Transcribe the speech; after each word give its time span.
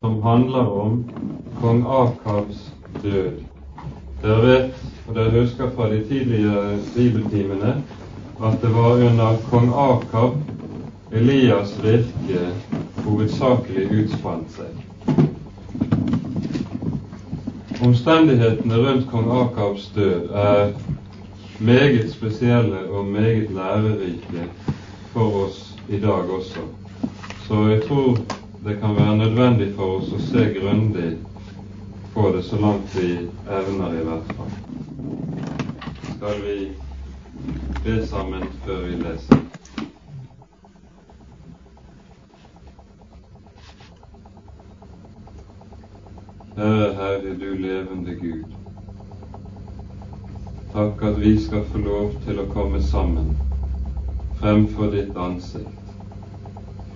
som 0.00 0.22
handler 0.22 0.66
om 0.66 1.04
kong 1.60 1.84
Akabs 1.88 2.72
død. 3.02 3.32
Dere 4.22 4.42
vet, 4.46 4.84
og 5.08 5.14
dere 5.14 5.40
husker 5.40 5.70
fra 5.74 5.88
de 5.90 6.04
tidligere 6.06 6.76
bibeltimene, 6.94 7.72
at 8.44 8.62
det 8.62 8.70
var 8.74 9.02
under 9.08 9.40
kong 9.50 9.72
Akab 9.74 10.38
Elias' 11.10 11.74
virke 11.82 12.44
hovedsakelig 13.08 13.88
utspant 13.98 14.54
seg. 14.54 14.70
Omstendighetene 17.82 18.82
rundt 18.86 19.10
kong 19.10 19.34
Akabs 19.42 19.90
død 19.98 20.30
er 20.30 20.72
meget 21.58 22.10
spesielle 22.14 22.86
og 22.90 23.04
meget 23.04 23.50
lærerike 23.50 24.46
for 25.12 25.44
oss 25.44 25.74
i 25.88 25.98
dag 25.98 26.30
også. 26.38 26.68
Så 27.48 27.66
jeg 27.66 27.82
tror 27.88 28.37
det 28.68 28.80
kan 28.80 28.96
være 28.96 29.16
nødvendig 29.16 29.66
for 29.76 29.94
oss 29.96 30.10
å 30.12 30.18
se 30.20 30.42
grundig 30.52 31.14
på 32.12 32.24
det 32.34 32.42
så 32.44 32.58
langt 32.60 32.96
vi 32.98 33.14
evner, 33.48 33.94
i 33.96 34.02
hvert 34.04 34.32
fall. 34.36 34.50
Skal 36.16 36.42
vi 36.42 36.56
be 37.86 37.94
sammen 38.10 38.44
før 38.66 38.82
vi 38.84 38.98
leser? 39.00 39.40
Herre, 46.58 46.92
Herre, 47.00 47.34
du 47.40 47.48
levende 47.64 48.20
Gud. 48.20 48.44
Takk 50.76 51.08
at 51.08 51.20
vi 51.24 51.38
skal 51.40 51.64
få 51.72 51.80
lov 51.88 52.12
til 52.28 52.44
å 52.44 52.50
komme 52.52 52.84
sammen 52.84 53.32
fremfor 54.42 54.92
ditt 54.92 55.16
ansikt 55.16 55.87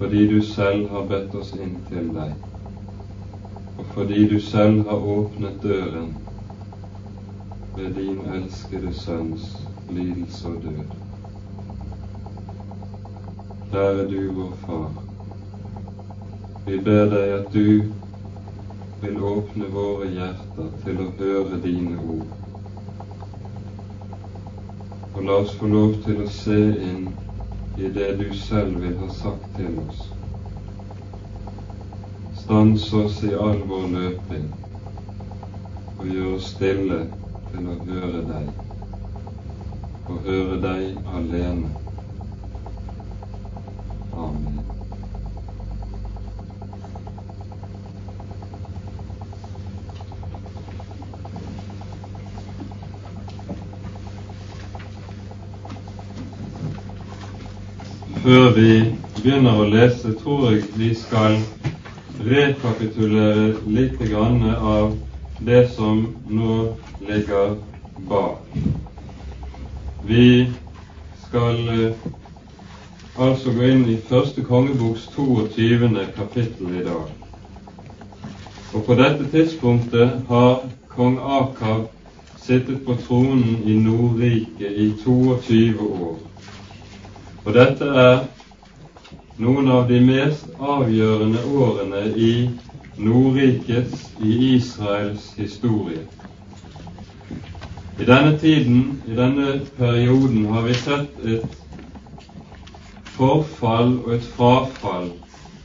fordi 0.02 0.34
du 0.34 0.42
selv 0.42 0.88
har 0.90 1.04
bedt 1.06 1.34
oss 1.38 1.52
inn 1.54 1.76
til 1.86 2.08
deg, 2.10 2.32
og 3.78 3.84
fordi 3.94 4.24
du 4.32 4.40
selv 4.42 4.80
har 4.88 5.04
åpnet 5.12 5.60
døren 5.62 6.08
ved 7.76 7.94
din 7.94 8.18
elskede 8.34 8.90
Sønns 8.98 9.46
lidelse 9.90 10.48
og 10.48 10.58
død. 10.64 10.98
Kjære 13.70 14.08
du, 14.10 14.18
vår 14.40 14.52
Far, 14.66 14.90
vi 16.66 16.82
ber 16.90 17.06
deg 17.14 17.38
at 17.38 17.54
du 17.54 17.82
vil 19.06 19.24
åpne 19.36 19.70
våre 19.78 20.10
hjerter 20.10 20.76
til 20.82 20.98
å 21.06 21.10
høre 21.22 21.62
dine 21.62 22.02
ord. 22.02 22.26
Og 25.14 25.24
la 25.30 25.42
oss 25.44 25.54
få 25.62 25.70
lov 25.70 26.00
til 26.02 26.26
å 26.26 26.32
se 26.42 26.62
inn 26.90 27.12
i 27.76 27.88
det 27.88 28.08
du 28.18 28.34
selv 28.38 28.80
vil 28.82 28.96
ha 28.98 29.08
sagt 29.08 29.46
til 29.56 29.78
oss. 29.86 30.02
Stans 32.42 32.88
oss 32.92 33.22
i 33.24 33.32
all 33.34 33.62
vår 33.70 33.86
løping 33.94 34.48
og 36.00 36.08
gjør 36.10 36.32
oss 36.36 36.50
stille 36.56 36.98
til 37.52 37.68
å 37.70 37.76
høre 37.86 38.24
deg, 38.28 38.48
og 40.10 40.26
høre 40.26 40.58
deg 40.64 41.12
alene. 41.16 41.70
Amen. 44.12 44.51
Før 58.22 58.52
vi 58.54 58.72
begynner 59.16 59.56
å 59.58 59.64
lese, 59.66 60.12
tror 60.20 60.52
jeg 60.52 60.68
vi 60.78 60.92
skal 60.94 61.40
rekapitulere 62.22 63.48
litt 63.66 63.98
av 64.14 64.92
det 65.42 65.64
som 65.74 66.04
nå 66.30 66.58
ligger 67.02 67.56
bak. 68.06 68.46
Vi 70.06 70.52
skal 71.24 71.58
eh, 71.74 72.06
altså 73.18 73.56
gå 73.58 73.66
inn 73.74 73.84
i 73.90 73.98
første 74.06 74.46
kongeboks 74.46 75.10
22. 75.18 75.90
kapittel 76.14 76.78
i 76.78 76.86
dag. 76.86 77.10
Og 78.70 78.84
på 78.86 79.02
dette 79.02 79.26
tidspunktet 79.34 80.22
har 80.30 80.62
kong 80.94 81.18
Akab 81.18 81.88
sittet 82.38 82.84
på 82.86 82.94
tronen 83.02 83.64
i 83.66 83.80
Nordriket 83.82 84.78
i 84.78 84.92
22 85.02 85.90
år. 85.90 86.20
Og 87.44 87.54
dette 87.56 87.84
er 87.84 88.20
noen 89.42 89.70
av 89.74 89.88
de 89.88 89.98
mest 90.04 90.50
avgjørende 90.62 91.40
årene 91.58 92.02
i 92.14 92.34
Nordrikets, 93.02 94.12
i 94.20 94.54
Israels 94.54 95.32
historie. 95.34 96.04
I 97.98 98.06
denne 98.06 98.36
tiden, 98.38 99.00
i 99.08 99.16
denne 99.16 99.56
perioden, 99.78 100.46
har 100.52 100.68
vi 100.68 100.76
sett 100.84 101.18
et 101.26 101.58
forfall 103.16 103.96
og 104.04 104.14
et 104.14 104.30
frafall 104.36 105.10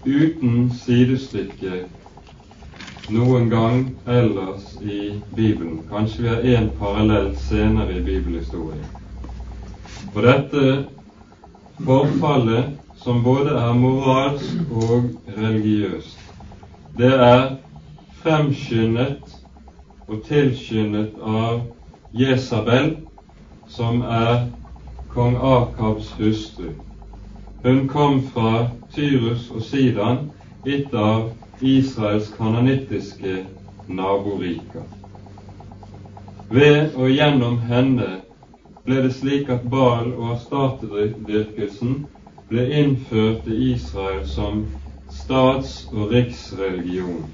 uten 0.08 0.72
sidestykke 0.82 1.86
noen 3.14 3.50
gang 3.54 3.86
ellers 4.10 4.74
i 4.82 5.14
Bibelen. 5.36 5.84
Kanskje 5.92 6.24
vi 6.24 6.30
har 6.34 6.52
én 6.58 6.70
parallell 6.80 7.36
senere 7.38 8.00
i 8.00 8.04
bibelhistorien. 8.04 8.86
Og 10.16 10.24
dette 10.24 10.64
Forfallet, 11.86 12.78
som 12.96 13.24
både 13.24 13.50
er 13.50 13.74
moralsk 13.74 14.72
og 14.72 15.10
religiøst, 15.38 16.20
det 16.98 17.14
er 17.14 17.44
fremskyndet 18.24 19.36
og 20.08 20.24
tilskyndet 20.26 21.20
av 21.22 21.62
Jesabel, 22.18 22.96
som 23.70 24.02
er 24.02 24.48
kong 25.14 25.38
Akabs 25.38 26.10
hustru. 26.18 26.74
Hun 27.64 27.88
kom 27.88 28.24
fra 28.34 28.68
Tyrus 28.96 29.50
og 29.54 29.62
Sidan, 29.62 30.32
et 30.66 30.94
av 30.94 31.30
Israels 31.62 32.32
kanonittiske 32.38 33.44
naboriker. 33.88 34.86
Ved 36.50 36.96
og 36.96 37.12
gjennom 37.12 37.60
henne 37.70 38.16
ble 38.88 39.02
det 39.04 39.14
slik 39.18 39.50
at 39.52 39.66
Baal 39.68 40.14
og 40.16 40.38
Astartedyrkelsen 40.38 42.06
ble 42.48 42.64
innført 42.82 43.50
i 43.52 43.74
Israel 43.74 44.22
som 44.32 44.62
stats- 45.12 45.90
og 45.92 46.14
riksreligion. 46.14 47.26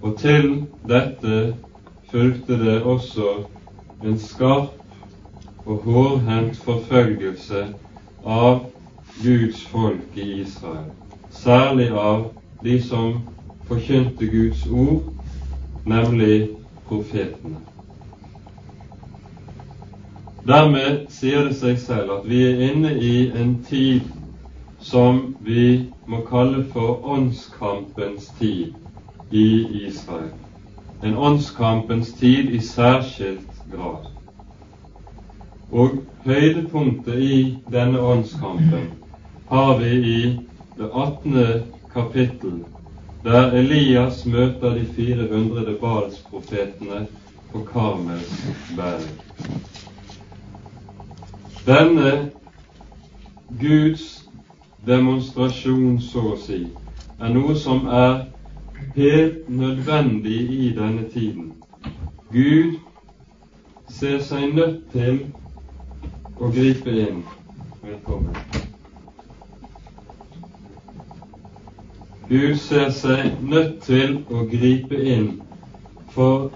Og 0.00 0.16
til 0.22 0.48
dette 0.88 1.42
fulgte 2.08 2.56
det 2.62 2.78
også 2.82 3.34
en 4.02 4.16
skarp 4.18 4.72
og 5.66 5.84
hårhendt 5.84 6.56
forfølgelse 6.64 7.66
av 8.24 8.64
Guds 9.20 9.60
folk 9.68 10.16
i 10.16 10.40
Israel, 10.40 10.88
særlig 11.30 11.90
av 11.92 12.30
de 12.64 12.80
som 12.82 13.20
forkynte 13.68 14.32
Guds 14.32 14.66
ord, 14.72 15.02
nemlig 15.84 16.48
profetene. 16.88 17.60
Dermed 20.46 21.08
sier 21.10 21.48
det 21.48 21.56
seg 21.58 21.78
selv 21.82 22.12
at 22.20 22.26
vi 22.30 22.44
er 22.46 22.60
inne 22.68 22.92
i 23.02 23.14
en 23.34 23.56
tid 23.66 24.04
som 24.78 25.34
vi 25.42 25.88
må 26.06 26.20
kalle 26.28 26.62
for 26.70 27.02
åndskampens 27.02 28.28
tid 28.38 28.74
i 29.34 29.46
Israel. 29.88 30.30
En 31.02 31.16
åndskampens 31.16 32.12
tid 32.20 32.54
i 32.54 32.60
særskilt 32.62 33.58
grad. 33.72 34.06
Og 35.72 35.98
høydepunktet 36.24 37.18
i 37.18 37.40
denne 37.72 38.00
åndskampen 38.00 38.86
har 39.50 39.78
vi 39.82 39.92
i 40.14 40.20
det 40.78 40.90
18. 40.92 41.62
kapittel, 41.92 42.60
der 43.24 43.50
Elias 43.58 44.22
møter 44.26 44.78
de 44.78 44.86
400 44.96 45.74
Balsprofetene 45.80 47.06
på 47.52 47.66
Karmels 47.72 48.42
berg. 48.76 49.08
Denne 51.66 52.30
Guds 53.60 54.28
demonstrasjon, 54.86 55.96
så 56.00 56.22
å 56.32 56.36
si, 56.38 56.60
er 57.18 57.32
noe 57.34 57.56
som 57.58 57.88
er 57.90 58.20
helt 58.94 59.48
nødvendig 59.50 60.36
i 60.54 60.68
denne 60.76 61.08
tiden. 61.10 61.48
Gud 62.30 62.76
ser 63.90 64.22
seg 64.22 64.54
nødt 64.54 64.78
til 64.92 65.18
å 66.38 66.52
gripe 66.54 66.94
inn. 67.02 67.24
Velkommen. 67.82 68.38
Gud 72.30 72.54
ser 72.62 72.94
seg 72.94 73.42
nødt 73.42 73.82
til 73.88 74.20
å 74.30 74.46
gripe 74.54 75.02
inn 75.02 75.28
for 76.14 76.52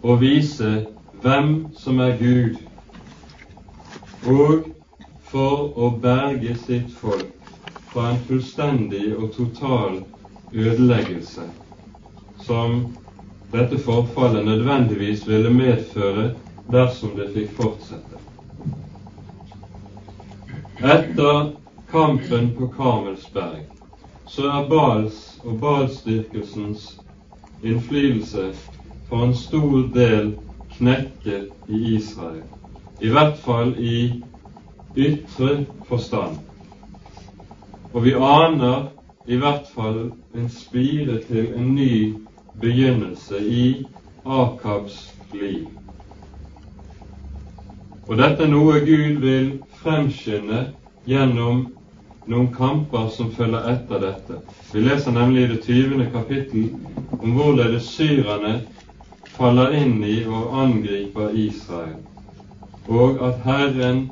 å 0.00 0.16
vise 0.24 0.72
hvem 1.20 1.54
som 1.76 2.00
er 2.00 2.16
Gud 2.16 2.69
og 4.26 4.66
for 5.30 5.70
å 5.78 5.90
berge 6.02 6.54
sitt 6.66 6.92
folk 7.00 7.52
fra 7.92 8.10
en 8.12 8.20
fullstendig 8.28 9.14
og 9.16 9.32
total 9.36 10.00
ødeleggelse 10.52 11.46
som 12.44 12.80
dette 13.52 13.78
forfallet 13.82 14.44
nødvendigvis 14.46 15.26
ville 15.28 15.50
medføre 15.50 16.30
dersom 16.70 17.16
det 17.18 17.30
fikk 17.34 17.54
fortsette. 17.56 18.20
Etter 20.80 21.50
kampen 21.90 22.52
på 22.58 22.70
Karmelsberg 22.76 23.66
så 24.30 24.46
er 24.46 24.68
Bals 24.70 25.18
og 25.44 25.58
Balsdyrkelsens 25.60 26.84
innflytelse 27.62 28.52
for 29.08 29.26
en 29.26 29.34
stor 29.34 29.82
del 29.94 30.30
knekket 30.76 31.50
i 31.68 31.82
Israel, 31.96 32.46
i 33.00 33.08
hvert 33.08 33.38
fall 33.44 33.74
i 33.78 34.22
ytre 34.96 35.64
forstand. 35.88 36.38
Og 37.92 38.04
vi 38.04 38.14
aner 38.14 38.90
i 39.26 39.36
hvert 39.36 39.68
fall 39.74 40.10
en 40.34 40.48
spire 40.52 41.20
til 41.28 41.52
en 41.56 41.74
ny 41.74 42.14
begynnelse 42.60 43.40
i 43.40 43.86
Akabs 44.26 45.14
liv. 45.32 45.66
Og 48.08 48.18
dette 48.18 48.42
er 48.42 48.50
noe 48.50 48.80
Gud 48.84 49.20
vil 49.22 49.50
fremskynde 49.80 50.64
gjennom 51.06 51.68
noen 52.30 52.48
kamper 52.54 53.08
som 53.14 53.30
følger 53.34 53.68
etter 53.72 54.02
dette. 54.02 54.40
Vi 54.72 54.82
leser 54.84 55.14
nemlig 55.14 55.44
i 55.44 55.50
det 55.54 55.60
20. 55.64 56.06
kapittel 56.12 56.68
om 57.20 57.34
hvorledes 57.38 57.88
syrerne 57.94 58.60
faller 59.36 59.74
inn 59.78 60.02
i 60.04 60.20
og 60.26 60.52
angriper 60.64 61.32
Israel, 61.38 61.96
og 62.90 63.20
at 63.28 63.42
Herren 63.44 64.10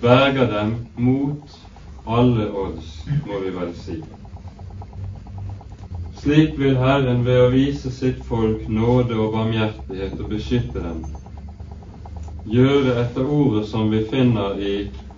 berger 0.00 0.46
dem 0.62 0.74
mot 0.96 1.60
alle 2.06 2.50
odds, 2.54 3.08
må 3.26 3.40
vi 3.42 3.50
vel 3.54 3.72
si. 3.74 3.96
Slik 6.14 6.58
vil 6.58 6.76
Herren 6.78 7.24
ved 7.26 7.40
å 7.42 7.48
vise 7.52 7.90
sitt 7.92 8.20
folk 8.28 8.68
nåde 8.70 9.16
og 9.18 9.32
barmhjertighet 9.34 10.20
og 10.22 10.30
beskytte 10.30 10.84
dem, 10.84 11.00
gjøre 12.46 12.94
etter 13.02 13.26
ordet 13.26 13.64
som 13.68 13.90
vi 13.90 14.04
finner 14.10 14.60
i 14.60 14.74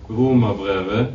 Romerbrevet 0.09 1.13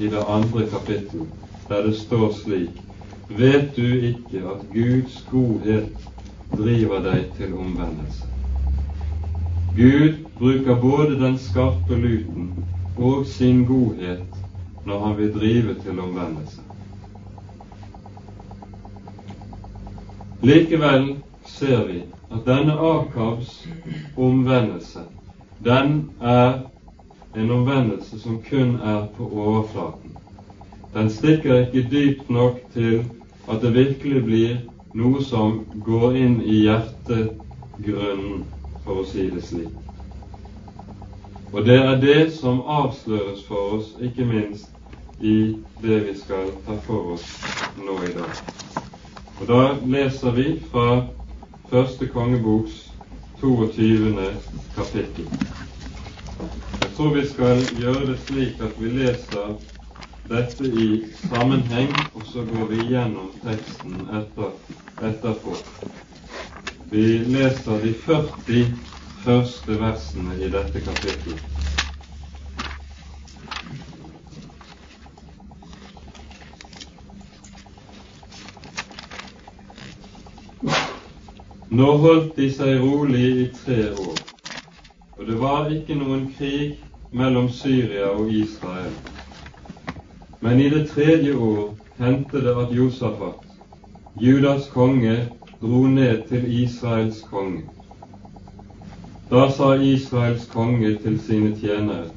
i 0.00 0.08
det 0.10 0.24
andre 0.26 0.66
kapittel, 0.72 1.28
der 1.68 1.86
det 1.86 1.94
står 2.00 2.32
slik 2.42 2.86
Vet 3.30 3.76
du 3.76 3.86
ikke 3.86 4.40
at 4.50 4.64
Guds 4.72 5.20
godhet 5.30 6.08
driver 6.50 7.04
deg 7.04 7.28
til 7.36 7.52
omvendelse? 7.54 8.26
Gud 9.76 10.29
bruker 10.40 10.80
både 10.80 11.18
den 11.20 11.38
skarpe 11.38 11.96
luten 11.96 12.64
og 12.96 13.26
sin 13.26 13.64
godhet 13.68 14.24
når 14.86 15.06
han 15.06 15.16
vil 15.18 15.34
drive 15.34 15.74
til 15.84 16.00
omvendelse. 16.00 16.60
Likevel 20.42 21.16
ser 21.44 21.84
vi 21.86 21.98
at 22.32 22.46
denne 22.46 22.72
Akabs 22.72 23.68
omvendelse, 24.16 25.00
den 25.64 26.10
er 26.20 26.58
en 27.36 27.50
omvendelse 27.50 28.20
som 28.20 28.40
kun 28.50 28.74
er 28.74 29.06
på 29.16 29.28
overflaten. 29.28 30.16
Den 30.94 31.10
stikker 31.10 31.66
ikke 31.66 31.88
dypt 31.90 32.30
nok 32.30 32.60
til 32.72 33.04
at 33.50 33.60
det 33.62 33.74
virkelig 33.74 34.24
blir 34.24 34.56
noe 34.94 35.20
som 35.24 35.60
går 35.84 36.16
inn 36.16 36.40
i 36.42 36.64
hjertegrunnen, 36.64 38.44
for 38.84 39.04
å 39.04 39.06
si 39.06 39.28
det 39.30 39.44
slik. 39.44 39.89
Og 41.52 41.64
det 41.66 41.76
er 41.76 42.00
det 42.00 42.32
som 42.32 42.60
avsløres 42.66 43.44
for 43.48 43.74
oss, 43.76 43.86
ikke 44.00 44.24
minst 44.24 44.70
i 45.20 45.56
det 45.82 45.96
vi 46.06 46.12
skal 46.18 46.52
ta 46.66 46.76
for 46.86 47.14
oss 47.14 47.26
nå 47.78 47.96
i 48.06 48.12
dag. 48.14 48.36
Og 49.40 49.48
Da 49.48 49.62
leser 49.86 50.30
vi 50.30 50.60
fra 50.70 51.06
første 51.70 52.06
kongeboks 52.06 52.92
22. 53.40 54.14
kapittel. 54.76 55.26
Jeg 56.82 56.90
tror 56.96 57.14
vi 57.14 57.26
skal 57.26 57.64
gjøre 57.80 58.06
det 58.06 58.18
slik 58.26 58.60
at 58.60 58.78
vi 58.78 58.88
leser 58.88 59.56
dette 60.30 60.64
i 60.64 61.02
sammenheng, 61.24 61.90
og 62.14 62.22
så 62.26 62.44
går 62.52 62.66
vi 62.70 62.84
gjennom 62.92 63.32
teksten 63.42 64.06
etter, 64.20 64.52
etterpå. 65.02 65.56
Vi 66.90 67.06
leser 67.18 67.82
de 67.82 67.94
40 67.94 68.89
første 69.24 69.76
versene 69.80 70.36
i 70.40 70.48
dette 70.52 70.80
kapittelet. 70.84 71.60
Nå 81.70 81.90
holdt 82.02 82.32
de 82.36 82.48
seg 82.50 82.80
rolig 82.82 83.26
i 83.44 83.48
tre 83.54 83.82
år. 83.92 84.16
Og 85.20 85.26
det 85.28 85.36
var 85.40 85.68
ikke 85.70 85.94
noen 86.00 86.24
krig 86.38 86.78
mellom 87.14 87.46
Syria 87.52 88.08
og 88.10 88.32
Israel. 88.34 88.94
Men 90.40 90.60
i 90.60 90.68
det 90.72 90.86
tredje 90.90 91.34
år 91.36 91.74
hendte 92.00 92.40
det 92.42 92.56
at 92.64 92.72
Josafat, 92.74 93.44
Judas 94.16 94.66
konge, 94.72 95.16
dro 95.60 95.84
ned 95.86 96.24
til 96.28 96.48
Israels 96.62 97.20
konge. 97.30 97.62
Da 99.30 99.50
sa 99.50 99.76
Israels 99.76 100.46
konge 100.50 100.96
til 100.98 101.20
sine 101.20 101.56
tjenere, 101.56 102.08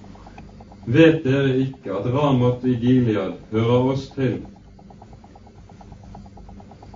Vet 0.86 1.24
dere 1.24 1.52
ikke 1.62 1.94
at 1.94 2.08
Ramot 2.10 2.64
i 2.66 2.74
Gilead 2.76 3.36
hører 3.52 3.90
oss 3.92 4.08
til? 4.16 4.40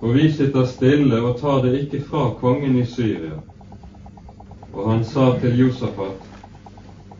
Og 0.02 0.14
vi 0.14 0.32
sitter 0.32 0.64
stille 0.66 1.20
og 1.22 1.38
tar 1.40 1.62
det 1.62 1.78
ikke 1.80 2.00
fra 2.10 2.32
kongen 2.40 2.76
i 2.76 2.84
Syria, 2.86 3.38
og 4.74 4.90
han 4.90 5.04
sa 5.04 5.38
til 5.40 5.58
Josafat, 5.58 6.18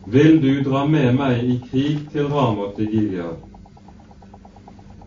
Vil 0.05 0.41
du 0.43 0.69
dra 0.69 0.85
med 0.85 1.13
meg 1.15 1.43
i 1.43 1.55
krig 1.71 2.01
til 2.11 2.27
Ramot 2.27 2.79
i 2.79 2.85
Gilead? 2.85 3.37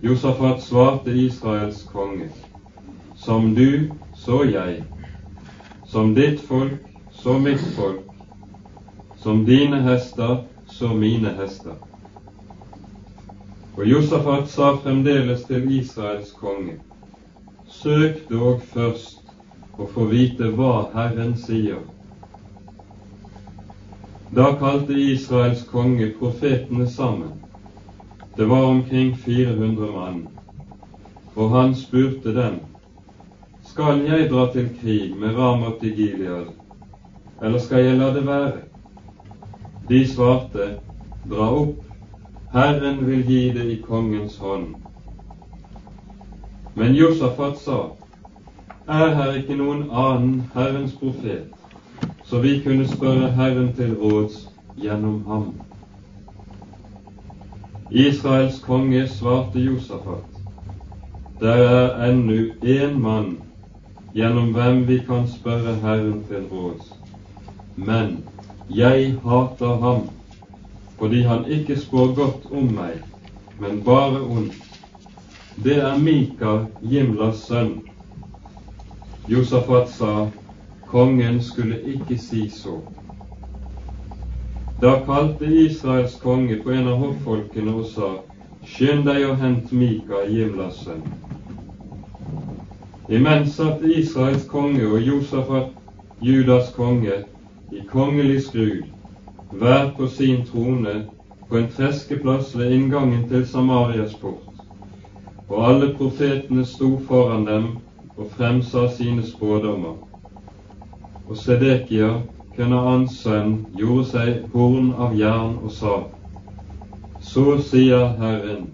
Josafat 0.02 0.62
svarte 0.62 1.12
Israels 1.12 1.84
konge, 1.92 2.30
Som 3.16 3.54
du, 3.54 3.92
så 4.14 4.42
jeg. 4.44 4.84
Som 5.86 6.14
ditt 6.14 6.40
folk, 6.40 6.91
så 7.22 7.38
mitt 7.38 7.64
folk. 7.76 8.04
Som 9.16 9.44
dine 9.44 9.80
hester, 9.80 10.44
så 10.66 10.94
mine 10.94 11.32
hester. 11.38 11.78
Og 13.76 13.86
Josafat 13.86 14.50
sa 14.50 14.74
fremdeles 14.76 15.46
til 15.48 15.70
Israels 15.78 16.34
konge, 16.40 16.76
Søk 17.72 18.28
dog 18.28 18.60
først 18.74 19.22
å 19.78 19.86
få 19.88 20.10
vite 20.10 20.50
hva 20.52 20.74
Herren 20.92 21.36
sier 21.40 21.80
da 24.32 24.54
kalte 24.56 24.92
Israels 24.96 25.64
konge 25.68 26.06
profetene 26.18 26.86
sammen. 26.86 27.32
Det 28.36 28.44
var 28.44 28.64
omkring 28.64 29.16
400 29.16 29.92
mann. 29.92 30.28
Og 31.34 31.50
han 31.50 31.74
spurte 31.74 32.32
dem, 32.32 32.54
Skal 33.64 34.00
jeg 34.06 34.30
dra 34.30 34.46
til 34.52 34.70
krig 34.80 35.16
med 35.16 35.36
Ramat 35.36 35.84
i 35.84 35.92
Gilead, 35.96 36.48
eller 37.42 37.58
skal 37.58 37.84
jeg 37.84 37.98
la 37.98 38.14
det 38.14 38.26
være? 38.26 38.52
De 39.88 40.08
svarte, 40.08 40.68
Dra 41.30 41.48
opp, 41.54 41.82
Herren 42.52 43.06
vil 43.06 43.26
gi 43.26 43.42
det 43.54 43.66
i 43.70 43.80
kongens 43.82 44.36
hånd. 44.38 44.74
Men 46.74 46.94
Josafat 46.94 47.58
sa, 47.58 47.80
Er 48.88 49.14
her 49.14 49.32
ikke 49.38 49.56
noen 49.56 49.90
annen 49.90 50.50
Herrens 50.54 50.92
profet? 50.92 51.52
så 52.32 52.38
vi 52.38 52.60
kunne 52.64 52.88
spørre 52.88 53.30
Herren 53.30 53.72
til 53.76 53.94
råds 53.94 54.48
gjennom 54.82 55.24
ham. 55.26 55.54
Israels 57.90 58.58
konge 58.58 59.08
svarte 59.08 59.60
Josafat, 59.60 60.24
der 61.40 61.52
er 61.54 62.08
ennå 62.08 62.54
én 62.62 62.98
mann 62.98 63.36
gjennom 64.14 64.52
hvem 64.52 64.88
vi 64.88 64.98
kan 64.98 65.28
spørre 65.28 65.74
Herren 65.74 66.24
til 66.28 66.46
råds. 66.52 67.01
Men 67.76 68.24
jeg 68.70 69.14
hater 69.24 69.76
ham 69.80 70.08
fordi 70.98 71.22
han 71.22 71.46
ikke 71.50 71.76
spår 71.80 72.12
godt 72.14 72.44
om 72.52 72.68
meg, 72.76 73.00
men 73.58 73.80
bare 73.84 74.20
ondt. 74.22 74.54
Det 75.64 75.76
er 75.82 75.98
Mika, 75.98 76.52
Jimlas 76.82 77.40
sønn. 77.48 77.80
Josafat 79.28 79.90
sa, 79.90 80.28
Kongen 80.86 81.40
skulle 81.42 81.80
ikke 81.82 82.18
si 82.18 82.48
så. 82.48 82.76
Da 84.82 84.94
kalte 85.06 85.46
Israels 85.46 86.14
konge 86.22 86.60
på 86.62 86.70
en 86.70 86.88
av 86.88 87.02
hoffolkene 87.02 87.74
og 87.74 87.90
sa, 87.90 88.12
Skynd 88.62 89.02
deg 89.08 89.26
og 89.26 89.42
hent 89.42 89.72
Mika, 89.72 90.22
Jimlas 90.30 90.84
sønn. 90.84 91.02
Imens 93.10 93.56
satt 93.58 93.82
Israels 93.82 94.46
konge 94.48 94.86
og 94.86 95.02
Josafat, 95.02 95.74
Judas 96.20 96.70
konge, 96.78 97.24
i 97.72 97.82
kongelig 97.88 98.42
skrud, 98.42 98.82
hver 99.50 99.90
på 99.96 100.06
sin 100.06 100.44
trone, 100.46 101.06
på 101.48 101.58
en 101.58 101.68
treskeplass 101.68 102.56
ved 102.56 102.72
inngangen 102.72 103.28
til 103.28 103.46
Samarias 103.46 104.14
port. 104.14 104.48
Og 105.48 105.68
alle 105.68 105.94
profetene 105.94 106.64
sto 106.64 106.98
foran 107.08 107.46
dem 107.46 107.66
og 108.16 108.30
fremsa 108.36 108.88
sine 108.96 109.22
spådommer. 109.26 109.96
Og 111.28 111.36
Sedekia, 111.36 112.10
Kenaans 112.56 113.16
sønn, 113.22 113.54
gjorde 113.76 114.04
seg 114.10 114.42
horn 114.52 114.92
av 114.92 115.16
jern 115.16 115.56
og 115.62 115.72
sa:" 115.72 115.96
Så 117.20 117.58
sier 117.62 118.08
Herren, 118.18 118.66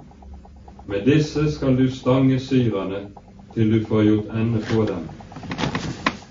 med 0.88 1.06
disse 1.06 1.50
skal 1.52 1.76
du 1.76 1.90
stange 1.90 2.40
syrerne 2.40 3.06
til 3.54 3.72
du 3.72 3.84
får 3.86 4.02
gjort 4.02 4.34
ende 4.34 4.62
på 4.70 4.84
dem. 4.84 5.17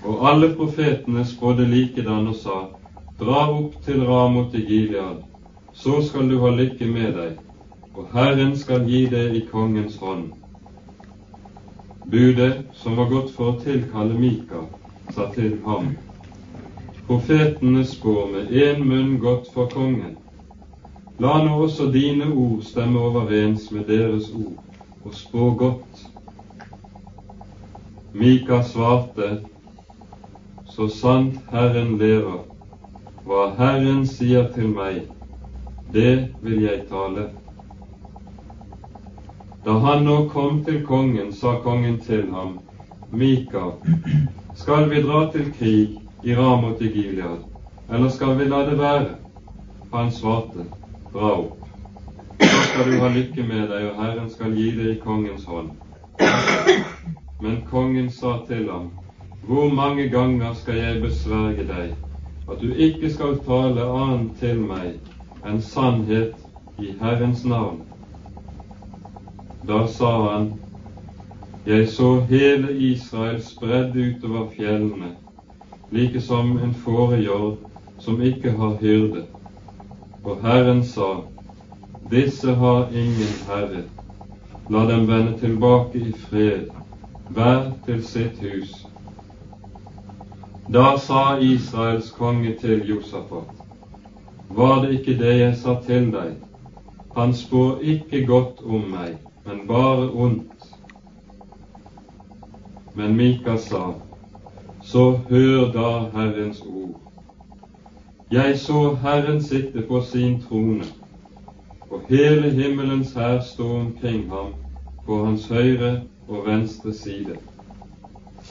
Og 0.08 0.22
alle 0.30 0.54
profetene 0.56 1.26
spådde 1.26 1.66
likedan 1.68 2.28
og 2.32 2.36
sa:" 2.36 2.58
Dra 3.20 3.40
opp 3.52 3.74
til 3.86 4.04
Ramot 4.06 4.54
i 4.56 4.62
Gilead, 4.62 5.24
så 5.74 6.02
skal 6.06 6.30
du 6.30 6.38
ha 6.40 6.52
lykke 6.54 6.86
med 6.86 7.16
deg, 7.18 7.32
og 7.96 8.12
Herren 8.14 8.54
skal 8.58 8.86
gi 8.86 9.08
deg 9.10 9.36
i 9.36 9.42
kongens 9.52 9.96
hånd. 9.98 10.28
Budet 12.12 12.54
som 12.74 12.96
var 12.96 13.10
gått 13.10 13.34
for 13.34 13.52
å 13.52 13.64
tilkalle 13.64 14.20
Mika, 14.22 14.62
sa 15.16 15.28
til 15.34 15.58
ham, 15.66 15.90
profetene 17.08 17.84
spår 17.86 18.32
med 18.36 18.54
én 18.54 18.86
munn 18.86 19.18
godt 19.20 19.50
for 19.54 19.74
kongen. 19.74 20.16
La 21.20 21.42
nå 21.44 21.58
også 21.66 21.90
dine 21.92 22.30
ord 22.30 22.62
stemme 22.64 23.02
overens 23.02 23.72
med 23.72 23.90
deres 23.90 24.30
ord, 24.30 24.56
og 25.04 25.14
spå 25.26 25.52
godt. 25.58 26.08
Mika 28.14 28.62
svarte, 28.64 29.40
så 30.77 30.86
sant 30.93 31.38
Herren 31.50 31.96
lever, 31.98 32.43
hva 33.25 33.46
Herren 33.57 34.03
sier 34.05 34.43
til 34.53 34.67
meg, 34.75 35.07
det 35.89 36.36
vil 36.46 36.60
jeg 36.62 36.84
tale. 36.91 37.24
Da 39.65 39.74
han 39.88 40.05
nå 40.05 40.17
kom 40.29 40.60
til 40.67 40.84
kongen, 40.86 41.31
sa 41.34 41.55
kongen 41.63 41.98
til 42.05 42.27
ham, 42.29 42.60
Mika, 43.10 43.63
skal 44.53 44.86
vi 44.91 45.01
dra 45.07 45.24
til 45.34 45.50
krig 45.57 45.98
i 46.22 46.38
Ramot 46.38 46.86
i 46.86 46.91
Gilead, 46.93 47.41
eller 47.89 48.13
skal 48.13 48.38
vi 48.38 48.46
la 48.46 48.62
det 48.69 48.77
være? 48.77 49.17
Han 49.96 50.13
svarte, 50.13 50.67
dra 51.15 51.34
opp. 51.39 51.57
Da 52.38 52.53
skal 52.67 52.91
du 52.91 53.00
ha 53.01 53.10
lykke 53.17 53.50
med 53.50 53.65
deg, 53.74 53.89
og 53.89 53.98
Herren 54.03 54.29
skal 54.29 54.53
gi 54.53 54.69
det 54.77 54.93
i 54.93 55.01
kongens 55.01 55.50
hånd. 55.50 55.74
Men 57.41 57.63
kongen 57.74 58.13
sa 58.13 58.38
til 58.46 58.69
ham, 58.69 58.91
hvor 59.46 59.70
mange 59.74 60.10
ganger 60.10 60.53
skal 60.53 60.77
jeg 60.77 61.01
besverge 61.01 61.67
deg, 61.67 61.94
at 62.51 62.62
du 62.62 62.74
ikke 62.74 63.12
skal 63.13 63.38
tale 63.46 63.84
annet 63.84 64.32
til 64.39 64.60
meg 64.60 64.98
enn 65.46 65.62
sannhet 65.62 66.36
i 66.79 66.94
Herrens 67.01 67.46
navn? 67.46 67.84
Da 69.67 69.86
sa 69.88 70.12
han, 70.32 70.53
Jeg 71.67 71.89
så 71.89 72.20
hele 72.29 72.72
Israel 72.77 73.41
spredd 73.44 73.96
utover 73.96 74.50
fjellene, 74.56 75.10
like 75.91 76.22
som 76.22 76.58
en 76.58 76.74
fårejord 76.74 77.58
som 78.00 78.22
ikke 78.22 78.51
har 78.51 78.77
hyrde. 78.82 79.25
Og 80.24 80.41
Herren 80.41 80.84
sa, 80.84 81.22
Disse 82.12 82.56
har 82.56 82.88
ingen 82.91 83.36
herre. 83.48 83.84
La 84.70 84.86
dem 84.88 85.08
vende 85.08 85.39
tilbake 85.39 86.00
i 86.00 86.12
fred, 86.12 86.70
hver 87.29 87.72
til 87.86 88.03
sitt 88.06 88.39
hus. 88.39 88.87
Da 90.74 90.97
sa 90.97 91.38
Israels 91.39 92.12
konge 92.12 92.55
til 92.62 92.88
Josafat, 92.89 93.53
Var 94.50 94.81
det 94.81 95.00
ikke 95.00 95.17
det 95.19 95.39
jeg 95.39 95.55
sa 95.55 95.79
til 95.86 96.12
deg? 96.12 96.36
Han 97.15 97.33
spår 97.33 97.79
ikke 97.81 98.25
godt 98.25 98.62
om 98.65 98.91
meg 98.91 99.17
men 99.47 99.67
bare 99.67 100.12
ondt. 100.12 100.65
Men 102.95 103.15
Mika 103.15 103.57
sa, 103.57 103.93
så 104.83 105.12
hør 105.29 105.71
da 105.71 105.89
Herrens 106.13 106.62
ord. 106.62 106.95
Jeg 108.31 108.57
så 108.59 108.95
Herren 108.95 109.43
sitte 109.43 109.81
på 109.88 110.01
sin 110.01 110.41
trone, 110.41 110.83
og 111.91 112.01
hele 112.09 112.51
himmelens 112.51 113.13
hær 113.13 113.39
stå 113.39 113.67
omkring 113.75 114.29
ham 114.29 114.51
på 115.05 115.25
hans 115.25 115.47
høyre 115.47 116.01
og 116.27 116.45
venstre 116.45 116.93
side. 116.93 117.38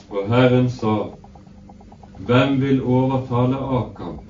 Og 0.09 0.25
Herren 0.27 0.69
sa, 0.69 0.95
Hvem 2.25 2.61
vil 2.61 2.79
overtale 2.81 3.57
Akab 3.77 4.23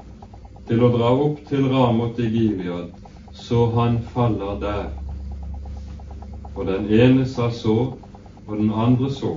til 0.68 0.82
å 0.84 0.90
dra 0.92 1.12
opp 1.24 1.38
til 1.48 1.70
Ramot 1.72 2.18
i 2.20 2.26
Gilead, 2.28 2.90
så 3.32 3.70
han 3.78 4.02
faller 4.12 4.58
der? 4.60 4.90
Og 6.56 6.66
den 6.68 6.90
ene 6.92 7.24
sa 7.26 7.48
så, 7.50 7.76
og 8.48 8.58
den 8.58 8.74
andre 8.74 9.12
så. 9.12 9.32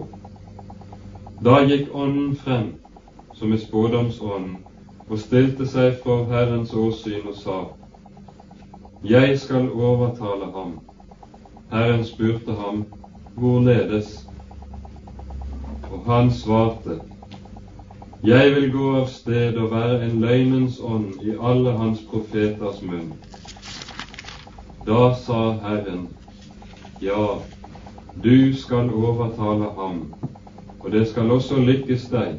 Da 1.45 1.61
gikk 1.62 1.95
Ånden 1.95 2.35
frem, 2.37 2.73
som 3.38 3.52
er 3.54 3.62
spådomsånden, 3.62 4.59
og 5.07 5.23
stilte 5.23 5.69
seg 5.71 6.00
for 6.02 6.26
Herrens 6.33 6.75
åsyn 6.75 7.30
og 7.30 7.38
sa, 7.38 7.61
Jeg 9.07 9.38
skal 9.38 9.71
overtale 9.71 10.50
ham. 10.57 10.75
Herren 11.71 12.04
spurte 12.04 12.59
ham, 12.59 12.83
Hvorledes? 13.38 14.26
Og 15.92 16.02
han 16.11 16.35
svarte, 16.35 16.99
Jeg 18.23 18.55
vil 18.55 18.67
gå 18.73 18.87
av 18.99 19.07
sted 19.09 19.57
og 19.57 19.71
være 19.73 20.03
en 20.05 20.19
løgnens 20.21 20.75
ånd 20.85 21.23
i 21.25 21.33
alle 21.41 21.71
hans 21.73 22.03
profeters 22.11 22.83
munn. 22.85 23.15
Da 24.85 25.15
sa 25.17 25.39
Herren, 25.62 26.03
ja, 27.00 27.39
du 28.21 28.53
skal 28.53 28.93
overtale 28.93 29.71
ham, 29.79 30.03
og 30.83 30.93
det 30.93 31.07
skal 31.09 31.33
også 31.33 31.62
lykkes 31.65 32.11
deg. 32.12 32.37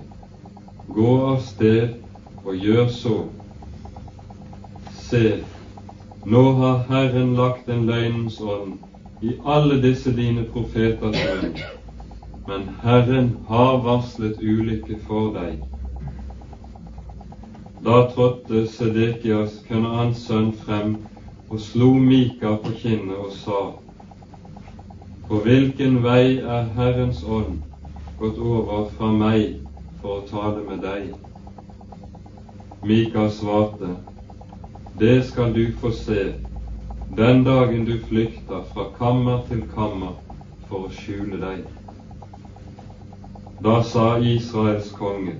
Gå 0.93 1.17
av 1.31 1.41
sted 1.49 1.97
og 2.45 2.53
gjør 2.61 2.85
så. 2.93 3.17
Se, 5.01 5.25
nå 6.29 6.47
har 6.61 6.85
Herren 6.93 7.33
lagt 7.41 7.73
en 7.73 7.87
løgnens 7.89 8.37
ånd 8.37 8.77
i 9.25 9.33
alle 9.49 9.81
disse 9.81 10.13
dine 10.13 10.45
profeters 10.53 11.17
munn, 11.25 11.57
men 12.47 12.67
Herren 12.81 13.37
har 13.47 13.77
varslet 13.83 14.39
ulykke 14.41 14.97
for 15.07 15.33
deg. 15.35 15.59
Da 17.85 18.03
trådte 18.13 18.67
Sedekias, 18.69 19.61
Kønaans 19.67 20.25
sønn, 20.27 20.51
frem 20.65 20.97
og 21.49 21.59
slo 21.59 21.93
Mika 21.93 22.55
på 22.63 22.73
kinnet 22.81 23.17
og 23.17 23.31
sa:" 23.31 23.61
På 25.27 25.39
hvilken 25.45 26.03
vei 26.03 26.37
er 26.39 26.69
Herrens 26.75 27.23
ånd 27.23 27.61
gått 28.19 28.37
over 28.37 28.89
fra 28.97 29.11
meg 29.11 29.61
for 30.01 30.19
å 30.19 30.25
tale 30.29 30.63
med 30.67 30.81
deg? 30.85 31.13
Mika 32.83 33.29
svarte, 33.29 33.95
Det 34.99 35.25
skal 35.25 35.53
du 35.53 35.71
få 35.81 35.91
se 35.91 36.33
den 37.17 37.43
dagen 37.43 37.85
du 37.85 37.99
flykter 37.99 38.63
fra 38.73 38.89
kammer 38.97 39.41
til 39.47 39.61
kammer 39.75 40.17
for 40.69 40.87
å 40.87 40.91
skjule 40.91 41.39
deg. 41.39 41.63
Da 43.63 43.83
sa 43.83 44.17
Israels 44.17 44.91
konge, 44.91 45.35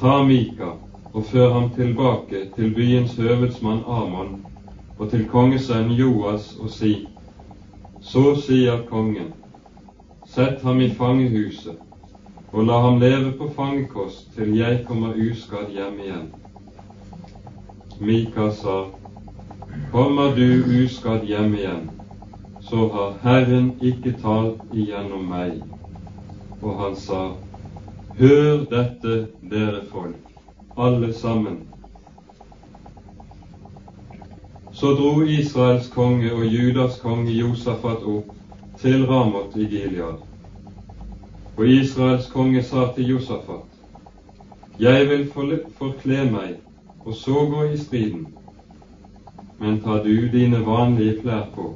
Ta 0.00 0.22
Mika 0.22 0.72
og 1.12 1.24
før 1.24 1.52
ham 1.52 1.70
tilbake 1.70 2.48
til 2.56 2.74
byens 2.74 3.14
høvedsmann 3.16 3.84
Amon 3.86 4.40
og 4.98 5.10
til 5.10 5.28
kongesønnen 5.28 5.92
Joas 5.92 6.56
og 6.60 6.70
si:" 6.70 7.08
Så 8.00 8.34
sier 8.42 8.82
kongen, 8.90 9.32
sett 10.26 10.62
ham 10.62 10.80
i 10.80 10.90
fangehuset, 10.90 11.78
og 12.52 12.64
la 12.64 12.80
ham 12.80 13.00
leve 13.00 13.32
på 13.38 13.48
fangekost 13.56 14.34
til 14.34 14.56
jeg 14.56 14.84
kommer 14.88 15.14
uskadd 15.30 15.70
hjem 15.70 15.98
igjen. 16.00 16.28
Mika 18.00 18.50
sa, 18.50 18.84
kommer 19.92 20.34
du 20.34 20.64
uskadd 20.84 21.22
hjem 21.24 21.54
igjen, 21.54 21.90
så 22.60 22.88
har 22.88 23.12
Herren 23.22 23.74
ikke 23.80 24.16
talt 24.22 24.64
igjennom 24.72 25.28
meg. 25.28 25.60
Og 26.62 26.80
han 26.80 26.96
sa, 26.96 27.20
hør 28.18 28.64
dette, 28.70 29.26
dere 29.50 29.84
folk, 29.92 30.16
alle 30.76 31.12
sammen. 31.14 31.62
Så 34.72 34.94
dro 34.96 35.22
Israels 35.22 35.88
konge 35.92 36.32
og 36.32 36.44
Judas 36.46 37.00
konge 37.00 37.32
Josafat 37.32 38.04
opp 38.04 38.36
til 38.80 39.06
Ramot 39.06 39.56
i 39.56 39.66
Gilead. 39.68 40.20
Og 41.56 41.66
Israels 41.68 42.30
konge 42.32 42.62
sa 42.62 42.86
til 42.94 43.08
Josafat, 43.14 43.66
Jeg 44.80 45.08
vil 45.08 45.26
forkle 45.78 46.24
meg 46.32 46.54
og 47.04 47.14
så 47.14 47.44
gå 47.50 47.64
i 47.72 47.76
striden, 47.76 48.26
men 49.58 49.80
ta 49.80 49.98
du 50.04 50.28
dine 50.32 50.60
vanlige 50.66 51.20
klær 51.20 51.46
på. 51.54 51.74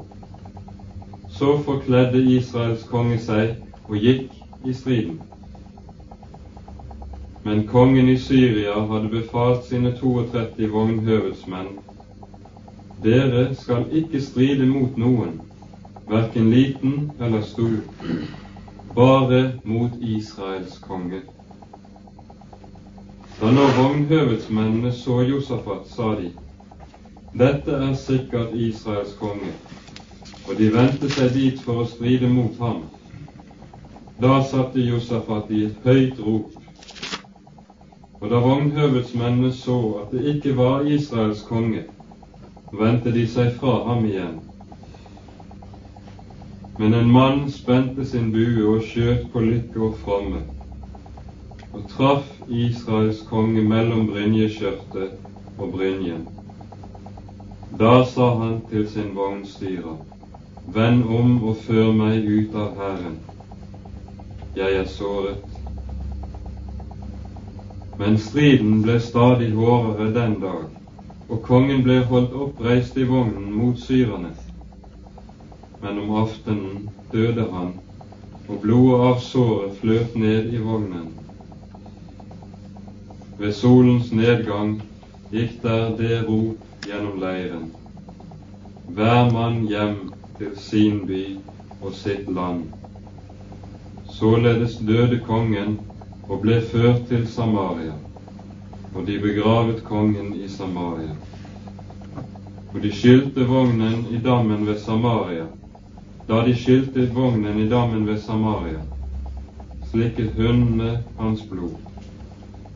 Så 1.29 1.59
forkledde 1.67 2.23
Israels 2.37 2.87
konge 2.89 3.19
seg 3.19 3.57
og 3.89 3.97
gikk 4.01 4.33
i 4.65 4.75
striden. 4.75 5.19
Men 7.45 7.67
kongen 7.69 8.09
i 8.09 8.19
Syria 8.19 8.81
hadde 8.89 9.09
befalt 9.09 9.65
sine 9.65 9.97
32 10.01 10.71
vognhøvedsmenn 10.73 11.75
dere 13.05 13.55
skal 13.55 13.85
ikke 13.93 14.21
stride 14.23 14.67
mot 14.67 14.97
noen, 14.97 15.41
verken 16.09 16.51
liten 16.51 17.13
eller 17.21 17.43
stor. 17.43 17.77
bare 18.95 19.53
mot 19.65 19.91
Israels 20.01 20.79
konge. 20.79 21.21
Da 23.41 23.51
nå 23.51 23.65
vognhøvedsmennene 23.77 24.93
så 24.93 25.21
Josafat, 25.27 25.89
sa 25.91 26.13
de, 26.21 26.31
dette 27.35 27.73
er 27.75 27.95
sikkert 27.99 28.55
Israels 28.55 29.17
konge, 29.19 29.51
og 30.49 30.55
de 30.59 30.71
vendte 30.77 31.11
seg 31.11 31.35
dit 31.35 31.59
for 31.61 31.83
å 31.83 31.89
stride 31.91 32.31
mot 32.31 32.55
ham. 32.63 32.85
Da 34.21 34.43
satte 34.43 34.81
Josafat 34.81 35.51
i 35.51 35.65
et 35.67 35.79
høyt 35.83 36.19
rop, 36.23 36.53
og 38.21 38.31
da 38.31 38.39
vognhøvedsmennene 38.45 39.51
så 39.53 39.79
at 40.03 40.13
det 40.15 40.37
ikke 40.37 40.53
var 40.57 40.87
Israels 40.87 41.43
konge, 41.49 41.83
vendte 42.71 43.11
de 43.17 43.25
seg 43.27 43.51
fra 43.59 43.73
ham 43.89 44.07
igjen. 44.07 44.37
Men 46.79 46.95
en 46.95 47.11
mann 47.11 47.43
spente 47.51 48.07
sin 48.07 48.31
bue 48.33 48.63
og 48.77 48.87
skjøt 48.87 49.27
på 49.35 49.43
lykke 49.43 49.83
og 49.89 49.99
fromme, 50.05 50.45
og 51.75 51.85
traff 51.97 52.31
Israels 52.49 53.27
konge 53.27 53.67
mellom 53.67 54.07
brynjeskjørtet 54.15 55.59
og 55.59 55.75
brynjen. 55.75 56.25
Da 57.79 58.05
sa 58.07 58.31
han 58.39 58.61
til 58.71 58.87
sin 58.89 59.15
vognstyrer, 59.19 59.99
Vend 60.75 61.05
om 61.05 61.41
og 61.45 61.57
før 61.67 61.91
meg 61.93 62.25
ut 62.25 62.55
av 62.57 62.79
hæren. 62.79 63.17
Jeg 64.57 64.77
er 64.77 64.85
såret. 64.87 65.37
Men 67.99 68.19
striden 68.19 68.83
ble 68.83 69.01
stadig 69.03 69.49
hårdere 69.55 70.13
den 70.15 70.37
dag, 70.43 70.69
og 71.29 71.41
kongen 71.43 71.83
ble 71.83 71.97
holdt 72.07 72.37
oppreist 72.39 72.99
i 72.99 73.07
vognen 73.09 73.49
mot 73.55 73.79
syrerne. 73.83 74.31
Men 75.83 75.99
om 76.05 76.15
aftenen 76.21 76.91
døde 77.13 77.49
han, 77.51 77.73
og 78.49 78.61
blodet 78.63 79.01
av 79.09 79.19
såret 79.27 79.75
fløt 79.81 80.15
ned 80.23 80.55
i 80.55 80.63
vognen. 80.63 81.11
Ved 83.39 83.53
solens 83.59 84.13
nedgang 84.15 84.77
gikk 85.33 85.59
der 85.67 85.91
det 85.99 86.23
rop 86.29 86.87
gjennom 86.87 87.19
leiren. 87.19 87.67
Hver 88.95 89.33
mann 89.35 89.65
hjem 89.67 89.99
til 90.39 90.55
sin 90.59 91.03
by 91.11 91.25
og 91.83 91.95
sitt 91.99 92.31
land. 92.31 92.84
Således 94.15 94.77
døde 94.79 95.21
kongen 95.27 95.79
og 96.29 96.41
ble 96.45 96.61
ført 96.71 97.07
til 97.09 97.27
Samaria, 97.29 97.95
og 98.95 99.07
de 99.07 99.19
begravet 99.21 99.83
kongen 99.85 100.35
i 100.39 100.49
Samaria. 100.49 101.17
Og 102.75 102.83
de 102.83 102.93
skylte 102.95 103.47
vognen 103.49 104.07
i 104.11 104.21
dammen 104.25 104.67
ved 104.67 104.79
Samaria. 104.79 105.47
Da 106.29 106.45
de 106.47 106.55
skylte 106.57 107.09
vognen 107.15 107.59
i 107.59 107.69
dammen 107.69 108.07
ved 108.07 108.21
Samaria, 108.23 108.81
slikket 109.91 110.33
hundene 110.39 111.03
hans 111.19 111.43
blod 111.51 111.75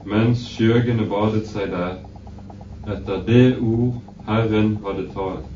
mens 0.08 0.42
skjøgene 0.48 1.04
badet 1.10 1.46
seg 1.50 1.72
der, 1.72 1.96
etter 2.88 3.18
det 3.26 3.58
ord 3.60 3.98
Herren 4.28 4.76
hadde 4.84 5.04
talt. 5.12 5.50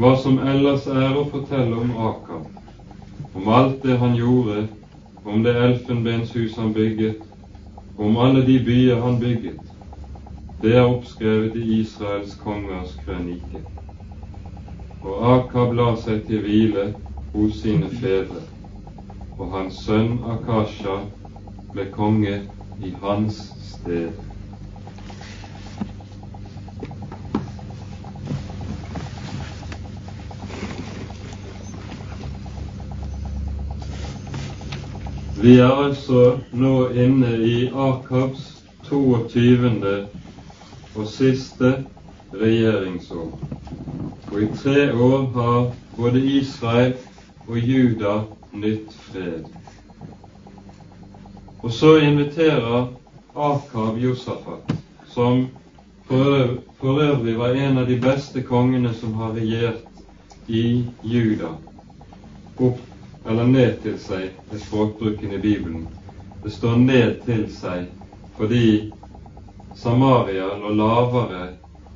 Hva 0.00 0.14
som 0.22 0.38
ellers 0.52 0.86
er 0.88 1.18
å 1.20 1.26
fortelle 1.28 1.76
om 1.76 1.92
Akab, 2.08 2.46
om 3.34 3.48
alt 3.48 3.82
det 3.82 3.98
han 3.98 4.14
gjorde, 4.16 4.68
om 5.24 5.42
det 5.42 5.56
elfenbenshus 5.56 6.56
han 6.56 6.72
bygget, 6.74 7.16
om 7.98 8.16
alle 8.16 8.46
de 8.46 8.58
byer 8.64 9.00
han 9.00 9.20
bygget, 9.20 9.60
det 10.62 10.76
er 10.76 10.82
oppskrevet 10.82 11.56
i 11.56 11.80
Israels 11.80 12.34
kongers 12.34 12.96
krønike. 13.04 13.62
Og 15.02 15.20
Akab 15.34 15.72
la 15.72 15.94
seg 15.96 16.26
til 16.28 16.42
hvile 16.44 16.90
hos 17.34 17.62
sine 17.62 17.88
fedre, 18.00 18.42
og 19.38 19.54
hans 19.54 19.78
sønn 19.86 20.18
Akasha 20.28 20.98
ble 21.72 21.86
konge 21.94 22.42
i 22.80 22.92
hans 23.00 23.40
sted. 23.64 24.12
Vi 35.42 35.54
er 35.56 35.70
altså 35.72 36.38
nå 36.52 36.90
inne 36.92 37.30
i 37.48 37.70
Akabs 37.72 38.42
22. 38.84 40.08
og 40.96 41.06
siste 41.08 41.70
regjeringsår. 42.34 43.30
Og 44.32 44.42
i 44.42 44.48
tre 44.60 44.82
år 44.92 45.24
har 45.38 45.70
både 45.96 46.20
Israel 46.20 46.92
og 47.48 47.56
Juda 47.56 48.18
nytt 48.52 48.92
fred. 49.06 49.48
Og 51.62 51.72
så 51.72 51.94
inviterer 52.04 52.92
Akab 53.32 53.96
Josafat, 53.96 54.76
som 55.08 55.46
for 56.10 57.00
øvrig 57.00 57.38
var 57.38 57.56
en 57.56 57.80
av 57.80 57.88
de 57.88 57.96
beste 57.96 58.44
kongene 58.44 58.92
som 58.92 59.16
har 59.22 59.32
regjert 59.40 60.04
i 60.52 60.84
Juda, 61.02 61.54
opp 62.60 62.89
eller 63.24 63.46
ned 63.46 63.82
til 63.82 63.98
seg 64.00 64.30
er 64.52 64.62
språkbruken 64.62 65.32
i 65.32 65.38
Bibelen. 65.38 65.88
Det 66.42 66.52
står 66.52 66.76
'ned 66.76 67.24
til 67.24 67.46
seg' 67.52 67.86
fordi 68.36 68.92
Samaria 69.74 70.46
lå 70.58 70.72
lavere 70.74 71.48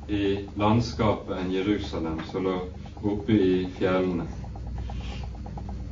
i 0.07 0.37
landskapet 0.55 1.37
enn 1.37 1.51
Jerusalem, 1.51 2.19
som 2.31 2.43
lå 2.43 2.59
oppe 3.03 3.33
i 3.33 3.69
fjellene. 3.79 4.27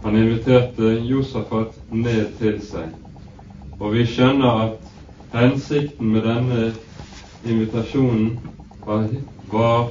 Han 0.04 0.16
inviterte 0.16 1.00
Josafat 1.10 1.74
ned 1.90 2.38
til 2.38 2.62
seg, 2.62 2.90
og 3.80 3.94
vi 3.94 4.06
skjønner 4.06 4.62
at 4.64 4.92
hensikten 5.34 6.12
med 6.14 6.22
denne 6.28 6.74
invitasjonen 7.46 8.40
var, 8.86 9.08
var 9.52 9.90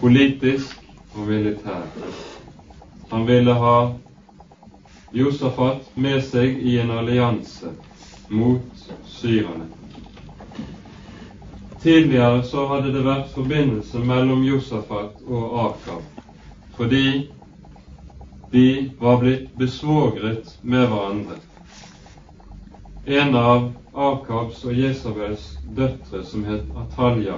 politisk 0.00 0.76
og 1.14 1.28
militær. 1.28 1.84
Han 3.10 3.26
ville 3.26 3.54
ha 3.54 3.76
Josafat 5.14 5.90
med 5.94 6.24
seg 6.26 6.56
i 6.58 6.78
en 6.82 6.90
allianse 6.90 7.70
mot 8.34 8.86
syrerne. 9.06 9.68
Tidligere 11.84 12.42
så 12.42 12.64
hadde 12.66 12.90
det 12.96 13.04
vært 13.06 13.30
forbindelse 13.30 14.00
mellom 14.02 14.42
Josafat 14.42 15.20
og 15.28 15.54
Akab, 15.68 16.02
fordi 16.74 17.06
de 18.50 18.66
var 18.98 19.20
blitt 19.22 19.52
besvogret 19.60 20.50
med 20.62 20.88
hverandre. 20.90 21.38
En 23.06 23.38
av 23.38 23.68
Akabs 23.94 24.64
og 24.66 24.74
Jesabels 24.74 25.44
døtre, 25.76 26.24
som 26.26 26.42
het 26.48 26.64
Atalja, 26.74 27.36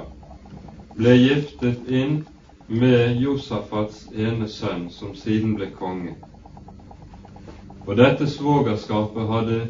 ble 0.96 1.12
giftet 1.18 1.84
inn 1.92 2.22
med 2.68 3.20
Josafats 3.20 4.06
ene 4.16 4.48
sønn, 4.48 4.88
som 4.88 5.12
siden 5.12 5.58
ble 5.60 5.68
konge. 5.76 6.16
Og 7.86 7.96
dette 7.96 8.26
svogerskapet 8.26 9.28
hadde 9.30 9.60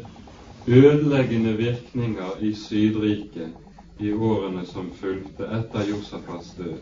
ødeleggende 0.67 1.53
virkninger 1.57 2.41
i 2.41 2.53
Sydriket 2.53 3.53
i 3.99 4.11
årene 4.13 4.65
som 4.65 4.89
fulgte 5.01 5.45
etter 5.59 5.89
Josafats 5.89 6.53
død. 6.57 6.79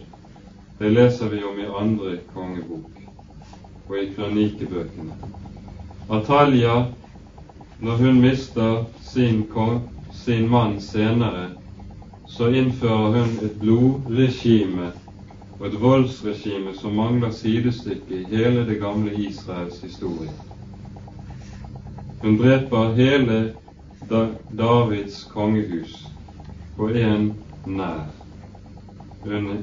Det 0.79 0.91
leser 0.91 1.29
vi 1.29 1.43
om 1.43 1.59
i 1.59 1.67
andre 1.79 2.17
kongebok 2.33 3.01
og 3.89 3.97
i 3.99 4.07
kronikebøkene. 4.15 5.13
Atalja 6.09 6.85
når 7.79 7.97
hun 7.97 8.21
mister 8.21 8.85
sin, 9.01 9.45
sin 10.11 10.49
mann 10.49 10.81
senere, 10.81 11.49
så 12.27 12.47
innfører 12.47 13.19
hun 13.19 13.37
et 13.45 13.59
blodregime 13.59 14.91
og 15.59 15.67
et 15.67 15.81
voldsregime 15.81 16.75
som 16.79 16.95
mangler 16.95 17.31
sidestykke 17.31 18.21
i 18.21 18.27
hele 18.31 18.65
det 18.67 18.79
gamle 18.79 19.13
Israels 19.13 19.81
historie. 19.81 20.31
Hun 22.25 22.37
dreper 22.37 22.93
hele 22.93 23.53
Davids 24.57 25.23
kongehus 25.23 26.07
på 26.77 26.87
en 26.89 27.27
nær 27.65 28.07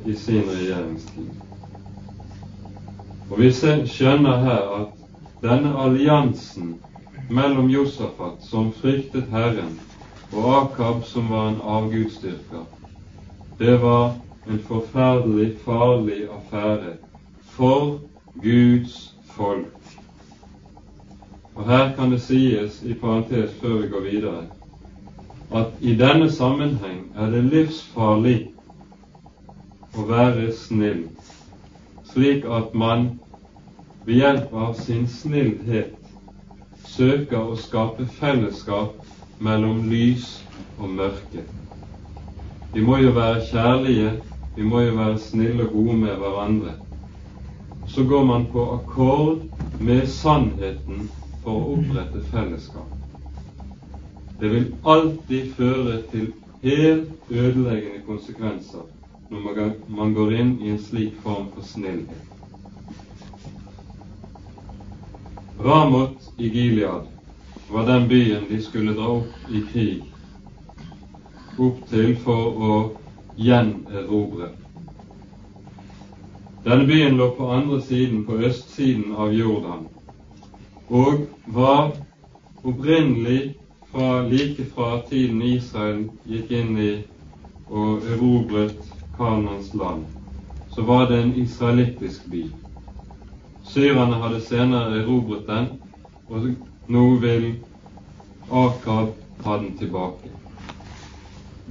i 0.07 0.15
sin 0.15 0.45
regjeringstid. 0.47 1.33
Og 3.31 3.41
Vi 3.41 3.51
skjønner 3.51 4.39
her 4.45 4.71
at 4.77 5.03
denne 5.43 5.75
alliansen 5.75 6.77
mellom 7.31 7.67
Josafat, 7.71 8.39
som 8.47 8.71
fryktet 8.79 9.35
Herren, 9.35 9.75
og 10.33 10.47
Akab, 10.61 11.03
som 11.05 11.35
var 11.35 11.49
en 11.49 11.61
avgudsdyrker. 11.67 12.63
Det 13.59 13.81
var 13.83 14.15
en 14.47 14.63
forferdelig 14.69 15.57
farlig 15.65 16.29
affære 16.31 16.95
for 17.43 17.99
Guds 18.43 19.15
folk. 19.35 19.82
Og 21.55 21.65
her 21.69 21.93
kan 21.97 22.11
det 22.11 22.21
sies, 22.25 22.83
i 22.83 22.95
parentes 22.95 23.53
før 23.61 23.83
vi 23.83 23.89
går 23.89 24.01
videre, 24.01 24.45
at 25.55 25.73
i 25.81 25.95
denne 26.01 26.31
sammenheng 26.33 27.03
er 27.17 27.31
det 27.31 27.43
livsfarlig 27.45 28.39
å 29.93 30.07
være 30.09 30.49
snill, 30.57 31.03
slik 32.09 32.49
at 32.49 32.73
man 32.75 33.11
ved 34.07 34.23
hjelp 34.23 34.55
av 34.57 34.73
sin 34.81 35.05
snillhet 35.07 35.99
søker 36.89 37.53
å 37.53 37.59
skape 37.61 38.09
fellesskap 38.19 38.97
mellom 39.41 39.85
lys 39.91 40.39
og 40.79 40.89
mørke. 40.97 41.45
Vi 42.73 42.81
må 42.81 42.97
jo 43.03 43.13
være 43.13 43.45
kjærlige, 43.51 44.13
vi 44.57 44.65
må 44.65 44.81
jo 44.87 44.97
være 44.97 45.19
snille 45.21 45.67
og 45.69 45.77
gode 45.77 45.97
med 46.01 46.17
hverandre. 46.21 46.75
Så 47.93 48.05
går 48.09 48.25
man 48.25 48.47
på 48.53 48.65
akkord 48.79 49.43
med 49.81 50.07
sannheten 50.09 51.11
for 51.43 51.59
å 51.59 51.77
opprette 51.77 52.23
fellesskap. 52.31 52.91
Det 54.41 54.51
vil 54.51 54.69
alltid 54.83 55.53
føre 55.59 56.01
til 56.13 56.33
helt 56.63 57.31
ødeleggende 57.31 58.03
konsekvenser 58.07 58.89
når 59.33 59.73
man 59.89 60.15
går 60.15 60.35
inn 60.37 60.53
i 60.61 60.73
en 60.75 60.83
slik 60.83 61.15
form 61.25 61.49
for 61.55 61.65
snillhet. 61.65 62.29
Ramot 65.63 66.33
i 66.37 66.49
Gilead 66.51 67.07
var 67.71 67.87
den 67.87 68.09
byen 68.09 68.49
de 68.49 68.59
skulle 68.63 68.97
dra 68.99 69.09
opp 69.21 69.47
i 69.49 69.63
krig, 69.73 70.03
opp 71.59 71.79
til 71.91 72.17
for 72.25 72.59
å 72.69 72.75
gjenerobre. 73.39 74.51
Denne 76.67 76.87
byen 76.87 77.17
lå 77.19 77.31
på 77.39 77.49
andre 77.51 77.81
siden, 77.83 78.25
på 78.27 78.43
østsiden 78.43 79.15
av 79.15 79.33
Jordan, 79.35 79.87
og 80.93 81.27
var 81.47 81.93
opprinnelig 82.65 83.55
fra, 83.91 84.23
like 84.29 84.65
fra 84.75 85.01
tiden 85.09 85.43
Israel 85.43 86.03
gikk 86.29 86.51
inn 86.53 86.77
i 86.79 86.91
og 87.73 88.05
erobret 88.13 88.77
Kanans 89.17 89.71
land, 89.75 90.05
så 90.75 90.85
var 90.85 91.07
det 91.09 91.23
en 91.23 91.35
israelittisk 91.41 92.27
by. 92.31 92.43
Syrerne 93.65 94.21
hadde 94.21 94.41
senere 94.45 95.01
erobret 95.01 95.47
den, 95.49 95.69
og 96.29 96.51
nå 96.93 97.05
vil 97.25 97.55
Akab 98.53 99.15
ta 99.45 99.57
den 99.63 99.73
tilbake. 99.79 100.29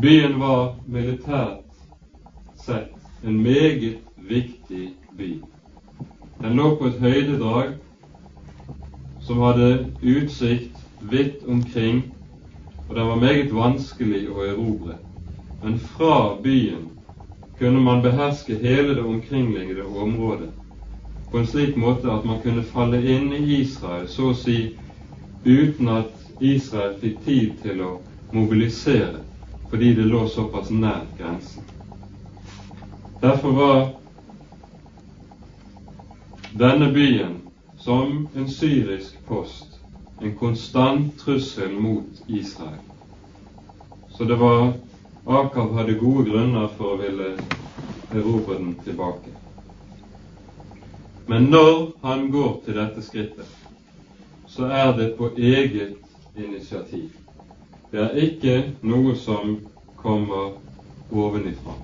Byen 0.02 0.40
var 0.42 0.74
militært 0.90 1.62
sett 2.58 2.96
en 3.24 3.38
meget 3.44 4.02
viktig 4.18 4.88
by. 5.18 5.32
Den 6.42 6.58
lå 6.58 6.76
på 6.80 6.90
et 6.90 7.00
høydedrag 7.04 7.76
som 9.24 9.40
hadde 9.40 9.86
utsikt 10.02 10.78
vidt 11.00 11.44
omkring, 11.48 12.02
og 12.88 12.96
den 12.96 13.08
var 13.08 13.16
meget 13.22 13.54
vanskelig 13.56 14.26
å 14.30 14.44
erobre. 14.46 14.98
Men 15.62 15.78
fra 15.80 16.38
byen 16.44 16.90
kunne 17.60 17.80
man 17.80 18.02
beherske 18.02 18.58
hele 18.58 18.96
det 18.98 19.06
omkringliggende 19.06 19.86
området 19.86 20.50
på 21.32 21.38
en 21.38 21.48
slik 21.48 21.78
måte 21.80 22.12
at 22.12 22.26
man 22.26 22.42
kunne 22.44 22.64
falle 22.64 23.00
inn 23.08 23.30
i 23.34 23.62
Israel, 23.62 24.08
så 24.10 24.32
å 24.32 24.36
si 24.36 24.74
uten 25.46 25.88
at 25.90 26.12
Israel 26.40 26.98
fikk 27.00 27.22
tid 27.26 27.62
til 27.62 27.84
å 27.86 27.92
mobilisere, 28.36 29.22
fordi 29.70 29.94
det 29.96 30.10
lå 30.10 30.26
såpass 30.28 30.74
nær 30.74 31.06
grensen. 31.18 31.64
Derfor 33.22 33.56
var 33.56 33.80
denne 36.58 36.90
byen 36.92 37.38
som 37.82 38.28
en 38.36 38.50
syrisk 38.50 39.18
post 39.28 39.72
en 40.22 40.36
konstant 40.38 41.20
trussel 41.20 41.72
mot 41.80 42.06
Israel. 42.28 42.78
Så 44.10 44.24
det 44.24 44.36
var 44.36 44.74
Akab 45.26 45.72
hadde 45.74 45.94
gode 45.94 46.30
grunner 46.30 46.68
for 46.78 46.94
å 46.94 47.00
ville 47.02 47.32
erobre 48.14 48.58
den 48.58 48.76
tilbake. 48.86 49.34
Men 51.26 51.50
når 51.54 51.92
han 52.02 52.28
går 52.32 52.54
til 52.66 52.78
dette 52.78 53.02
skrittet, 53.06 53.50
så 54.48 54.70
er 54.70 54.94
det 54.98 55.14
på 55.18 55.32
eget 55.38 55.98
initiativ. 56.36 57.10
Det 57.92 58.02
er 58.02 58.22
ikke 58.28 58.56
noe 58.82 59.16
som 59.16 59.58
kommer 60.02 60.54
ovenifra. 61.12 61.78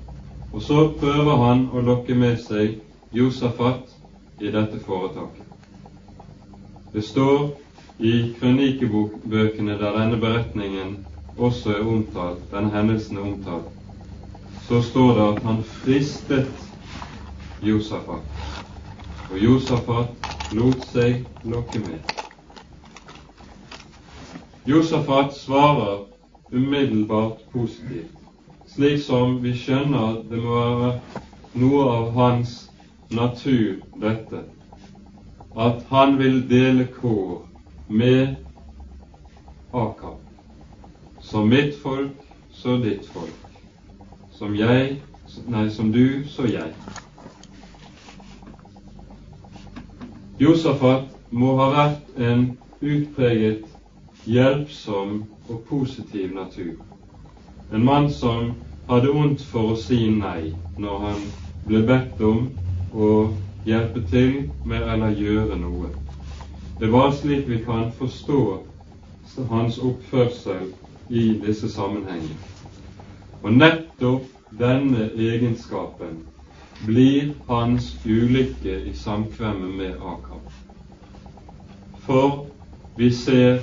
Og 0.53 0.61
så 0.61 0.87
prøver 0.99 1.43
han 1.45 1.67
å 1.73 1.81
lokke 1.81 2.15
med 2.15 2.37
seg 2.41 2.77
Josafat 3.13 3.93
i 4.39 4.51
dette 4.53 4.81
foretaket. 4.85 5.46
Det 6.97 7.03
står 7.05 7.49
i 7.99 8.11
krønikebøkene 8.39 9.75
der 9.77 9.91
denne 9.99 10.17
beretningen 10.17 10.95
også 11.37 11.75
er 11.75 11.83
omtalt, 11.85 12.39
denne 12.49 12.71
hendelsen 12.73 13.19
er 13.19 13.21
omtalt, 13.21 13.67
så 14.65 14.79
står 14.81 15.11
det 15.17 15.27
at 15.27 15.43
han 15.45 15.59
fristet 15.75 16.49
Josafat, 17.61 18.49
og 19.29 19.37
Josafat 19.43 20.33
lot 20.57 20.81
seg 20.87 21.21
lokke 21.45 21.83
med. 21.85 22.17
Josafat 24.65 25.37
svarer 25.37 26.01
umiddelbart 26.49 27.45
positivt, 27.53 28.09
slik 28.73 29.05
som 29.05 29.37
vi 29.45 29.53
skjønner 29.53 30.23
det 30.33 30.41
må 30.41 30.65
være 30.65 30.93
noe 31.61 31.89
av 31.93 32.13
hans 32.17 32.59
natur, 33.13 33.83
dette, 34.01 34.47
at 35.57 35.83
han 35.89 36.17
vil 36.19 36.49
dele 36.49 36.87
kår 37.01 37.47
med 37.87 38.35
Akab. 39.73 40.19
Som 41.19 41.49
mitt 41.49 41.81
folk, 41.81 42.13
så 42.51 42.77
ditt 42.77 43.09
folk. 43.09 43.33
Som 44.31 44.55
jeg, 44.55 45.01
nei, 45.47 45.69
som 45.69 45.91
du, 45.91 46.23
så 46.29 46.45
jeg. 46.45 46.71
Josafat 50.39 51.09
må 51.31 51.55
ha 51.57 51.71
vært 51.73 52.21
en 52.21 52.45
utpreget 52.81 53.65
hjelpsom 54.29 55.23
og 55.49 55.63
positiv 55.69 56.35
natur. 56.35 56.77
En 57.73 57.85
mann 57.85 58.11
som 58.13 58.53
hadde 58.87 59.09
ondt 59.09 59.41
for 59.49 59.73
å 59.73 59.79
si 59.81 60.05
nei 60.13 60.53
når 60.77 61.03
han 61.07 61.27
ble 61.65 61.81
bedt 61.89 62.21
om 62.23 62.45
å 62.93 63.09
hjelpe 63.67 64.03
til 64.09 64.33
med 64.63 64.87
eller 64.93 65.15
gjøre 65.17 65.59
noe. 65.59 65.91
Det 66.79 66.91
var 66.93 67.11
slik 67.11 67.47
vi 67.49 67.61
kan 67.65 67.91
forstå 67.97 68.41
hans 69.49 69.77
oppførsel 69.77 70.71
i 71.09 71.27
disse 71.45 71.69
sammenhengene. 71.69 72.37
Og 73.43 73.53
nettopp 73.53 74.25
denne 74.59 75.09
egenskapen 75.13 76.23
blir 76.85 77.33
hans 77.47 77.91
ulykke 78.05 78.79
i 78.89 78.93
samkvemmet 78.95 79.75
med 79.77 79.93
Akab. 80.01 80.53
For 82.05 82.45
vi 82.95 83.11
ser 83.13 83.59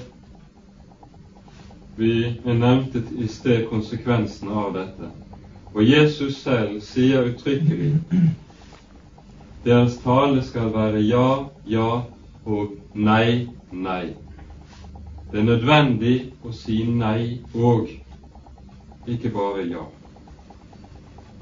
Vi 1.96 2.34
nevnte 2.44 3.02
i 3.18 3.28
sted 3.30 3.68
konsekvensene 3.70 4.50
av 4.50 4.72
dette. 4.74 5.10
Og 5.74 5.84
Jesus 5.86 6.40
selv 6.42 6.80
sier 6.82 7.28
uttrykkelig 7.28 7.92
deres 9.64 9.96
tale 10.04 10.42
skal 10.42 10.72
være 10.74 11.00
ja, 11.00 11.28
ja 11.66 11.90
og 12.44 12.74
nei, 12.94 13.48
nei. 13.72 14.14
Det 15.32 15.40
er 15.40 15.46
nødvendig 15.48 16.16
å 16.44 16.52
si 16.54 16.82
nei 16.86 17.40
og, 17.54 17.88
ikke 19.08 19.32
bare 19.34 19.64
ja. 19.66 19.84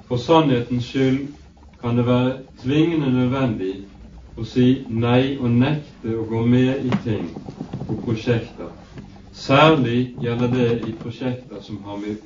For 0.09 0.23
sannhetens 0.23 0.87
skyld 0.93 1.27
kan 1.83 1.99
det 1.99 2.07
være 2.07 2.37
tvingende 2.63 3.11
nødvendig 3.13 3.75
å 4.39 4.47
si 4.49 4.85
nei 4.89 5.37
og 5.39 5.51
nekte 5.59 6.15
å 6.17 6.27
gå 6.31 6.45
med 6.47 6.87
i 6.87 7.01
ting 7.05 7.27
og 7.89 7.97
prosjekter. 8.05 8.71
Særlig 9.33 10.15
gjelder 10.23 10.53
det 10.53 10.71
i 10.89 10.95
prosjekter 11.03 11.61
som 11.65 11.83
har 11.89 11.99
med 11.99 12.23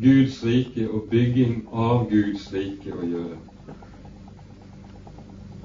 Guds 0.00 0.42
rike 0.44 0.88
og 0.88 1.06
bygging 1.12 1.62
av 1.72 2.08
Guds 2.10 2.48
rike 2.54 2.92
å 2.96 3.06
gjøre. 3.06 3.38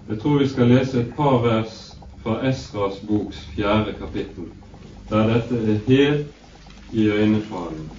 Jeg 0.10 0.20
tror 0.22 0.38
vi 0.38 0.48
skal 0.48 0.68
lese 0.68 1.00
et 1.02 1.14
par 1.18 1.42
vers 1.42 1.98
fra 2.24 2.48
Esras 2.48 3.00
boks 3.08 3.40
fjerde 3.56 3.94
kapittel 4.00 4.52
der 5.10 5.28
dette 5.34 5.58
er 5.72 5.80
helt 5.88 6.28
i 6.94 7.08
øynefallene. 7.08 7.90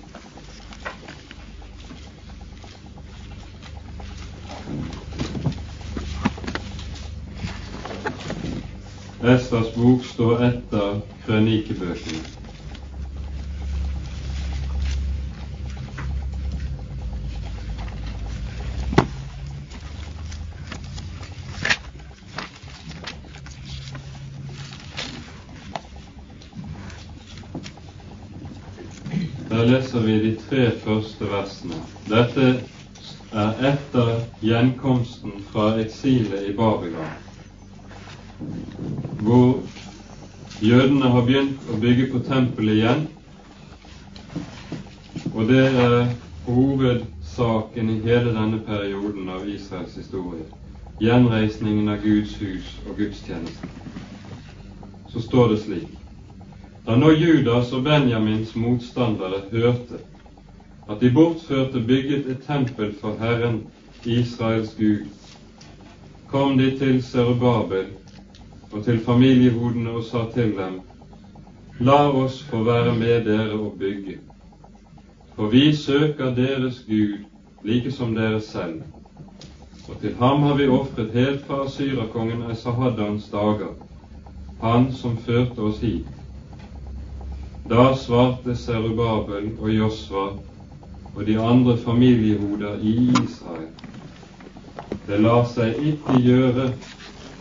Esras 9.34 9.74
bok 9.74 10.04
står 10.04 10.38
etter 10.38 11.00
krønikebøkene. 11.26 12.36
leser 29.66 30.00
vi 30.00 30.18
de 30.22 30.35
tre 30.48 30.70
første 30.84 31.28
versene. 31.30 31.78
Dette 32.06 32.48
er 33.32 33.62
etter 33.72 34.12
gjenkomsten 34.44 35.40
fra 35.52 35.72
eksilet 35.82 36.50
i 36.50 36.56
Babylon. 36.56 37.14
hvor 39.26 39.62
jødene 40.62 41.08
har 41.10 41.24
begynt 41.26 41.70
å 41.72 41.78
bygge 41.80 42.06
på 42.12 42.20
tempelet 42.28 42.78
igjen. 42.78 43.06
Og 45.34 45.48
det 45.48 45.64
er 45.66 46.12
hovedsaken 46.46 47.90
i 47.90 47.98
hele 48.04 48.34
denne 48.36 48.60
perioden 48.68 49.28
av 49.32 49.48
Israels 49.48 49.96
historie. 49.98 50.46
Gjenreisningen 51.00 51.88
av 51.92 52.04
Guds 52.04 52.36
hus 52.40 52.70
og 52.86 52.96
gudstjenesten. 53.00 53.72
Så 55.12 55.20
står 55.20 55.48
det 55.52 55.62
slik 55.64 55.92
Da 56.86 56.94
nå 56.96 57.10
Judas 57.18 57.72
og 57.74 57.82
Benjamins 57.82 58.52
motstandere 58.54 59.42
hørte 59.50 59.98
at 60.88 61.00
de 61.00 61.10
bortførte 61.10 61.80
bygget 61.86 62.26
et 62.26 62.42
tempel 62.46 62.94
for 63.00 63.16
Herren, 63.20 63.66
Israels 64.04 64.74
Gud, 64.78 65.06
kom 66.28 66.58
de 66.58 66.78
til 66.78 67.02
Serubabel 67.02 67.86
og 68.72 68.84
til 68.84 69.00
familiehodene 69.00 69.90
og 69.90 70.04
sa 70.04 70.30
til 70.34 70.52
dem:" 70.56 70.80
La 71.80 72.08
oss 72.08 72.42
få 72.42 72.62
være 72.64 72.94
med 72.94 73.24
dere 73.24 73.52
og 73.52 73.72
bygge, 73.78 74.18
for 75.36 75.48
vi 75.48 75.74
søker 75.74 76.34
deres 76.34 76.84
Gud 76.88 77.18
like 77.64 77.90
som 77.90 78.14
dere 78.14 78.40
selv, 78.40 78.82
og 79.88 80.00
til 80.00 80.14
ham 80.14 80.42
har 80.42 80.54
vi 80.54 80.68
ofret 80.68 81.10
helt 81.12 81.46
fra 81.46 81.68
syrakongen 81.68 82.50
Esahaddans 82.50 83.28
dager, 83.28 83.74
han 84.60 84.92
som 84.92 85.16
førte 85.16 85.58
oss 85.58 85.80
hit. 85.80 86.06
Da 87.70 87.94
svarte 87.94 88.56
Serubabel 88.56 89.50
og 89.60 89.70
Josva 89.76 90.28
og 91.16 91.26
de 91.26 91.38
andre 91.40 91.78
familiehoder 91.78 92.78
i 92.82 92.94
Israel. 93.24 93.68
Det 95.06 95.20
lar 95.20 95.44
seg 95.48 95.78
ikke 95.90 96.18
gjøre 96.22 96.66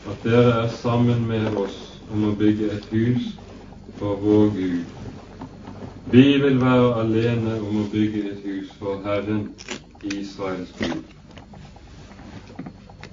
at 0.07 0.21
dere 0.23 0.53
er 0.63 0.69
sammen 0.69 1.25
med 1.27 1.57
oss 1.59 1.79
om 2.13 2.27
å 2.29 2.35
bygge 2.39 2.69
et 2.71 2.85
hus 2.93 3.33
for 3.99 4.15
vår 4.21 4.53
Gud. 4.55 4.93
Vi 6.13 6.23
vil 6.43 6.59
være 6.61 7.01
alene 7.01 7.57
om 7.59 7.81
å 7.81 7.87
bygge 7.91 8.21
et 8.31 8.45
hus 8.45 8.71
for 8.79 9.01
Herren, 9.03 9.49
Israels 10.03 10.71
Gud. 10.79 11.03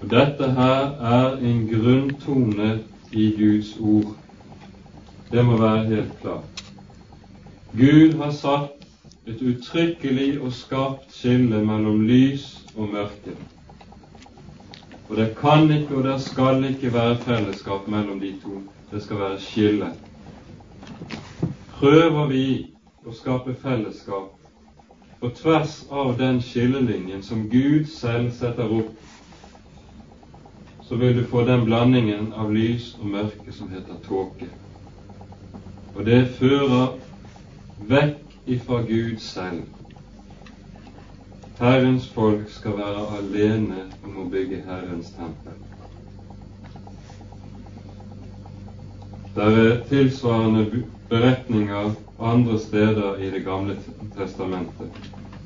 Og 0.03 0.11
Dette 0.11 0.51
her 0.59 0.92
er 1.16 1.40
en 1.40 1.64
grunntone 1.70 2.70
i 3.12 3.31
Guds 3.38 3.75
ord. 3.81 4.14
Det 5.33 5.44
må 5.44 5.57
være 5.57 5.85
helt 5.88 6.14
klart. 6.20 6.62
Gud 7.72 8.18
har 8.20 8.31
satt 8.37 8.82
et 9.26 9.42
uttrykkelig 9.42 10.40
og 10.42 10.52
skarpt 10.52 11.12
skille 11.14 11.62
mellom 11.64 12.00
lys 12.06 12.46
og 12.74 12.88
mørke. 12.92 13.35
Og 15.08 15.16
det 15.16 15.28
kan 15.38 15.70
ikke 15.70 15.96
og 15.96 16.04
det 16.04 16.20
skal 16.20 16.64
ikke 16.64 16.92
være 16.92 17.16
fellesskap 17.16 17.88
mellom 17.88 18.20
de 18.20 18.32
to. 18.42 18.62
Det 18.90 19.02
skal 19.02 19.18
være 19.18 19.40
skille. 19.40 19.90
Prøver 21.78 22.26
vi 22.30 22.46
å 23.06 23.14
skape 23.14 23.54
fellesskap 23.62 24.32
på 25.20 25.30
tvers 25.38 25.76
av 25.90 26.16
den 26.18 26.40
skillelinjen 26.42 27.22
som 27.22 27.46
Gud 27.50 27.87
selv 27.87 28.32
setter 28.35 28.72
opp, 28.74 28.90
så 30.82 30.98
vil 30.98 31.14
du 31.16 31.22
få 31.30 31.44
den 31.46 31.62
blandingen 31.64 32.32
av 32.35 32.50
lys 32.52 32.96
og 32.98 33.06
mørke 33.14 33.54
som 33.54 33.70
heter 33.70 34.00
tåke. 34.08 34.50
Og 35.94 36.04
det 36.06 36.24
fører 36.40 36.98
vekk 37.87 38.32
ifra 38.46 38.83
Gud 38.83 39.18
selv. 39.18 39.62
Herrens 41.59 42.09
folk 42.09 42.50
skal 42.50 42.72
være 42.78 43.05
alene 43.18 43.85
om 44.05 44.16
å 44.18 44.31
bygge 44.31 44.62
Herrens 44.66 45.12
tempel. 45.14 45.59
Det 49.35 49.44
er 49.44 49.76
tilsvarende 49.88 50.83
beretninger 51.09 51.92
andre 52.22 52.59
steder 52.59 53.22
i 53.22 53.31
Det 53.31 53.44
gamle 53.44 53.76
testamentet. 54.16 54.90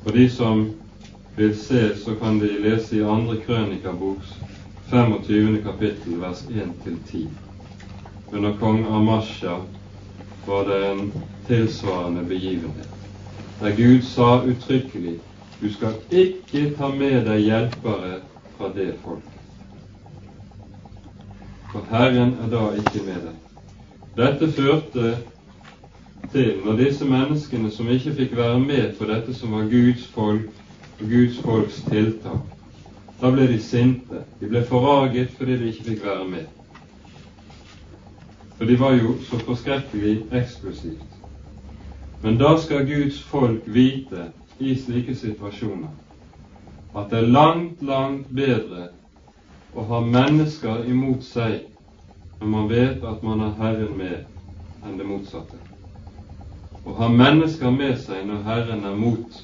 For 0.02 0.11
de 0.12 0.30
som 0.30 0.70
vil 1.37 1.56
se, 1.56 1.96
så 2.04 2.14
kan 2.14 2.38
de 2.38 2.48
lese 2.61 2.96
i 2.96 3.04
andre 3.04 3.37
krønikaboks 3.46 4.35
25. 4.90 5.62
kapittel, 5.62 6.20
vers 6.20 6.42
1-10. 6.48 7.26
Under 8.32 8.56
kong 8.61 8.87
Amasha 8.87 9.61
var 10.46 10.64
det 10.68 10.90
en 10.90 11.12
tilsvarende 11.48 12.24
begivenhet, 12.28 12.88
der 13.61 13.76
Gud 13.76 14.02
sa 14.02 14.42
uttrykkelig 14.44 15.18
du 15.61 15.72
skal 15.72 15.94
ikke 16.11 16.70
ta 16.76 16.88
med 16.92 17.22
deg 17.24 17.40
hjelpere 17.46 18.18
fra 18.56 18.68
det 18.74 18.90
folket. 19.04 19.32
For 21.72 21.87
Herren 21.90 22.35
er 22.44 22.50
da 22.52 22.66
ikke 22.76 23.04
med 23.06 23.24
deg. 23.24 23.38
Dette 24.16 24.50
førte 24.52 25.14
til, 26.32 26.52
når 26.64 26.76
disse 26.82 27.09
menneskene 27.09 27.70
som 27.72 27.88
ikke 27.88 28.12
fikk 28.20 28.37
være 28.37 28.61
med 28.61 28.92
på 28.98 29.09
dette 29.09 29.35
som 29.37 29.56
var 29.56 29.68
Guds 29.72 30.04
folk 30.12 31.00
og 31.00 31.09
Guds 31.09 31.40
folks 31.44 31.80
tiltak, 31.88 32.44
da 33.20 33.32
ble 33.32 33.48
de 33.48 33.59
sinte. 33.62 34.22
De 34.40 34.48
ble 34.52 34.64
forraget 34.68 35.32
fordi 35.38 35.56
de 35.62 35.72
ikke 35.72 35.90
fikk 35.90 36.04
være 36.04 36.28
med. 36.28 36.46
For 38.59 38.64
de 38.68 38.80
var 38.80 38.96
jo 39.00 39.16
så 39.24 39.40
forskrekkelig 39.44 40.18
eksklusivt. 40.32 41.15
Men 42.26 42.38
da 42.38 42.58
skal 42.58 42.84
Guds 42.84 43.20
folk 43.22 43.62
vite 43.66 44.32
i 44.58 44.72
slike 44.74 45.14
situasjoner 45.14 45.92
at 46.98 47.12
det 47.12 47.20
er 47.20 47.28
langt, 47.30 47.84
langt 47.86 48.32
bedre 48.34 48.88
å 49.70 49.84
ha 49.86 50.00
mennesker 50.02 50.88
imot 50.90 51.22
seg 51.22 51.68
når 52.40 52.50
man 52.56 52.66
vet 52.72 53.06
at 53.06 53.22
man 53.22 53.44
har 53.44 53.54
Herren 53.60 53.94
med, 54.00 54.26
enn 54.82 54.98
det 54.98 55.06
motsatte. 55.06 55.60
Å 56.82 56.96
ha 56.98 57.12
mennesker 57.14 57.70
med 57.78 57.94
seg 58.02 58.26
når 58.26 58.42
Herren 58.50 58.84
er 58.90 58.98
mot, 58.98 59.40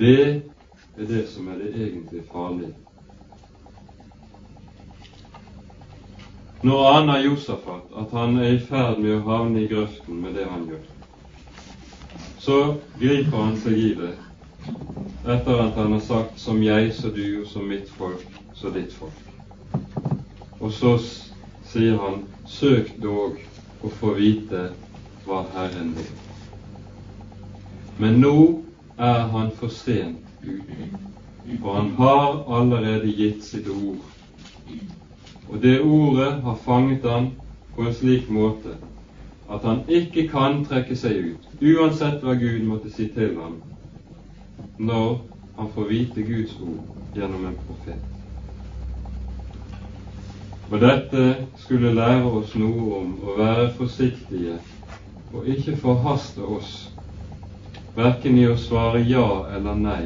det 0.00 0.16
er 0.24 1.12
det 1.12 1.22
som 1.36 1.52
er 1.52 1.60
det 1.66 1.76
egentlig 1.76 2.24
farlige. 2.32 2.72
Nå 6.64 6.80
aner 6.96 7.26
Josafat 7.28 7.92
at 7.92 8.20
han 8.22 8.40
er 8.40 8.56
i 8.56 8.60
ferd 8.72 9.04
med 9.04 9.18
å 9.20 9.24
havne 9.28 9.66
i 9.66 9.74
grøften 9.76 10.24
med 10.24 10.40
det 10.40 10.48
han 10.48 10.70
gjør. 10.72 10.86
Så 12.46 12.76
griper 13.00 13.36
han 13.36 13.56
seg 13.58 13.78
i 13.82 13.92
det 13.98 14.12
etter 15.26 15.60
at 15.64 15.78
han 15.80 15.92
har 15.92 16.00
sagt 16.00 16.38
'som 16.38 16.62
jeg, 16.62 16.92
så 16.94 17.10
du, 17.10 17.40
og 17.40 17.46
som 17.46 17.66
mitt 17.66 17.88
folk, 17.90 18.26
så 18.54 18.70
ditt 18.70 18.92
folk'. 18.92 19.24
Og 20.60 20.72
så 20.72 20.98
sier 21.64 21.98
han 21.98 22.22
'søk 22.46 22.92
dog 23.02 23.40
å 23.82 23.88
få 23.88 24.14
vite 24.14 24.70
hva 25.26 25.42
Herren 25.54 25.90
vil'. 25.96 26.22
Men 27.98 28.20
nå 28.20 28.62
er 28.98 29.26
han 29.34 29.50
for 29.50 29.68
sent 29.68 30.22
ute, 30.42 30.90
for 31.60 31.74
han 31.74 31.90
har 31.98 32.44
allerede 32.60 33.16
gitt 33.16 33.44
sitt 33.44 33.68
ord 33.68 34.06
og 35.48 35.62
det 35.62 35.80
ordet 35.80 36.32
har 36.42 36.58
fanget 36.64 37.04
han 37.10 37.30
på 37.74 37.82
en 37.86 37.94
slik 37.94 38.30
måte 38.30 38.74
at 39.50 39.62
han 39.62 39.84
ikke 39.88 40.26
kan 40.28 40.64
trekke 40.66 40.96
seg 40.98 41.20
ut, 41.30 41.45
uansett 41.60 42.22
hva 42.24 42.34
Gud 42.34 42.66
måtte 42.68 42.90
si 42.92 43.08
til 43.14 43.36
ham, 43.40 43.56
når 44.78 45.20
han 45.56 45.70
får 45.74 45.88
vite 45.88 46.22
Guds 46.26 46.58
ord 46.60 47.16
gjennom 47.16 47.46
en 47.48 47.58
profet. 47.66 48.12
Og 50.70 50.80
dette 50.82 51.46
skulle 51.62 51.94
lære 51.94 52.26
oss 52.26 52.56
noe 52.58 53.00
om 53.00 53.12
å 53.22 53.36
være 53.38 53.70
forsiktige 53.78 54.58
og 55.32 55.46
ikke 55.48 55.76
forhaste 55.78 56.42
oss, 56.42 56.72
verken 57.96 58.38
i 58.38 58.48
å 58.50 58.56
svare 58.58 59.00
ja 59.06 59.28
eller 59.56 59.78
nei, 59.78 60.04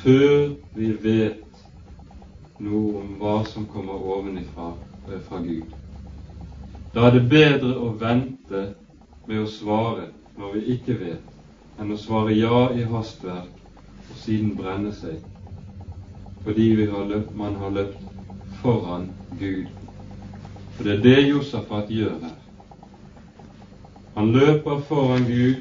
før 0.00 0.54
vi 0.78 0.92
vet 1.02 1.64
noe 2.62 3.02
om 3.02 3.12
hva 3.20 3.40
som 3.48 3.66
kommer 3.72 4.00
ovenifra 4.14 4.70
eh, 5.10 5.20
fra 5.26 5.40
Gud. 5.44 5.74
Da 6.94 7.08
er 7.08 7.18
det 7.18 7.26
bedre 7.30 7.74
å 7.76 7.92
vente 8.00 8.62
med 9.28 9.42
å 9.42 9.50
svare 9.50 10.08
når 10.36 10.52
vi 10.54 10.60
ikke 10.74 10.98
vet, 11.00 11.24
enn 11.80 11.92
å 11.92 11.98
svare 11.98 12.36
ja 12.36 12.68
i 12.76 12.84
hastverk 12.90 14.10
og 14.10 14.20
siden 14.22 14.54
brenne 14.58 14.92
seg, 14.94 15.18
fordi 16.44 16.68
har 16.90 17.08
løpt, 17.08 17.34
man 17.36 17.56
har 17.60 17.70
løpt 17.70 18.04
foran 18.62 19.10
Gud. 19.40 19.66
For 20.76 20.84
det 20.84 20.94
er 20.96 21.02
det 21.02 21.28
Josafat 21.28 21.90
gjør 21.92 22.16
her. 22.22 22.38
Han 24.16 24.32
løper 24.32 24.80
foran 24.88 25.26
Gud, 25.28 25.60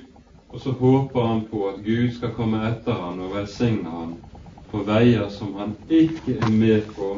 og 0.52 0.60
så 0.60 0.72
håper 0.72 1.28
han 1.28 1.44
på 1.52 1.68
at 1.70 1.84
Gud 1.86 2.12
skal 2.16 2.34
komme 2.38 2.64
etter 2.70 2.94
ham 2.94 3.20
og 3.22 3.36
velsigne 3.36 3.90
ham 3.90 4.16
på 4.72 4.82
veier 4.86 5.30
som 5.30 5.54
han 5.60 5.76
ikke 5.90 6.38
er 6.40 6.50
med 6.54 6.88
på 6.96 7.12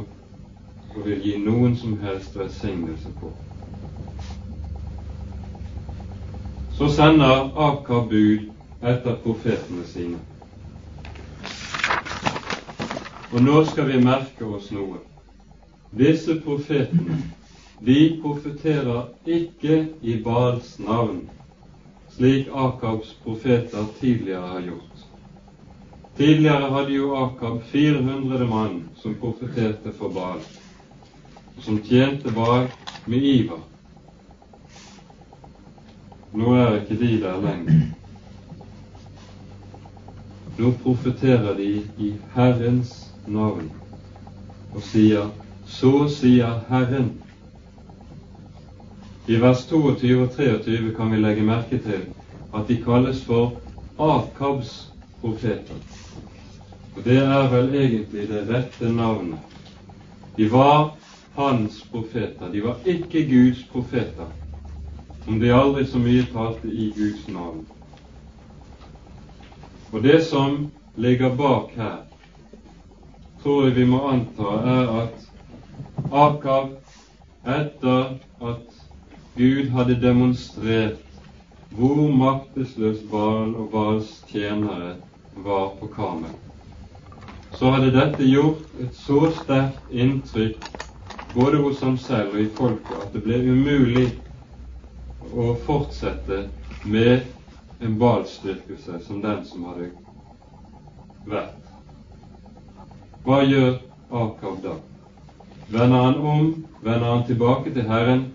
og 0.96 1.06
vil 1.06 1.22
gi 1.24 1.38
noen 1.40 1.76
som 1.80 1.96
helst 2.04 2.36
velsignelse 2.36 3.14
på. 3.20 3.32
Så 6.82 6.90
sender 6.90 7.52
Akab 7.56 8.10
bud 8.10 8.40
etter 8.82 9.18
profetene 9.24 9.84
sine. 9.86 10.18
Og 13.30 13.44
nå 13.46 13.60
skal 13.70 13.86
vi 13.92 14.00
merke 14.02 14.48
oss 14.50 14.72
noe. 14.74 14.98
Disse 15.94 16.40
profetene 16.42 17.20
de 17.86 18.00
profeterer 18.24 19.30
ikke 19.30 19.78
i 20.02 20.18
Baals 20.26 20.74
navn, 20.82 21.22
slik 22.18 22.50
Akabs 22.50 23.14
profeter 23.28 23.86
tidligere 24.00 24.50
har 24.58 24.66
gjort. 24.72 25.08
Tidligere 26.18 26.76
hadde 26.80 26.98
jo 26.98 27.14
Akab 27.22 27.62
400 27.76 28.48
mann 28.50 28.88
som 29.04 29.20
profeterte 29.22 29.94
for 30.00 30.10
Baal, 30.18 30.42
og 31.58 31.62
som 31.62 31.84
tjente 31.86 32.34
Baal 32.34 32.72
med 33.06 33.22
iver. 33.38 33.68
Nå 36.34 36.54
er 36.56 36.82
ikke 36.82 37.00
de 37.00 37.12
der 37.22 37.42
lenger. 37.42 37.82
Nå 40.58 40.72
profeterer 40.84 41.56
de 41.58 41.72
i 41.98 42.14
Herrens 42.36 42.94
navn 43.28 43.72
og 44.74 44.82
sier 44.88 45.32
Så 45.72 46.08
sier 46.12 46.60
Herren 46.70 47.12
i 49.28 49.38
vers 49.40 49.66
22 49.70 50.16
og 50.24 50.32
23 50.36 50.94
kan 50.98 51.12
vi 51.12 51.20
legge 51.22 51.44
merke 51.48 51.78
til 51.80 52.08
at 52.58 52.68
de 52.68 52.78
kalles 52.84 53.22
for 53.24 53.54
Akabs 54.02 54.90
profeter. 55.22 55.78
Og 56.96 57.04
det 57.06 57.18
er 57.22 57.48
vel 57.54 57.70
egentlig 57.76 58.28
det 58.28 58.42
rette 58.50 58.90
navnet. 58.92 59.40
De 60.36 60.50
var 60.52 60.96
hans 61.36 61.80
profeter, 61.92 62.52
de 62.52 62.64
var 62.64 62.82
ikke 62.86 63.24
Guds 63.30 63.64
profeter, 63.72 64.28
om 65.28 65.40
de 65.40 65.52
aldri 65.52 65.86
så 65.86 66.00
mye 66.00 66.26
talte 66.34 66.68
i 66.68 66.92
Guds 66.96 67.28
navn. 67.28 67.66
Og 69.92 70.04
det 70.04 70.24
som 70.26 70.72
ligger 70.96 71.36
bak 71.36 71.76
her, 71.76 71.98
tror 73.44 73.66
jeg 73.66 73.76
vi 73.76 73.86
må 73.86 74.02
anta, 74.08 74.56
er 74.76 74.92
at 75.04 75.28
Akab, 76.12 76.70
etter 77.46 78.18
at 78.42 78.82
Gud 79.38 79.70
hadde 79.70 80.02
demonstrert 80.02 81.00
hvor 81.72 82.08
maktesløs 82.12 83.00
Baal 83.12 83.56
og 83.56 83.70
Baals 83.72 84.10
tjenere 84.28 84.96
var 85.36 85.70
på 85.80 85.88
Karmel. 85.96 86.34
Så 87.56 87.72
hadde 87.72 87.94
dette 87.96 88.28
gjort 88.28 88.66
et 88.80 88.96
så 88.96 89.30
sterkt 89.40 89.92
inntrykk 89.92 90.68
både 91.34 91.62
hos 91.64 91.80
ham 91.80 91.98
selv 91.98 92.36
og 92.36 92.42
i 92.42 92.50
folket 92.58 93.06
at 93.06 93.14
det 93.14 93.24
ble 93.24 93.40
umulig 93.52 94.08
å 95.34 95.54
fortsette 95.66 96.50
med 96.84 97.22
en 97.82 97.98
balstyrkelse 98.00 99.00
som 99.08 99.22
den 99.22 99.46
som 99.46 99.66
hadde 99.70 99.90
vært. 101.26 101.58
Hva 103.26 103.42
gjør 103.46 103.76
Akav 104.10 104.58
da? 104.64 104.76
Vender 105.72 106.06
han 106.08 106.20
om? 106.34 106.54
Vender 106.82 107.08
han 107.08 107.26
tilbake 107.28 107.74
til 107.74 107.88
Herren? 107.90 108.26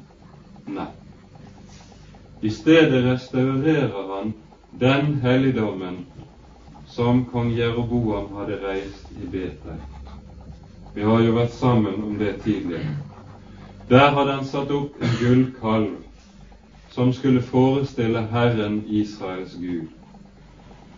Nei. 0.66 0.88
I 2.40 2.51
stedet 2.51 3.03
restaurerer 3.05 4.12
han 4.14 4.33
den 4.79 5.18
helligdommen 5.22 6.05
som 6.87 7.25
kong 7.33 7.51
Jeroboam 7.57 8.31
hadde 8.38 8.61
reist 8.62 9.11
i 9.22 9.27
Betel. 9.27 9.83
Vi 10.94 11.05
har 11.05 11.20
jo 11.20 11.35
vært 11.37 11.53
sammen 11.53 12.03
om 12.03 12.18
det 12.18 12.38
tidligere. 12.44 12.94
Der 13.88 14.11
hadde 14.11 14.33
han 14.38 14.46
satt 14.49 14.70
opp 14.75 15.03
en 15.03 15.16
gullkalv 15.20 15.90
som 16.96 17.12
skulle 17.12 17.40
forestille 17.42 18.20
Herren 18.32 18.85
Israels 18.88 19.54
Gud. 19.61 19.88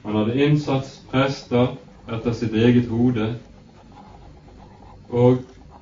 Han 0.03 0.17
hadde 0.17 0.45
innsatt 0.45 0.91
prester 1.11 1.73
etter 2.07 2.33
sitt 2.33 2.53
eget 2.55 2.87
hode 2.87 3.25
og 5.11 5.41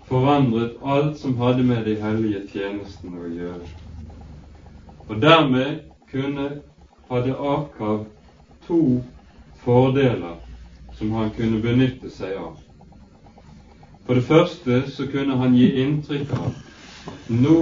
forandret 0.08 0.78
alt 0.80 1.18
som 1.20 1.36
hadde 1.36 1.66
med 1.68 1.84
de 1.84 1.98
hellige 2.00 2.40
tjenestene 2.48 3.20
å 3.20 3.28
gjøre. 3.28 3.68
Og 5.08 5.20
dermed 5.20 5.82
kunne, 6.12 6.46
hadde 7.10 7.36
Akav 7.36 8.06
to 8.64 9.02
fordeler 9.66 10.38
som 10.96 11.12
han 11.12 11.28
kunne 11.36 11.60
benytte 11.60 12.08
seg 12.14 12.38
av. 12.40 12.54
For 14.06 14.16
det 14.16 14.24
første 14.30 14.80
så 14.96 15.10
kunne 15.12 15.36
han 15.36 15.60
gi 15.60 15.68
inntrykk 15.84 16.32
av 16.40 16.56
nå, 17.28 17.60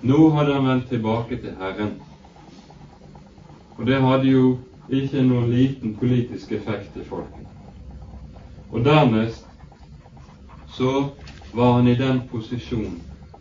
nå 0.00 0.28
hadde 0.28 0.54
han 0.54 0.68
vendt 0.68 0.88
tilbake 0.88 1.36
til 1.40 1.54
Herren. 1.58 1.94
Og 3.78 3.86
det 3.86 4.00
hadde 4.00 4.30
jo 4.30 4.58
ikke 4.88 5.22
noen 5.26 5.50
liten 5.50 5.96
politisk 6.00 6.52
effekt 6.52 6.96
i 6.96 7.04
folket. 7.04 7.46
Og 8.72 8.84
dernest 8.84 9.46
så 10.76 11.08
var 11.54 11.72
han 11.78 11.88
i 11.88 11.96
den 11.98 12.22
posisjonen 12.30 13.00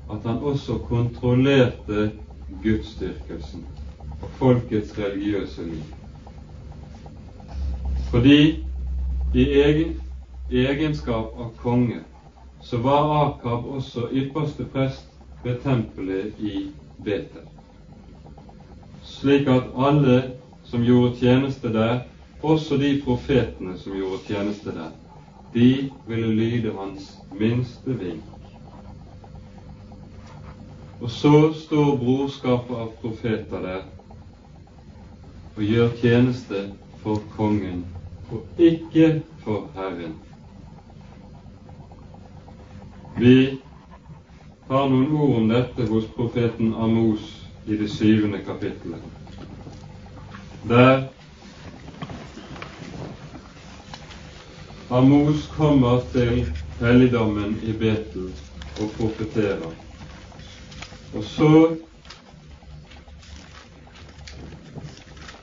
at 0.10 0.24
han 0.24 0.38
også 0.38 0.78
kontrollerte 0.88 2.12
gudsdyrkelsen 2.64 3.66
og 4.22 4.30
folkets 4.40 4.98
religiøse 4.98 5.66
liv. 5.66 5.84
Fordi 8.12 8.64
i 9.34 9.46
egen, 9.62 9.96
egenskap 10.52 11.34
av 11.36 11.52
konge 11.60 12.04
så 12.62 12.78
var 12.78 13.10
Akab 13.26 13.66
også 13.66 14.08
ypperste 14.14 14.66
prest 14.72 15.15
ved 15.46 15.62
tempelet 15.64 16.40
i 16.40 16.72
Betel. 17.04 17.46
Slik 19.04 19.48
at 19.48 19.64
alle 19.78 20.32
som 20.66 20.84
gjorde 20.84 21.16
tjeneste 21.20 21.74
der, 21.74 22.00
også 22.42 22.78
de 22.78 23.02
profetene 23.06 23.78
som 23.78 23.94
gjorde 23.94 24.24
tjeneste 24.28 24.74
der, 24.74 24.90
de 25.54 25.92
ville 26.08 26.32
lyde 26.36 26.74
hans 26.78 27.18
minste 27.32 27.94
vink. 28.00 28.24
Og 31.02 31.12
så 31.12 31.54
står 31.54 31.98
brorskapet 31.98 32.76
av 32.76 32.92
profeter 33.02 33.62
der 33.62 33.84
og 35.56 35.64
gjør 35.64 35.94
tjeneste 36.02 36.64
for 37.04 37.22
kongen 37.38 37.86
og 38.32 38.42
ikke 38.58 39.22
for 39.44 39.70
Herren. 39.76 40.16
Vi 43.20 43.60
har 44.68 44.90
noen 44.90 45.12
ord 45.14 45.36
om 45.38 45.48
dette 45.50 45.86
hos 45.90 46.08
profeten 46.16 46.74
Amos 46.74 47.26
i 47.66 47.78
det 47.78 47.90
syvende 47.94 48.40
kapittelet. 48.46 49.02
Der 50.70 51.08
Amos 54.90 55.48
kommer 55.58 56.02
til 56.14 56.46
helligdommen 56.80 57.60
i 57.64 57.74
Betel 57.74 58.32
og 58.82 58.92
profeterer. 58.98 59.72
Og 61.16 61.24
så 61.24 61.76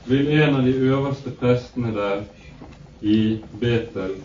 vil 0.05 0.27
en 0.27 0.55
av 0.55 0.63
de 0.63 0.75
øverste 0.75 1.31
prestene 1.39 1.95
der 1.95 2.23
i 3.01 3.39
Betel 3.59 4.17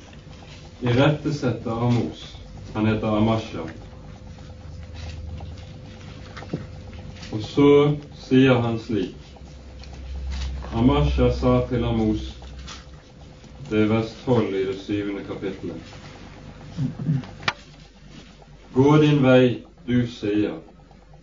irettesette 0.83 1.71
Amos. 1.71 2.35
Han 2.75 2.87
heter 2.87 3.17
Amasha. 3.17 3.67
Og 7.33 7.43
så 7.45 7.71
sier 8.25 8.61
han 8.65 8.79
slik 8.81 9.15
Amasha 10.77 11.31
sa 11.33 11.61
til 11.69 11.85
Amos 11.85 12.35
det 13.71 13.83
er 13.83 13.89
vers 13.91 14.13
12 14.25 14.55
i 14.57 14.65
det 14.65 14.79
syvende 14.81 15.25
kapittelet. 15.29 15.77
Gå 18.73 18.97
din 19.03 19.21
vei, 19.21 19.59
du 19.85 20.07
sier, 20.09 20.55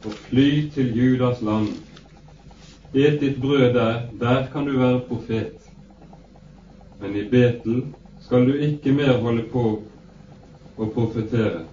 og 0.06 0.14
fly 0.28 0.70
til 0.76 0.92
Judas 0.94 1.42
land. 1.42 1.72
Et 2.94 3.18
ditt 3.22 3.42
brød 3.42 3.74
der, 3.74 4.02
der 4.20 4.46
kan 4.54 4.66
du 4.70 4.78
være 4.78 5.02
profet. 5.10 5.58
Men 7.02 7.16
i 7.16 7.26
Betel 7.30 7.82
skal 8.22 8.46
du 8.46 8.54
ikke 8.54 8.94
mer 8.94 9.18
holde 9.26 9.48
på 9.50 9.66
å 10.78 10.92
profetere, 10.94 11.66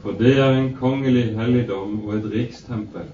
for 0.00 0.16
det 0.16 0.38
er 0.38 0.56
en 0.56 0.72
kongelig 0.80 1.34
helligdom 1.36 2.00
og 2.06 2.16
et 2.16 2.32
rikstempel. 2.32 3.12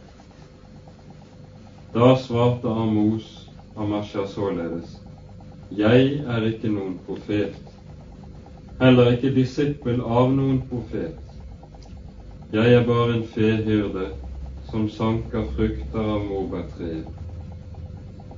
Da 1.95 2.17
svarte 2.17 2.69
Amos 2.69 3.49
Amasha 3.77 4.27
således. 4.27 5.01
Jeg 5.71 6.25
er 6.27 6.45
ikke 6.45 6.69
noen 6.69 6.99
profet, 7.07 7.57
heller 8.81 9.13
ikke 9.15 9.31
disippel 9.33 10.03
av 10.05 10.29
noen 10.35 10.59
profet. 10.69 11.17
Jeg 12.53 12.75
er 12.75 12.85
bare 12.85 13.17
en 13.17 13.25
fehyrde 13.33 14.11
som 14.69 14.85
sanker 14.93 15.49
frukter 15.57 16.13
av 16.17 16.29
morbærtreet. 16.29 17.09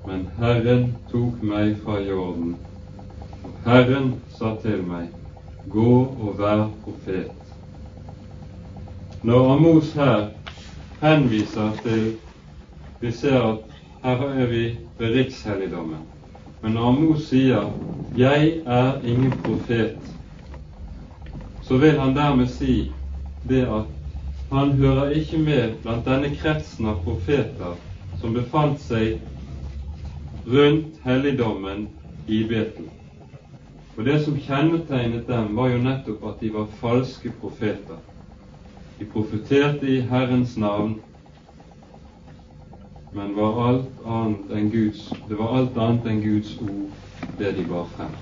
Men 0.07 0.25
Herren 0.39 0.87
tok 1.11 1.43
meg 1.43 1.75
fra 1.83 1.99
jorden, 2.07 2.57
og 3.43 3.61
Herren 3.67 4.15
sa 4.39 4.55
til 4.63 4.83
meg, 4.87 5.11
gå 5.75 5.99
og 6.07 6.39
vær 6.39 6.69
profet. 6.87 7.35
Når 9.27 9.55
Amos 9.59 9.95
her 9.99 10.29
henviser 11.03 11.79
til 11.83 12.13
Vi 13.01 13.13
ser 13.13 13.41
at 13.41 13.59
her 14.03 14.27
er 14.29 14.47
vi 14.47 14.65
ved 14.99 15.15
rikshelligdommen. 15.15 16.03
Men 16.63 16.73
når 16.73 16.89
Amos 16.89 17.23
sier 17.29 17.73
'Jeg 18.17 18.63
er 18.67 19.01
ingen 19.05 19.33
profet', 19.33 20.17
så 21.63 21.77
vil 21.77 22.01
han 22.01 22.17
dermed 22.17 22.47
si 22.49 22.93
det 23.49 23.63
at 23.63 23.85
han 24.53 24.73
hører 24.73 25.11
ikke 25.11 25.39
med 25.39 25.75
blant 25.83 26.05
denne 26.05 26.35
kretsen 26.37 26.87
av 26.87 27.03
profeter 27.05 27.77
som 28.21 28.35
befant 28.35 28.81
seg 28.81 29.21
rundt 30.47 30.99
helligdommen 31.05 31.89
i 32.29 32.43
Betel. 32.49 32.89
Og 33.97 34.05
det 34.05 34.25
som 34.25 34.37
kjennetegnet 34.39 35.29
dem, 35.29 35.57
var 35.57 35.69
jo 35.69 35.79
nettopp 35.79 36.25
at 36.25 36.41
de 36.41 36.53
var 36.55 36.67
falske 36.81 37.31
profeter. 37.41 38.01
De 38.99 39.05
profeterte 39.05 39.87
i 39.87 40.01
Herrens 40.01 40.57
navn, 40.57 40.99
men 43.13 43.37
var 43.37 43.69
alt 43.69 44.07
annet 44.07 44.51
enn 44.51 44.71
Guds, 44.71 45.15
det 45.29 45.35
var 45.35 45.57
alt 45.59 45.77
annet 45.77 46.07
enn 46.07 46.21
Guds 46.23 46.53
ord, 46.63 46.91
det 47.39 47.53
de 47.57 47.65
bar 47.67 47.89
frem. 47.97 48.13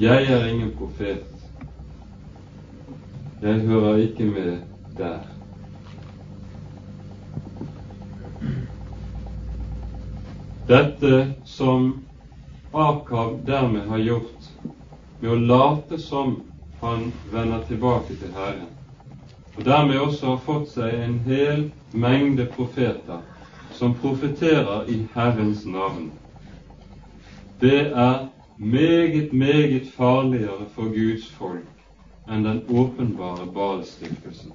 Jeg 0.00 0.24
er 0.32 0.46
ingen 0.48 0.72
profet. 0.78 1.26
Jeg 3.42 3.60
hører 3.68 3.96
ikke 3.96 4.24
med 4.24 4.56
der. 4.96 5.20
Dette 10.68 11.34
som 11.44 12.06
Akab 12.72 13.36
dermed 13.46 13.84
har 13.88 14.00
gjort 14.00 14.48
med 15.20 15.30
å 15.30 15.36
late 15.36 15.98
som 16.00 16.38
han 16.80 17.12
vender 17.32 17.60
tilbake 17.68 18.16
til 18.16 18.32
Herren, 18.32 18.72
og 19.56 19.68
dermed 19.68 20.00
også 20.00 20.32
har 20.32 20.42
fått 20.48 20.72
seg 20.72 20.96
en 21.04 21.20
hel 21.28 21.68
mengde 21.92 22.48
profeter 22.56 23.20
som 23.74 23.94
profeterer 23.94 24.88
i 24.88 25.06
Herrens 25.14 25.66
navn, 25.66 26.12
det 27.60 27.80
er 27.86 28.28
meget, 28.56 29.32
meget 29.32 29.88
farligere 29.96 30.66
for 30.74 30.82
Guds 30.82 31.30
folk 31.30 31.70
enn 32.28 32.44
den 32.44 32.62
åpenbare 32.68 33.46
balstiftelsen. 33.54 34.52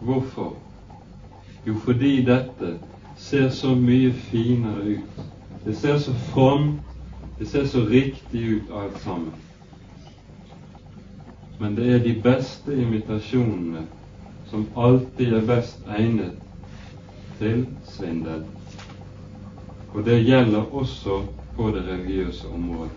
Hvorfor? 0.00 0.56
Jo, 1.66 1.74
fordi 1.74 2.24
dette 2.24 2.74
ser 3.16 3.48
så 3.48 3.74
mye 3.74 4.12
finere 4.12 4.96
ut. 4.96 5.22
Det 5.64 5.76
ser 5.76 5.98
så 5.98 6.12
fromt, 6.14 6.82
det 7.38 7.48
ser 7.48 7.66
så 7.66 7.84
riktig 7.88 8.44
ut 8.48 8.74
alt 8.74 9.00
sammen. 9.00 9.32
Men 11.60 11.76
det 11.76 11.94
er 11.94 11.98
de 11.98 12.14
beste 12.22 12.76
imitasjonene 12.82 13.86
som 14.50 14.68
alltid 14.76 15.34
er 15.34 15.46
best 15.46 15.84
egnet 15.88 16.49
til 17.40 17.66
svindel. 17.88 18.44
Og 19.94 20.04
det 20.04 20.20
gjelder 20.24 20.74
også 20.74 21.22
på 21.56 21.70
det 21.74 21.84
religiøse 21.88 22.48
området. 22.48 22.90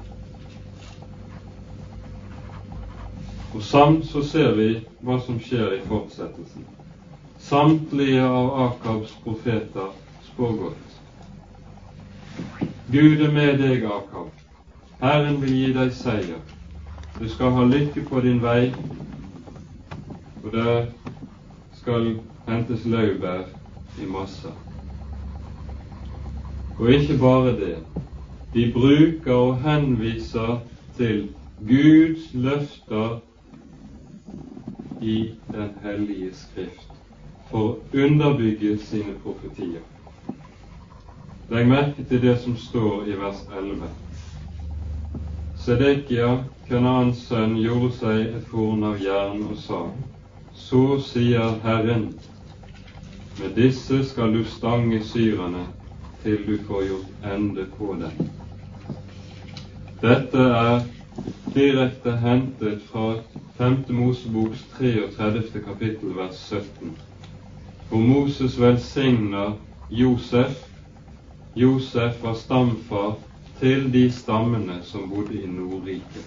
Og 3.53 3.61
samt 3.63 4.05
så 4.05 4.23
ser 4.23 4.55
vi 4.57 4.67
hva 5.05 5.19
som 5.21 5.39
skjer 5.39 5.77
i 5.77 5.83
fortsettelsen. 5.87 6.65
Samtlige 7.39 8.23
av 8.23 8.49
Akabs 8.65 9.13
profeter 9.23 9.93
spår 10.27 10.55
godt. 10.61 10.93
Gud 12.91 13.21
er 13.21 13.31
med 13.31 13.57
deg, 13.61 13.85
Akab. 13.85 14.31
Herren 15.01 15.41
vil 15.41 15.53
gi 15.53 15.73
deg 15.73 15.91
seier. 15.93 16.41
Du 17.19 17.27
skal 17.29 17.53
ha 17.53 17.65
lykke 17.69 18.05
på 18.09 18.21
din 18.25 18.41
vei, 18.41 18.73
og 20.43 20.51
der 20.53 20.87
skal 21.77 22.15
hentes 22.47 22.85
laurbær 22.89 23.45
i 24.01 24.05
masser. 24.05 24.53
Og 26.77 26.91
ikke 26.91 27.17
bare 27.17 27.55
det. 27.59 27.77
De 28.53 28.71
bruker 28.73 29.33
og 29.33 29.57
henviser 29.57 30.59
til 30.97 31.29
Guds 31.59 32.33
løfter 32.33 33.19
i 35.01 35.29
Den 35.51 35.69
hellige 35.83 36.33
Skrift 36.33 36.89
for 37.49 37.59
å 37.69 38.03
underbygge 38.05 38.77
sine 38.81 39.13
profetier. 39.23 39.81
Legg 41.51 41.67
merke 41.69 42.05
til 42.09 42.21
det 42.21 42.37
som 42.41 42.55
står 42.57 43.09
i 43.11 43.17
vers 43.19 43.43
11. 43.53 43.89
Sedekia, 45.63 46.29
Kanans 46.67 47.27
sønn, 47.27 47.57
gjorde 47.61 47.91
seg 47.99 48.35
et 48.39 48.47
horn 48.51 48.83
av 48.89 49.01
jern 49.01 49.43
og 49.49 49.57
sa:" 49.57 49.83
Så 50.53 50.99
sier 51.01 51.59
Herren, 51.63 52.13
med 53.39 53.55
disse 53.55 54.03
skal 54.05 54.33
du 54.33 54.43
stange 54.45 55.03
syrerne 55.03 55.65
til 56.23 56.37
du 56.47 56.57
får 56.67 56.83
gjort 56.87 57.33
ende 57.35 57.65
på 57.77 57.95
dem. 58.01 58.27
Dette 60.01 60.37
er 60.59 60.83
direkte 61.55 62.17
hentet 62.17 62.81
fra 62.91 63.13
5. 63.57 63.83
Moseboks 63.89 64.65
33. 64.77 65.43
kapittel 65.65 66.15
vers 66.17 66.35
17 66.49 66.95
hvor 67.93 68.01
Moses 68.01 68.61
velsigner 68.61 69.51
Josef. 69.89 70.67
Josef 71.55 72.23
var 72.23 72.33
stamfar 72.33 73.15
til 73.59 73.93
de 73.93 74.11
stammene 74.11 74.79
som 74.83 75.09
bodde 75.09 75.43
i 75.43 75.47
Nordriket. 75.47 76.25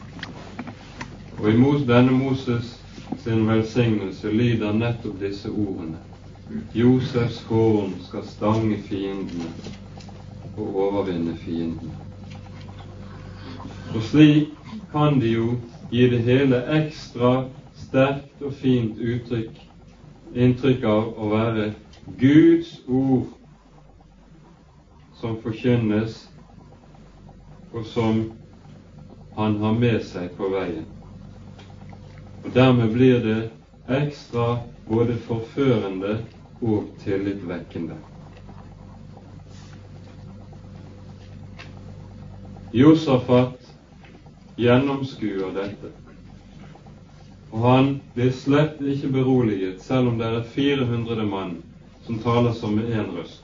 Og 1.39 1.51
i 1.51 1.85
denne 1.89 2.13
Moses 2.13 2.83
sin 3.25 3.49
velsignelse 3.49 4.31
lyder 4.31 4.73
nettopp 4.73 5.21
disse 5.21 5.51
ordene. 5.51 5.99
Josefs 6.75 7.41
horn 7.49 7.95
skal 8.07 8.23
stange 8.25 8.77
fiendene 8.87 9.49
og 10.57 10.77
overvinne 10.77 11.35
fiendene. 11.43 11.95
Og 13.95 14.03
slik 14.07 14.53
kan 14.93 15.19
de 15.21 15.33
jo 15.33 15.49
gi 15.91 16.05
det 16.13 16.21
hele 16.27 16.61
ekstra 16.77 17.33
sterkt 17.81 18.45
og 18.47 18.55
fint 18.61 19.01
uttrykk 19.01 19.59
inntrykk 20.37 20.87
av 20.91 21.09
å 21.19 21.33
være 21.33 21.67
Guds 22.21 22.71
ord 22.87 23.27
som 25.19 25.39
forkynnes, 25.43 26.21
og 27.73 27.87
som 27.91 28.23
han 29.35 29.59
har 29.65 29.75
med 29.81 29.99
seg 30.07 30.31
på 30.39 30.53
veien. 30.55 30.87
Og 32.45 32.53
Dermed 32.55 32.93
blir 32.95 33.19
det 33.25 33.39
ekstra 33.99 34.61
både 34.87 35.17
forførende 35.27 36.21
og 36.61 36.85
tillitvekkende. 37.05 37.97
Josafat 42.73 43.73
gjennomskuer 44.57 45.53
dette. 45.55 45.93
Og 47.51 47.63
han 47.63 47.91
blir 48.15 48.33
slett 48.37 48.81
ikke 48.83 49.09
beroliget, 49.15 49.81
selv 49.81 50.11
om 50.11 50.19
det 50.21 50.29
er 50.29 50.43
400 50.57 51.27
mann 51.29 51.57
som 52.07 52.19
taler 52.25 52.53
som 52.53 52.75
med 52.77 52.91
én 52.93 53.11
røst. 53.17 53.43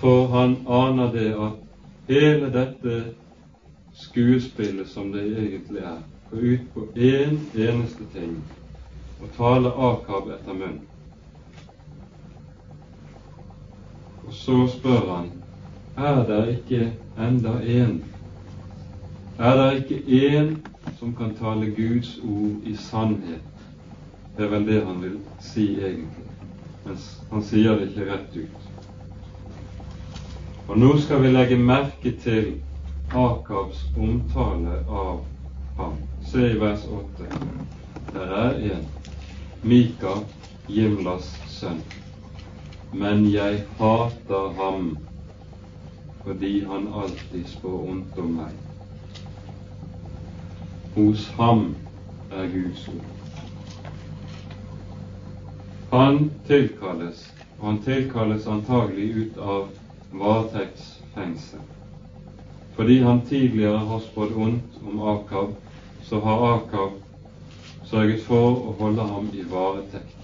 For 0.00 0.26
han 0.32 0.56
aner 0.66 1.12
det 1.12 1.30
at 1.34 1.58
hele 2.08 2.48
dette 2.52 3.00
skuespillet 3.92 4.88
som 4.88 5.12
det 5.12 5.26
egentlig 5.28 5.82
er, 5.84 6.00
går 6.30 6.46
ut 6.52 6.72
på 6.74 6.86
én 6.96 7.36
en 7.36 7.68
eneste 7.68 8.06
ting 8.14 8.38
å 9.20 9.30
tale 9.36 9.72
Akab 9.90 10.30
etter 10.36 10.56
munnen. 10.56 10.86
Og 14.26 14.32
så 14.36 14.56
spør 14.70 15.06
han 15.10 15.30
er 16.00 16.24
det 16.28 16.42
ikke 16.54 16.92
enda 17.18 17.58
én? 17.60 18.00
Er 19.38 19.56
det 19.56 19.70
ikke 19.80 20.02
én 20.06 20.52
som 20.98 21.14
kan 21.16 21.34
tale 21.34 21.66
Guds 21.66 22.18
ord 22.18 22.66
i 22.66 22.76
sannhet. 22.76 23.42
Det 24.36 24.44
er 24.44 24.50
vel 24.50 24.66
det 24.66 24.84
han 24.84 25.02
vil 25.02 25.18
si 25.40 25.64
egentlig, 25.74 26.26
mens 26.84 27.06
han 27.30 27.42
sier 27.42 27.78
det 27.78 27.88
ikke 27.88 28.08
rett 28.12 28.36
ut. 28.36 28.68
Og 30.68 30.78
nå 30.78 30.90
skal 31.00 31.22
vi 31.22 31.32
legge 31.32 31.58
merke 31.58 32.12
til 32.22 32.52
Akabs 33.10 33.80
omtale 33.98 34.76
av 34.88 35.24
ham. 35.78 35.96
Se 36.22 36.52
i 36.52 36.60
vers 36.60 36.84
8. 36.84 37.30
Der 38.12 38.36
er 38.44 38.60
en, 38.74 38.84
Mika, 39.62 40.14
Jimlas 40.66 41.26
sønn. 41.52 41.82
Men 42.92 43.26
jeg 43.28 43.64
hater 43.78 44.52
ham 44.56 44.86
fordi 46.24 46.64
han 46.64 46.86
alltid 47.02 47.44
spår 47.48 47.82
ondt 47.92 48.20
om 48.22 48.30
meg. 48.38 48.54
Hos 50.94 51.26
ham 51.36 51.66
er 52.32 52.48
Guds 52.54 52.86
ord. 52.88 53.10
Han 55.92 56.30
tilkalles, 56.48 57.26
og 57.58 57.66
han 57.66 57.82
tilkalles 57.84 58.48
antagelig 58.48 59.10
ut 59.16 59.38
av 59.44 59.68
varetektsfengsel. 60.12 61.60
Fordi 62.78 63.00
han 63.04 63.20
tidligere 63.28 63.84
har 63.92 64.00
spådd 64.08 64.32
ondt 64.48 64.80
om 64.86 65.04
Akab, 65.16 65.52
så 66.08 66.20
har 66.24 66.48
Akab 66.54 66.96
sørget 67.90 68.22
for 68.26 68.54
å 68.70 68.74
holde 68.78 69.06
ham 69.12 69.28
i 69.34 69.42
varetekt. 69.50 70.16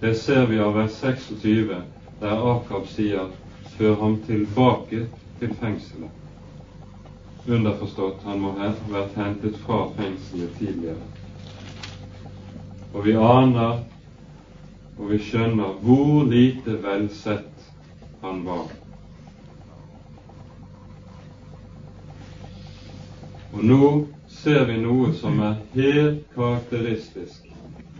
Det 0.00 0.14
ser 0.20 0.46
vi 0.50 0.58
av 0.60 0.74
vers 0.76 0.92
26, 1.00 1.80
der 2.20 2.44
Akab 2.52 2.86
sier 2.88 3.30
'før 3.76 3.94
ham 4.00 4.18
tilbake 4.26 5.06
til 5.40 5.54
fengselet'. 5.60 6.20
Underforstått 7.48 8.22
han 8.24 8.40
må 8.40 8.52
ha 8.58 8.72
vært 8.90 9.16
hentet 9.16 9.56
fra 9.66 9.86
fengselet 9.96 10.58
tidligere. 10.58 11.02
og 12.94 13.04
vi 13.04 13.12
aner 13.18 13.78
og 14.98 15.08
vi 15.10 15.18
skjønner 15.18 15.72
hvor 15.82 16.24
lite 16.30 16.76
velsett 16.84 17.64
han 18.22 18.44
var. 18.46 18.68
Og 23.54 23.64
nå 23.64 23.80
ser 24.44 24.64
vi 24.68 24.74
noe 24.76 25.08
som 25.16 25.38
er 25.40 25.54
helt 25.72 26.24
karakteristisk, 26.34 27.46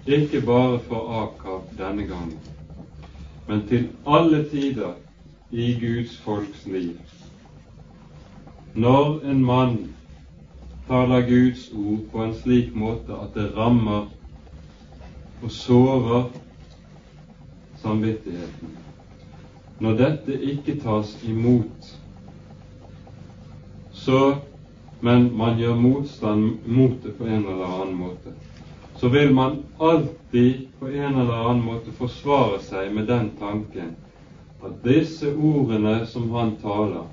ikke 0.05 0.42
bare 0.45 0.76
for 0.84 1.14
Akab 1.22 1.70
denne 1.78 2.05
gangen, 2.05 2.36
men 3.49 3.62
til 3.70 3.86
alle 4.05 4.42
tider 4.51 4.92
i 5.51 5.70
Guds 5.80 6.18
folks 6.20 6.66
liv. 6.66 7.01
Når 8.74 9.24
en 9.30 9.40
mann 9.45 9.78
taler 10.88 11.24
Guds 11.32 11.70
ord 11.72 12.05
på 12.12 12.24
en 12.26 12.36
slik 12.42 12.76
måte 12.76 13.16
at 13.16 13.32
det 13.38 13.49
rammer 13.57 14.11
og 15.42 15.51
sårer 15.51 16.24
samvittigheten, 17.80 18.80
når 19.80 20.03
dette 20.03 20.42
ikke 20.42 20.76
tas 20.82 21.16
imot, 21.24 21.95
så 23.92 24.34
men 25.05 25.26
man 25.36 25.59
gjør 25.61 25.74
motstand 25.76 26.64
mot 26.64 27.02
det 27.02 27.11
på 27.18 27.26
en 27.28 27.42
eller 27.44 27.64
annen 27.66 27.96
måte, 27.98 28.32
så 28.96 29.09
vil 29.12 29.34
man 29.34 29.59
alltid 29.78 30.68
på 30.78 30.88
en 30.88 31.18
eller 31.20 31.42
annen 31.48 31.64
måte 31.66 31.92
forsvare 31.98 32.62
seg 32.64 32.88
med 32.96 33.11
den 33.11 33.28
tanken 33.40 33.90
at 34.64 34.78
disse 34.86 35.28
ordene 35.34 36.07
som 36.09 36.30
han 36.32 36.55
taler, 36.62 37.05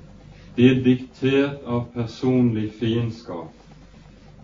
de 0.56 0.70
er 0.70 0.80
diktert 0.84 1.66
av 1.68 1.84
personlig 1.92 2.70
fiendskap. 2.80 3.52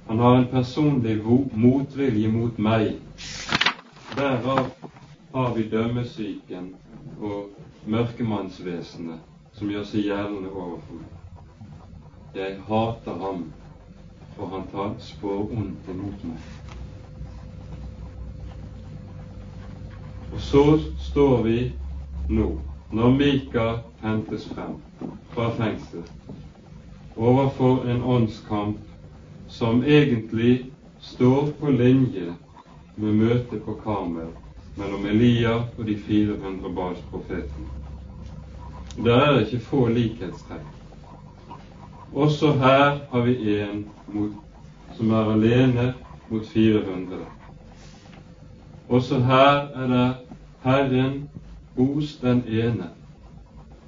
Han 0.09 0.21
har 0.25 0.37
en 0.37 0.49
personlig 0.53 1.17
motvilje 1.53 2.29
mot 2.33 2.59
meg. 2.59 2.97
Derav 4.17 4.67
har 5.33 5.55
vi 5.57 5.69
dømmesyken 5.73 6.75
og 7.21 7.89
mørkemannsvesenet 7.89 9.57
som 9.57 9.73
gjør 9.73 9.89
seg 9.89 10.11
gjeldende 10.11 10.53
overfor 10.53 11.01
meg. 11.01 11.18
Jeg 12.39 12.61
hater 12.69 13.19
ham, 13.19 13.53
for 14.37 14.47
han 14.47 14.67
tar 14.71 14.93
spår 15.03 15.41
ondt 15.57 15.89
imot 15.91 16.21
meg. 16.23 16.45
Og 20.33 20.45
så 20.47 20.63
står 21.09 21.43
vi 21.49 21.57
nå, 22.29 22.47
når 22.95 23.17
Mika 23.17 23.67
hentes 24.05 24.47
frem 24.53 24.79
fra 25.35 25.49
fengsel, 25.59 26.07
overfor 27.17 27.83
en 27.91 28.07
åndskamp 28.07 28.87
som 29.51 29.83
egentlig 29.83 30.71
står 31.11 31.51
på 31.59 31.75
linje 31.75 32.31
med 32.95 33.19
møtet 33.25 33.65
på 33.67 33.81
Karmel 33.83 34.31
mellom 34.79 35.11
Elia 35.11 35.59
og 35.75 35.85
de 35.91 35.99
400 36.07 36.75
barns 36.75 37.03
profeten. 37.11 37.71
Det 38.95 39.23
er 39.27 39.41
ikke 39.43 39.65
få 39.73 39.89
likhetstrekk. 39.91 40.78
Også 42.15 42.53
her 42.53 42.99
har 43.11 43.21
vi 43.21 43.61
en 43.61 43.87
som 44.97 45.11
er 45.11 45.33
alene 45.33 45.95
mot 46.29 46.47
400. 46.47 47.21
Også 48.89 49.19
her 49.21 49.69
er 49.75 49.87
det 49.87 50.15
Herren 50.63 51.31
hos 51.77 52.17
den 52.17 52.45
ene, 52.49 52.89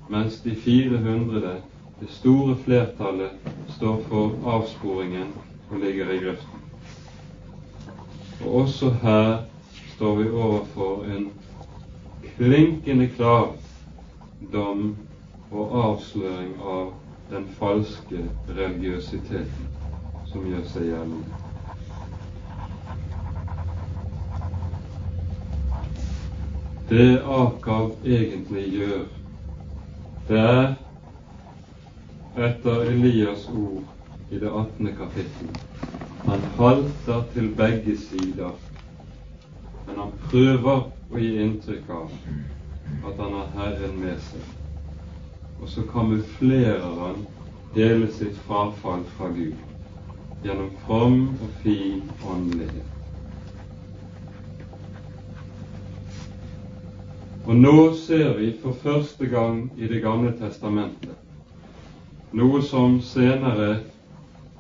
mens 0.09 0.41
de 0.41 0.57
400, 0.57 1.57
det 2.01 2.11
store 2.11 2.57
flertallet, 2.57 3.31
står 3.77 4.03
for 4.09 4.37
avsporingen 4.47 5.33
og 5.71 5.79
ligger 5.79 6.11
i 6.11 6.19
grøften. 6.19 6.61
Og 8.45 8.55
også 8.55 8.91
her 9.03 9.39
står 9.97 10.15
vi 10.15 10.31
overfor 10.31 11.05
en 11.05 11.33
klinkende 12.37 13.09
klar 13.09 13.53
dom 14.53 14.97
og 15.51 15.85
avsløring 15.85 16.55
av 16.63 16.93
den 17.31 17.47
falske 17.59 18.25
religiøsiteten 18.49 19.69
som 20.31 20.47
gjør 20.47 20.67
seg 20.73 20.89
gjeldende. 20.91 21.39
Det 26.91 27.23
Akav 27.23 27.93
egentlig 28.03 28.65
gjør, 28.75 29.05
det 30.29 30.41
er 30.43 30.73
etter 32.49 32.87
Elias 32.91 33.47
ord 33.55 33.85
i 34.31 34.39
det 34.43 34.51
18. 34.51 34.91
kapittelet, 34.99 35.61
Han 36.27 36.41
halter 36.59 37.23
til 37.33 37.55
begge 37.57 37.97
sider, 37.99 38.51
men 39.87 39.99
han 39.99 40.13
prøver 40.31 40.91
å 41.11 41.19
gi 41.23 41.31
inntrykk 41.43 41.91
av 41.91 42.11
at 43.09 43.23
han 43.23 43.33
har 43.39 43.55
Herren 43.57 43.97
med 44.03 44.19
seg 44.27 44.60
og 45.61 45.69
så 45.69 45.83
kamuflerer 45.93 46.87
han 47.01 47.25
hele 47.75 48.09
sitt 48.13 48.37
frafall 48.47 49.05
fra 49.17 49.29
Gud 49.37 49.57
gjennom 50.45 50.71
from 50.87 51.19
og 51.43 51.57
fin 51.63 52.03
åndelighet. 52.25 52.87
Og 57.47 57.57
nå 57.57 57.77
ser 58.07 58.37
vi 58.39 58.53
for 58.63 58.73
første 58.83 59.27
gang 59.27 59.67
i 59.77 59.89
Det 59.89 60.03
gamle 60.05 60.33
testamentet 60.39 61.21
noe 62.33 62.61
som 62.63 63.01
senere 63.03 63.81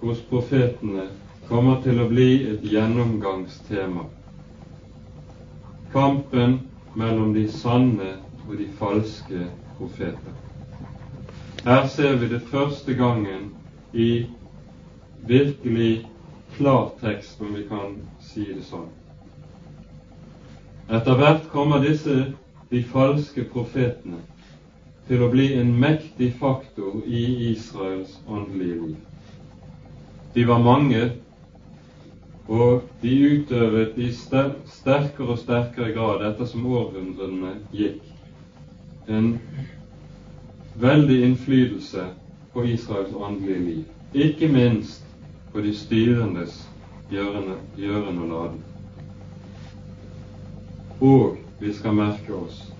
hos 0.00 0.18
profetene 0.30 1.04
kommer 1.48 1.78
til 1.84 2.00
å 2.02 2.08
bli 2.10 2.30
et 2.50 2.64
gjennomgangstema. 2.66 4.06
Kampen 5.92 6.58
mellom 6.98 7.32
de 7.34 7.46
sanne 7.50 8.12
og 8.48 8.56
de 8.58 8.66
falske 8.78 9.46
profeter. 9.78 10.34
Her 11.64 11.86
ser 11.86 12.16
vi 12.16 12.28
det 12.28 12.40
første 12.40 12.94
gangen 12.94 13.50
i 13.92 14.26
virkelig 15.26 16.06
klartekst, 16.56 17.40
om 17.40 17.54
vi 17.54 17.66
kan 17.68 17.98
si 18.24 18.46
det 18.48 18.62
sånn. 18.64 18.86
Etter 20.88 21.18
hvert 21.20 21.50
kommer 21.52 21.82
disse, 21.84 22.32
de 22.70 22.80
falske 22.88 23.44
profetene, 23.52 24.22
til 25.08 25.20
å 25.20 25.28
bli 25.28 25.50
en 25.58 25.74
mektig 25.82 26.30
faktor 26.40 27.02
i 27.04 27.24
Israels 27.50 28.14
åndelige 28.26 28.78
liv. 28.80 28.96
De 30.34 30.46
var 30.48 30.62
mange, 30.64 31.02
og 32.48 32.86
de 33.02 33.12
utøvet 33.34 33.98
i 34.00 34.08
sterkere 34.16 35.34
og 35.34 35.42
sterkere 35.42 35.92
grad 35.92 36.24
ettersom 36.30 36.64
århundrene 36.72 37.58
gikk, 37.74 38.00
en 39.10 39.34
veldig 40.74 41.24
innflytelse 41.24 42.06
på 42.52 42.64
Israels 42.64 43.14
åndelige 43.14 43.58
liv, 43.58 43.84
ikke 44.14 44.48
minst 44.48 45.04
på 45.52 45.60
de 45.60 45.74
styrendes 45.74 46.68
gjøren 47.10 48.18
og 48.18 48.28
laden. 48.28 48.60
Og 51.00 51.38
vi 51.60 51.72
skal 51.72 51.94
merke 51.94 52.34
oss 52.34 52.70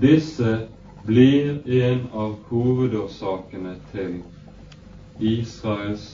disse 0.00 0.68
blir 1.06 1.60
en 1.70 2.06
av 2.12 2.32
hovedårsakene 2.48 3.76
til 3.92 4.16
Israels 5.20 6.06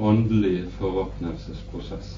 åndelige 0.00 0.70
forråtnelsesprosess. 0.78 2.14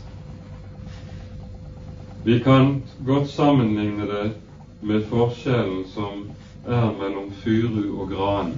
Vi 2.24 2.38
kan 2.44 2.82
godt 3.06 3.30
sammenligne 3.30 4.06
det 4.06 4.30
med 4.80 5.06
forskjellen 5.10 5.82
som 5.94 6.28
er 6.66 6.90
mellom 6.98 7.30
furu 7.42 8.00
og 8.00 8.10
gran 8.10 8.52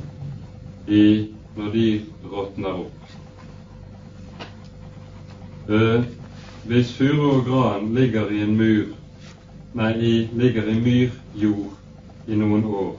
i, 0.88 1.28
når 1.57 1.72
de 1.74 1.86
råtner 2.32 2.80
opp. 2.84 3.01
Eh, 5.70 6.09
hvis 6.70 6.94
furu 6.96 7.26
og 7.30 7.44
gran 7.46 7.92
ligger 7.94 8.30
i 8.30 8.40
en 8.42 8.57
mur, 8.57 8.96
nei, 9.74 9.92
i, 9.98 10.14
ligger 10.34 10.66
i 10.68 10.78
myrjord 10.80 11.76
i 12.26 12.38
noen 12.38 12.64
år, 12.64 12.96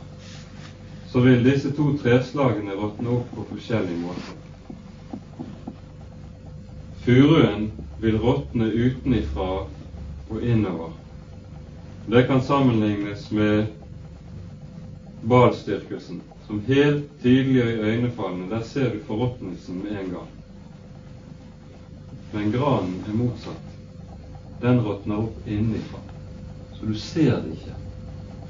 så 1.11 1.19
vil 1.25 1.43
disse 1.43 1.73
to 1.75 1.91
treslagene 1.99 2.77
råtne 2.79 3.17
opp 3.17 3.33
på 3.35 3.49
forskjellige 3.49 3.99
måter. 3.99 4.37
Furuen 7.01 7.71
vil 7.99 8.17
råtne 8.21 8.69
utenifra 8.71 9.49
og 10.29 10.43
innover. 10.43 10.93
Det 12.07 12.23
kan 12.27 12.41
sammenlignes 12.41 13.31
med 13.31 13.65
Balstyrkelsen, 15.21 16.21
som 16.47 16.61
helt 16.67 17.21
tydelig 17.21 17.61
i 17.61 17.79
øynefallene. 17.79 18.49
Der 18.49 18.63
ser 18.63 18.89
du 18.93 18.99
forråtnelsen 19.07 19.83
med 19.83 19.91
en 19.91 20.09
gang. 20.09 20.29
Men 22.33 22.51
granen 22.51 23.03
er 23.07 23.13
motsatt. 23.13 23.67
Den 24.61 24.81
råtner 24.81 25.15
opp 25.25 25.47
innenfra. 25.47 25.99
Så 26.79 26.85
du 26.85 26.93
ser 26.93 27.41
det 27.41 27.53
ikke 27.53 27.77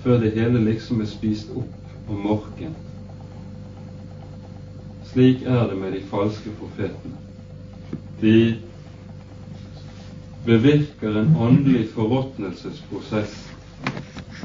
før 0.03 0.17
det 0.19 0.31
hele 0.33 0.63
liksom 0.65 1.01
er 1.01 1.09
spist 1.09 1.51
opp 1.55 2.09
og 2.09 2.17
morken. 2.17 2.73
Slik 5.11 5.43
er 5.45 5.67
det 5.69 5.77
med 5.77 5.93
de 5.93 6.01
falske 6.09 6.53
profetene. 6.59 7.17
De 8.21 8.57
bevirker 10.45 11.17
en 11.19 11.35
åndelig 11.37 11.89
forråtnelsesprosess 11.93 13.35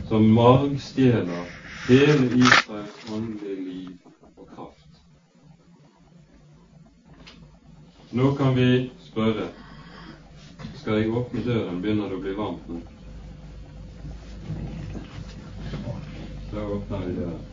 som 0.09 0.27
margstjeler 0.37 1.56
hele 1.89 2.26
Israels 2.37 3.11
åndelige 3.12 3.64
liv 3.64 3.91
og 4.37 4.49
kraft. 4.55 5.01
Nå 8.12 8.34
kan 8.34 8.57
vi 8.57 8.91
spørre 9.01 9.49
skal 10.74 10.95
jeg 11.01 11.11
åpne 11.16 11.45
døren? 11.45 11.82
Begynner 11.82 12.09
det 12.09 12.16
å 12.16 12.22
bli 12.22 12.34
varmt 12.39 12.68
nå? 12.70 12.80
Da 16.53 16.64
åpner 16.76 17.07
vi 17.07 17.14
døren. 17.20 17.45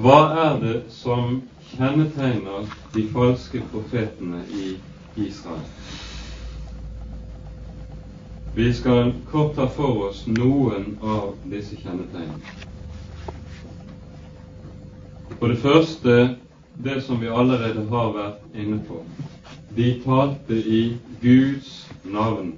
Hva 0.00 0.18
er 0.42 0.60
det 0.62 0.76
som 0.90 1.42
kjennetegner 1.76 2.68
de 2.94 3.06
falske 3.14 3.62
profetene 3.72 4.42
i 4.54 4.76
Israel? 5.14 5.66
Vi 8.54 8.72
skal 8.74 9.12
kort 9.30 9.54
ta 9.56 9.68
for 9.70 10.08
oss 10.08 10.24
noen 10.26 10.96
av 11.02 11.34
disse 11.50 11.78
kjennetegnene. 11.78 12.58
For 15.38 15.48
det 15.48 15.60
første 15.62 16.16
det 16.84 17.00
som 17.02 17.20
vi 17.20 17.28
allerede 17.28 17.84
har 17.88 18.12
vært 18.14 18.56
inne 18.56 18.80
på. 18.88 19.02
De 19.76 19.92
talte 20.04 20.56
i 20.56 20.96
Guds 21.22 21.90
navn. 22.04 22.54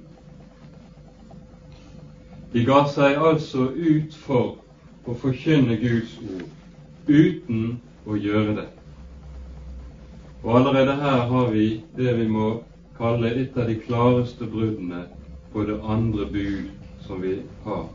De 2.53 2.63
ga 2.65 2.83
seg 2.89 3.17
altså 3.17 3.67
ut 3.73 4.15
for 4.25 4.57
å 5.09 5.15
forkynne 5.19 5.77
Guds 5.81 6.15
ord 6.23 6.47
uten 7.09 7.79
å 8.07 8.15
gjøre 8.15 8.55
det. 8.61 8.67
Og 10.43 10.57
allerede 10.59 10.95
her 10.95 11.27
har 11.31 11.51
vi 11.51 11.83
det 11.97 12.17
vi 12.19 12.27
må 12.27 12.63
kalle 12.97 13.29
et 13.41 13.57
av 13.57 13.67
de 13.67 13.75
klareste 13.79 14.45
bruddene 14.45 15.05
på 15.53 15.63
det 15.63 15.79
andre 15.83 16.25
bud 16.31 16.71
som 17.05 17.21
vi 17.21 17.35
har. 17.63 17.85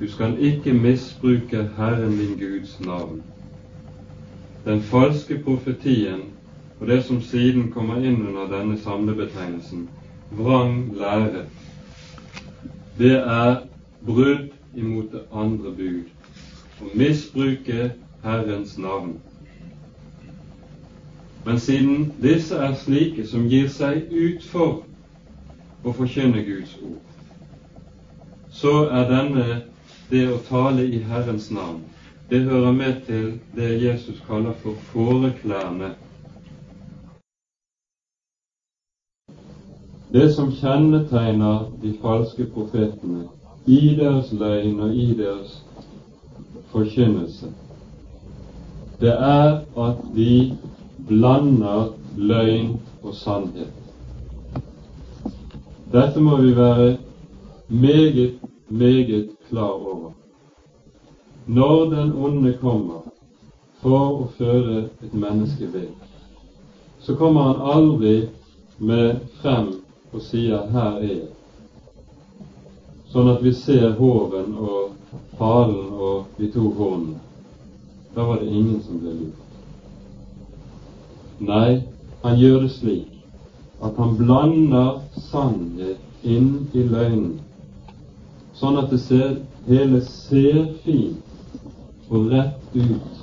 Du 0.00 0.08
skal 0.10 0.38
ikke 0.40 0.72
misbruke 0.72 1.68
Herren 1.76 2.16
din 2.18 2.38
Guds 2.38 2.80
navn. 2.80 3.22
Den 4.64 4.80
falske 4.80 5.38
profetien 5.44 6.22
og 6.80 6.86
det 6.86 7.04
som 7.04 7.20
siden 7.22 7.70
kommer 7.72 7.96
inn 7.96 8.26
under 8.26 8.48
denne 8.58 8.78
samlebetegnelsen, 8.78 9.88
vrang 10.30 10.94
lære, 10.96 11.44
det 12.98 13.14
er 13.16 13.56
brudd 14.06 14.48
imot 14.74 15.12
det 15.12 15.22
andre 15.32 15.70
bud 15.76 16.82
å 16.82 16.90
misbruke 16.94 17.92
Herrens 18.24 18.78
navn. 18.78 19.14
Men 21.44 21.58
siden 21.58 22.12
disse 22.22 22.56
er 22.56 22.74
slike 22.74 23.26
som 23.26 23.48
gir 23.48 23.68
seg 23.68 24.08
ut 24.12 24.44
for 24.48 24.84
å 25.84 25.92
forkynne 25.92 26.40
Guds 26.46 26.78
ord, 26.80 27.02
så 28.48 28.72
er 28.88 29.10
denne 29.10 29.44
det 30.10 30.24
å 30.32 30.38
tale 30.48 30.86
i 30.88 31.02
Herrens 31.04 31.50
navn, 31.52 31.82
det 32.30 32.46
hører 32.48 32.72
med 32.72 33.02
til 33.06 33.34
det 33.56 33.74
Jesus 33.82 34.22
kaller 34.26 34.56
for 34.62 34.80
fåreklærne. 34.92 35.92
Det 40.14 40.28
som 40.32 40.52
kjennetegner 40.54 41.66
de 41.82 41.92
falske 42.00 42.46
profetene 42.54 43.26
i 43.66 43.96
deres 43.98 44.32
løgn 44.32 44.80
og 44.86 44.94
i 44.96 45.10
deres 45.18 45.58
forkynnelse, 46.72 47.50
det 49.00 49.12
er 49.12 49.58
at 49.76 50.04
de 50.16 50.54
blander 51.08 51.92
løgn 52.16 52.76
og 53.02 53.14
sannhet. 53.14 53.72
Dette 55.92 56.20
må 56.20 56.36
vi 56.36 56.56
være 56.56 56.96
meget, 57.68 58.34
meget 58.68 59.30
klar 59.48 59.70
over. 59.70 60.12
Når 61.46 61.84
den 61.90 62.12
onde 62.12 62.54
kommer 62.60 63.04
for 63.82 64.22
å 64.22 64.28
føre 64.38 64.88
et 65.04 65.14
menneske 65.14 65.68
vill, 65.72 65.92
så 67.00 67.14
kommer 67.14 67.52
han 67.52 67.60
aldri 67.76 68.14
med 68.78 69.20
frem 69.42 69.74
og 70.12 70.22
sier 70.22 70.66
'her 70.70 70.96
er 70.96 71.06
jeg', 71.06 71.32
sånn 73.12 73.28
at 73.28 73.44
vi 73.44 73.52
ser 73.52 73.92
hoven 73.92 74.54
og 74.58 74.90
halen 75.38 75.92
og 75.92 76.24
de 76.38 76.50
to 76.50 76.70
hornene. 76.70 77.20
Da 78.14 78.22
var 78.22 78.38
det 78.38 78.48
ingen 78.48 78.82
som 78.82 78.98
ble 78.98 79.10
lurt. 79.10 79.44
Nei, 81.44 81.82
han 82.22 82.38
gjør 82.40 82.62
det 82.64 82.70
slik 82.72 83.10
at 83.84 83.98
han 84.00 84.14
blander 84.16 85.00
sannhet 85.28 86.24
inn 86.24 86.70
i 86.72 86.84
løgnen, 86.88 87.34
sånn 88.56 88.78
at 88.80 88.88
det 88.94 89.00
ser, 89.02 89.34
hele 89.66 90.00
ser 90.08 90.70
fint 90.84 92.08
og 92.08 92.30
rett 92.32 92.76
ut. 92.78 93.20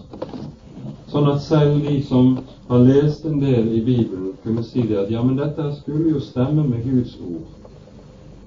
Sånn 1.10 1.30
at 1.32 1.42
selv 1.44 1.82
de 1.88 1.96
som 2.06 2.36
har 2.70 2.86
lest 2.86 3.26
en 3.26 3.40
del 3.42 3.72
i 3.74 3.82
Bibelen, 3.82 4.36
kunne 4.44 4.64
si 4.64 4.86
det 4.88 5.00
at 5.02 5.10
ja, 5.12 5.24
men 5.26 5.40
dette 5.40 5.72
skulle 5.80 6.14
jo 6.14 6.22
stemme 6.24 6.68
med 6.68 6.86
Guds 6.86 7.18
ord. 7.26 7.50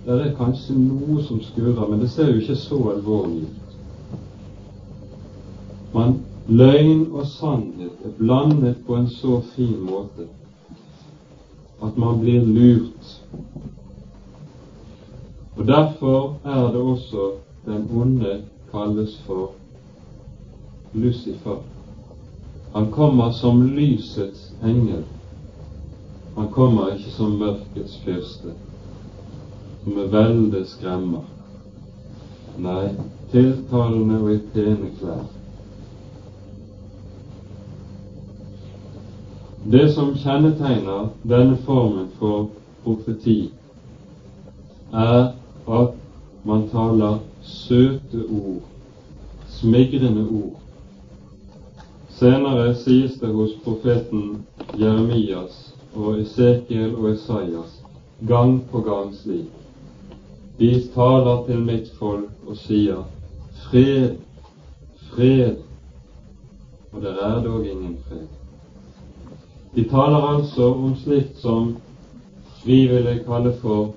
Det 0.05 0.21
er 0.21 0.37
kanskje 0.39 0.77
noe 0.79 1.23
som 1.25 1.41
skurrer, 1.43 1.89
men 1.89 2.01
det 2.05 2.13
ser 2.13 2.31
jo 2.31 2.41
ikke 2.41 2.57
så 2.61 2.79
alvorlig 2.93 3.49
ut. 3.49 3.75
Men 5.95 6.19
løgn 6.49 7.07
og 7.13 7.27
sannhet 7.27 8.05
er 8.05 8.17
blandet 8.19 8.81
på 8.87 8.97
en 8.97 9.09
så 9.09 9.41
fin 9.55 9.79
måte 9.81 10.29
at 11.83 11.97
man 11.97 12.21
blir 12.21 12.45
lurt. 12.45 13.21
Og 15.57 15.67
Derfor 15.67 16.37
er 16.45 16.73
det 16.73 16.81
også 16.81 17.31
den 17.67 17.89
onde 17.93 18.43
kalles 18.71 19.17
for 19.27 19.51
Lucifer. 20.93 21.63
Han 22.75 22.91
kommer 22.93 23.31
som 23.31 23.63
lysets 23.67 24.53
engel. 24.65 25.05
Han 26.37 26.51
kommer 26.51 26.95
ikke 26.95 27.11
som 27.11 27.39
mørkets 27.39 27.99
fyrste 28.05 28.55
som 29.85 29.93
med 29.93 30.09
velde 30.09 30.65
skremmer. 30.67 31.25
Nei, 32.59 32.89
tiltalende 33.33 34.21
og 34.23 34.31
i 34.33 34.39
pene 34.55 34.91
klær. 34.99 35.25
Det 39.65 39.93
som 39.95 40.15
kjennetegner 40.17 41.09
denne 41.23 41.57
formen 41.65 42.11
for 42.19 42.51
profeti, 42.85 43.51
er 44.93 45.33
at 45.79 45.95
man 46.45 46.69
taler 46.69 47.19
søte 47.43 48.27
ord, 48.29 48.61
smigrende 49.49 50.27
ord. 50.29 50.61
Senere 52.15 52.75
sies 52.75 53.17
det 53.21 53.33
hos 53.35 53.57
profeten 53.65 54.45
Jeremias 54.79 55.75
og 55.97 56.21
Esekiel 56.21 56.95
og 56.95 57.11
Esaias 57.15 57.81
gang 58.29 58.61
på 58.71 58.81
gang 58.87 59.11
slik 59.17 59.51
de 60.59 60.89
taler 60.95 61.47
til 61.47 61.63
mitt 61.67 61.91
folk 61.99 62.47
og 62.47 62.57
sier 62.57 63.03
fred, 63.65 64.15
fred, 65.11 65.57
og 66.93 67.03
det 67.03 67.15
er 67.19 67.41
dog 67.43 67.67
ingen 67.67 67.97
fred. 68.07 68.44
De 69.75 69.85
taler 69.91 70.27
altså 70.29 70.75
om 70.75 70.97
slikt 70.97 71.39
som 71.43 71.77
vi 72.65 72.87
ville 72.89 73.19
kalle 73.27 73.53
for 73.63 73.95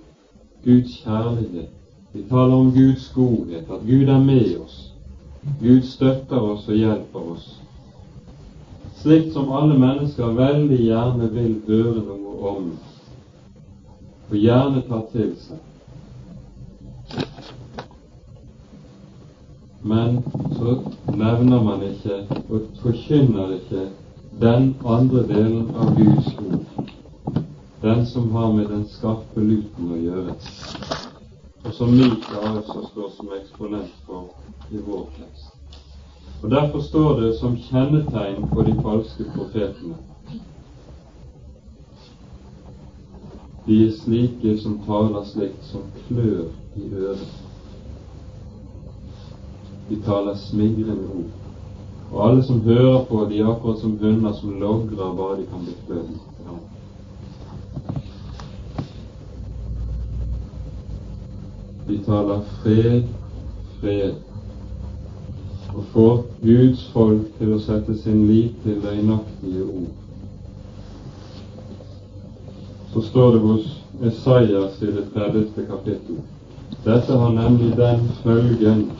Guds 0.65 0.97
kjærlighet. 1.03 1.69
De 2.13 2.23
taler 2.29 2.55
om 2.55 2.71
Guds 2.71 3.11
godhet, 3.15 3.69
at 3.69 3.85
Gud 3.85 4.09
er 4.09 4.23
med 4.23 4.57
oss. 4.57 4.93
Gud 5.61 5.81
støtter 5.81 6.39
oss 6.39 6.67
og 6.67 6.75
hjelper 6.75 7.31
oss. 7.35 7.47
Slikt 8.97 9.33
som 9.33 9.53
alle 9.53 9.77
mennesker 9.79 10.33
veldig 10.35 10.81
gjerne 10.81 11.29
vil 11.31 11.55
høre 11.67 12.03
noe 12.09 12.51
om, 12.55 12.67
og 14.29 14.35
gjerne 14.35 14.83
ta 14.89 15.03
til 15.13 15.33
seg. 15.45 15.63
men 19.87 20.23
så 20.57 20.77
nevner 21.15 21.63
man 21.63 21.83
ikke 21.87 22.17
og 22.49 22.61
forkynner 22.81 23.53
ikke 23.57 23.85
den 24.39 24.75
andre 24.85 25.23
delen 25.27 25.75
av 25.75 25.95
Guds 25.97 26.27
ord, 26.37 26.65
den 27.81 28.05
som 28.05 28.31
har 28.31 28.53
med 28.53 28.69
den 28.69 28.85
skarpe 28.87 29.41
luten 29.41 29.91
å 29.91 29.97
gjøre, 29.97 30.35
og 31.65 31.73
som 31.73 31.93
Mika 31.97 32.41
også 32.51 32.83
står 32.91 33.09
som 33.17 33.31
eksponent 33.39 33.95
for 34.05 34.29
i 34.69 34.81
vår 34.85 35.07
tekst. 35.17 35.53
Og 36.43 36.51
Derfor 36.51 36.79
står 36.85 37.21
det 37.21 37.31
som 37.39 37.57
kjennetegn 37.57 38.45
på 38.53 38.63
de 38.67 38.75
falske 38.83 39.25
profetene 39.33 39.97
De 43.67 43.81
er 43.83 43.89
slike 43.91 44.53
som 44.61 44.77
taler 44.85 45.25
slikt 45.27 45.65
som 45.67 45.89
klør 46.05 46.45
i 46.79 46.85
øret. 46.93 47.33
De 49.89 49.97
taler 50.05 50.37
smigrende 50.39 51.09
ord. 51.17 51.36
Og 52.11 52.29
alle 52.29 52.43
som 52.43 52.61
hører 52.61 53.03
på, 53.05 53.25
de 53.29 53.39
er 53.39 53.49
akkurat 53.51 53.79
som 53.79 53.97
hunder 54.01 54.33
som 54.33 54.59
logrer 54.61 55.13
bare 55.17 55.37
de 55.41 55.45
kan 55.51 55.65
bli 55.65 55.75
klødd. 55.87 56.15
De 61.87 61.97
taler 62.05 62.41
fred, 62.61 63.03
fred, 63.79 64.15
og 65.75 65.83
får 65.93 66.17
Guds 66.41 66.87
folk 66.93 67.27
til 67.37 67.53
å 67.55 67.59
sette 67.63 67.95
sin 68.01 68.25
lit 68.27 68.55
til 68.63 68.81
løgnaktige 68.83 69.63
ord. 69.67 69.93
Så 72.93 73.03
står 73.07 73.31
det 73.35 73.43
hos 73.45 73.69
Esaias 74.09 74.81
i 74.81 74.91
det 74.95 75.05
30. 75.13 75.45
kapittel. 75.69 76.19
Dette 76.83 77.13
har 77.21 77.31
nemlig 77.35 77.75
den 77.77 78.07
følgen 78.23 78.91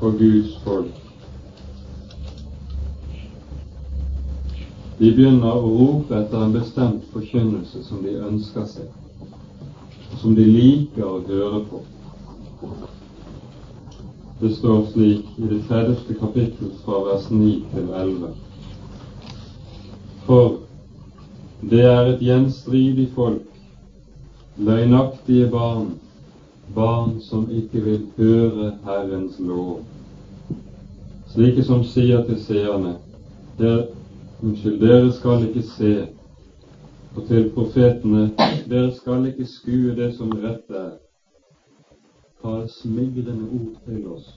for 0.00 0.18
Guds 0.18 0.58
folk. 0.64 1.01
De 5.02 5.08
begynner 5.10 5.56
å 5.58 5.66
rope 5.66 6.14
etter 6.14 6.44
en 6.44 6.52
bestemt 6.54 7.06
forkynnelse 7.10 7.80
som 7.82 8.04
de 8.06 8.12
ønsker 8.22 8.66
seg, 8.70 8.90
og 9.18 10.18
som 10.20 10.36
de 10.36 10.44
liker 10.46 11.02
å 11.02 11.22
høre 11.26 11.62
på. 11.66 11.80
Det 14.38 14.52
står 14.60 14.84
slik 14.92 15.40
i 15.42 15.48
det 15.50 15.58
30. 15.66 16.12
kapittel 16.20 16.70
fra 16.84 17.00
vers 17.08 17.24
9 17.34 17.48
til 17.72 17.88
11. 17.98 18.30
For 20.28 20.52
det 21.72 21.80
er 21.88 22.10
et 22.12 22.22
gjenstridig 22.22 23.08
folk, 23.16 23.48
løgnaktige 24.68 25.48
barn, 25.50 25.96
barn 26.76 27.16
som 27.26 27.48
ikke 27.50 27.82
vil 27.88 28.04
høre 28.20 28.68
Herrens 28.86 29.42
lov. 29.42 29.80
Slike 31.34 31.66
som 31.66 31.82
sier 31.90 32.22
til 32.30 32.38
seerne, 32.46 32.94
unnskyld, 34.42 34.80
dere 34.80 35.12
skal 35.12 35.48
ikke 35.48 35.62
se, 35.62 36.08
og 37.16 37.26
til 37.28 37.50
profetene, 37.54 38.26
dere 38.70 38.92
skal 38.94 39.26
ikke 39.26 39.46
skue 39.46 39.96
det 39.96 40.14
som 40.16 40.32
rett 40.42 40.70
er 40.70 40.92
tal 42.42 42.68
smigrende 42.70 43.48
ord 43.54 43.74
til 43.86 44.06
oss. 44.06 44.28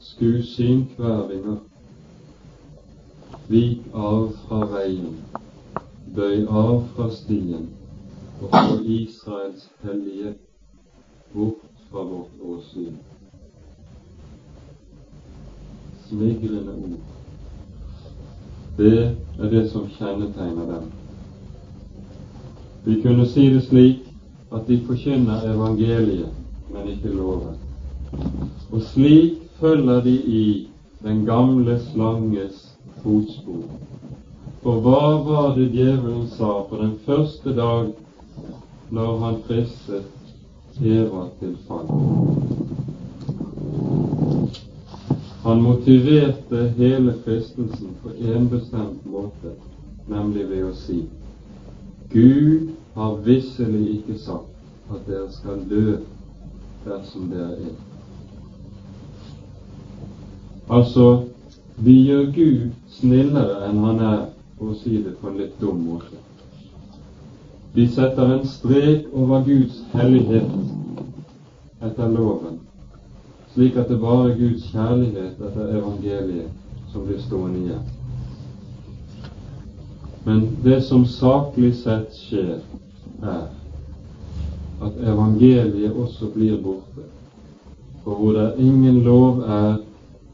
Sku 0.00 0.42
synkvervinger. 0.42 1.58
Vik 3.48 3.84
av 3.94 4.32
fra 4.44 4.64
veien, 4.68 5.14
bøy 6.16 6.42
av 6.48 6.82
fra 6.94 7.08
stien, 7.14 7.68
og 8.42 8.50
få 8.52 8.80
Israels 8.84 9.68
hellige 9.84 10.34
bort 11.32 11.62
fra 11.90 12.04
vårt 12.10 12.42
åsyn. 12.44 12.98
Smigrende 16.08 16.76
ord. 16.76 17.17
Det 18.78 19.16
er 19.38 19.50
det 19.50 19.64
som 19.70 19.88
kjennetegner 19.98 20.66
dem. 20.72 20.90
Vi 22.84 23.00
kunne 23.02 23.26
si 23.26 23.48
det 23.50 23.64
slik 23.66 24.04
at 24.54 24.68
de 24.68 24.78
forkynner 24.86 25.48
evangeliet 25.50 26.38
men 26.72 26.88
ikke 26.88 27.12
loven. 27.16 27.56
Og 28.72 28.82
slik 28.82 29.32
følger 29.60 30.00
de 30.00 30.14
i 30.14 30.68
den 31.02 31.24
gamle 31.26 31.78
slanges 31.90 32.74
fotspor. 33.02 33.64
For 34.62 34.80
hva 34.84 35.02
var 35.26 35.54
det 35.56 35.70
djevelen 35.72 36.26
sa 36.34 36.62
på 36.70 36.80
den 36.80 36.96
første 37.06 37.54
dag 37.56 37.92
når 38.90 39.18
han 39.24 39.42
fristet 39.46 40.82
Eva 40.82 41.28
til 41.40 41.56
fall? 41.68 41.88
Han 45.48 45.62
motiverte 45.62 46.72
hele 46.76 47.12
fristelsen 47.24 47.88
på 48.02 48.10
en 48.24 48.48
bestemt 48.48 49.06
måte, 49.06 49.52
nemlig 50.06 50.42
ved 50.48 50.66
å 50.68 50.72
si 50.76 50.98
Gud 52.12 52.74
har 52.98 53.14
visselig 53.24 53.94
ikke 53.94 54.16
sagt 54.20 54.92
at 54.92 55.08
dere 55.08 55.30
skal 55.32 55.62
dø 55.70 55.94
dersom 56.84 57.30
dere 57.32 57.56
er. 57.70 57.72
Altså, 60.68 61.06
vi 61.80 61.96
gjør 62.10 62.28
Gud 62.36 62.68
snillere 63.00 63.70
enn 63.70 63.80
han 63.88 64.04
er, 64.04 64.22
for 64.60 64.74
å 64.74 64.78
si 64.84 65.00
det 65.00 65.16
på 65.16 65.32
en 65.32 65.40
litt 65.40 65.56
dum 65.64 65.80
måte. 65.88 66.20
Vi 67.72 67.88
setter 67.88 68.36
en 68.36 68.44
strek 68.52 69.08
over 69.16 69.48
Guds 69.48 69.80
hellighet 69.96 70.52
etter 71.80 72.18
loven, 72.20 72.66
slik 73.58 73.76
at 73.76 73.88
det 73.88 74.00
bare 74.00 74.30
er 74.30 74.36
Guds 74.38 74.66
kjærlighet 74.70 75.40
etter 75.42 75.70
evangeliet 75.74 76.50
som 76.92 77.02
blir 77.06 77.18
stående 77.18 77.58
igjen. 77.58 77.86
Men 80.26 80.44
det 80.62 80.76
som 80.86 81.02
saklig 81.06 81.72
sett 81.74 82.14
skjer, 82.14 82.60
er 83.18 83.48
at 84.86 85.00
evangeliet 85.10 85.90
også 85.90 86.30
blir 86.36 86.60
borte. 86.62 87.08
For 88.04 88.14
hvor 88.14 88.38
det 88.38 88.62
ingen 88.62 89.00
lov 89.02 89.42
er, 89.42 89.80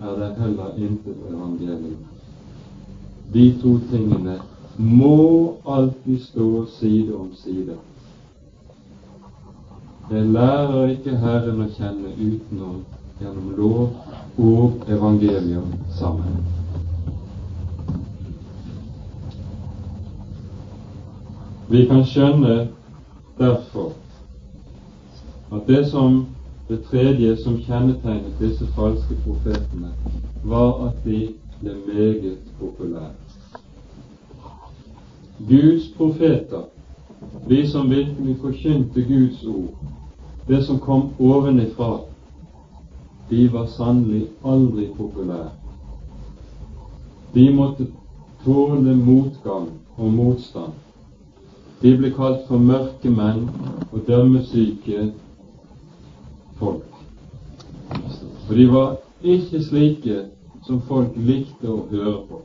er 0.05 0.21
det 0.21 0.31
heller 0.43 0.77
intet 0.77 1.23
evangelium. 1.31 2.03
De 3.33 3.47
to 3.63 3.79
tingene 3.91 4.37
må 4.77 5.55
alltid 5.65 6.21
stå 6.21 6.67
side 6.77 7.15
om 7.17 7.33
side. 7.41 7.79
Jeg 10.11 10.27
lærer 10.27 10.93
ikke 10.93 11.17
Herren 11.17 11.65
å 11.65 11.71
kjenne 11.79 12.13
utenom 12.21 12.83
gjennom 13.21 13.55
lov 13.57 13.91
og 14.39 14.73
evangelium 14.89 15.73
sammen. 15.99 16.39
Vi 21.69 21.87
kan 21.87 22.05
skjønne 22.05 22.69
derfor 23.39 23.93
at 25.53 25.67
det 25.67 25.87
som 25.91 26.27
det 26.69 26.83
tredje 26.91 27.37
som 27.37 27.59
kjennetegnet 27.61 28.39
disse 28.41 28.67
falske 28.77 29.17
profetene, 29.25 29.91
var 30.45 30.87
at 30.87 31.05
de 31.05 31.35
ble 31.61 31.75
meget 31.87 32.39
populære. 32.61 33.13
Guds 35.49 35.89
profeter, 35.97 36.65
de 37.49 37.69
som 37.69 37.91
virkelig 37.91 38.37
forkynte 38.41 39.03
Guds 39.03 39.45
ord, 39.45 39.75
det 40.49 40.65
som 40.67 40.79
kom 40.79 41.11
ovenifra, 41.19 41.99
de 43.31 43.53
var 43.53 43.67
sannelig 43.67 44.27
aldri 44.45 44.89
populære. 44.97 45.51
De 47.35 47.51
måtte 47.55 47.87
tåle 48.45 48.97
motgang 48.97 49.69
og 49.97 50.13
motstand. 50.13 50.73
De 51.83 51.97
ble 51.99 52.11
kalt 52.17 52.47
for 52.49 52.59
mørke 52.59 53.11
menn 53.11 53.49
og 53.91 54.05
dømmesyke 54.07 55.11
folk. 56.61 57.01
For 58.47 58.55
de 58.55 58.69
var 58.73 58.97
ikke 59.23 59.63
slike 59.65 60.21
som 60.67 60.81
folk 60.89 61.17
likte 61.17 61.69
å 61.69 61.83
høre 61.91 62.19
på. 62.29 62.41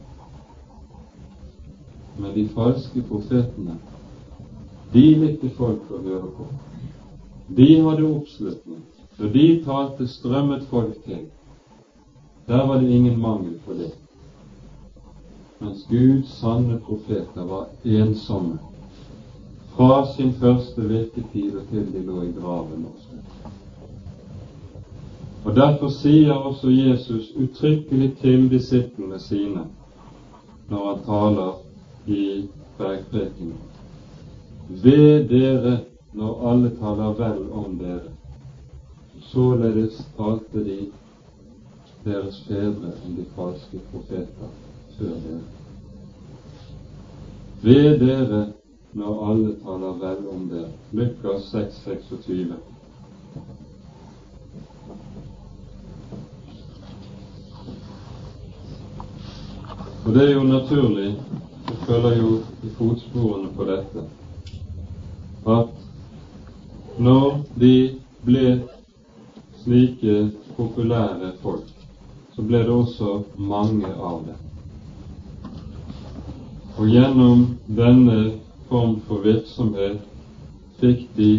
Men 2.19 2.33
de 2.35 2.47
falske 2.55 3.03
profetene, 3.07 3.77
de 4.93 5.05
likte 5.21 5.51
folk 5.55 5.91
å 5.91 6.01
høre 6.03 6.31
på. 6.37 6.47
De 7.55 7.69
hadde 7.85 8.07
oppslutning. 8.07 8.88
Når 9.19 9.27
de 9.27 9.63
talte, 9.65 10.07
strømmet 10.07 10.63
folk 10.69 11.03
til. 11.03 11.25
Der 12.47 12.67
var 12.67 12.79
det 12.79 12.89
ingen 12.89 13.19
mangel 13.21 13.59
på 13.65 13.73
det. 13.73 13.91
Mens 15.59 15.85
Guds 15.89 16.29
sanne 16.39 16.79
profeter 16.79 17.45
var 17.45 17.67
ensomme 17.83 18.59
fra 19.75 20.05
sin 20.15 20.33
første 20.33 20.81
virketid 20.81 21.55
og 21.55 21.67
til 21.71 21.93
de 21.93 22.05
lå 22.05 22.21
i 22.21 22.31
graven 22.41 22.87
også. 22.89 23.19
Og 25.45 25.55
Derfor 25.55 25.87
sier 25.87 26.33
også 26.33 26.69
Jesus 26.69 27.31
uttrykkelig 27.35 28.17
til 28.21 28.49
disiplene 28.51 29.19
sine 29.19 29.65
når 30.69 30.87
han 30.89 31.03
taler 31.05 31.53
i 32.07 32.47
bergprekenen 32.77 33.55
Ved 34.83 35.27
dere 35.29 35.79
når 36.13 36.49
alle 36.51 36.69
taler 36.79 37.15
vel 37.23 37.51
om 37.51 37.77
dere. 37.79 38.18
Således 39.31 40.07
talte 40.17 40.63
de 40.63 40.77
deres 42.05 42.43
fedre 42.47 42.91
om 43.05 43.15
de 43.15 43.25
falske 43.35 43.79
profeter 43.91 44.53
før 44.97 45.05
dere. 45.25 45.41
Ved 47.61 47.99
dere 47.99 48.39
når 48.93 49.19
alle 49.31 49.51
taler 49.63 49.99
vel 50.01 50.27
om 50.33 50.47
dere. 50.49 50.71
Lukas 50.91 51.51
6, 51.51 51.75
26. 51.83 52.53
Og 60.05 60.15
det 60.15 60.29
er 60.29 60.33
jo 60.33 60.43
naturlig, 60.43 61.11
det 61.67 61.77
følger 61.85 62.17
jo 62.17 62.33
i 62.63 62.69
fotsporene 62.79 63.53
på 63.55 63.69
dette, 63.69 64.07
at 65.47 66.99
når 66.99 67.43
de 67.61 67.73
ble 68.25 68.45
slike 69.69 70.31
populære 70.57 71.31
folk, 71.41 71.69
så 72.35 72.41
ble 72.41 72.57
det 72.57 72.73
også 72.73 73.21
mange 73.37 73.85
av 73.93 74.23
dem. 74.25 74.39
Og 76.79 76.89
gjennom 76.89 77.43
denne 77.77 78.17
form 78.69 78.95
for 79.05 79.21
virksomhet 79.21 79.99
fikk 80.79 81.05
de 81.17 81.31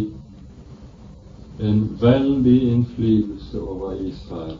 en 1.61 1.81
veldig 2.01 2.57
innflytelse 2.71 3.61
over 3.61 3.99
Israel. 3.99 4.59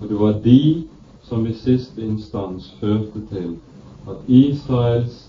Og 0.00 0.08
det 0.08 0.20
var 0.20 0.38
de 0.44 0.60
som 1.26 1.46
i 1.46 1.56
siste 1.58 2.04
instans 2.06 2.70
førte 2.80 3.24
til 3.32 3.56
at 4.08 4.28
Israels 4.28 5.24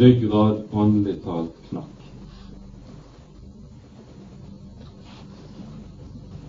ryggrad 0.00 0.66
åndelig 0.72 1.22
talt 1.24 1.56
knakk. 1.70 1.97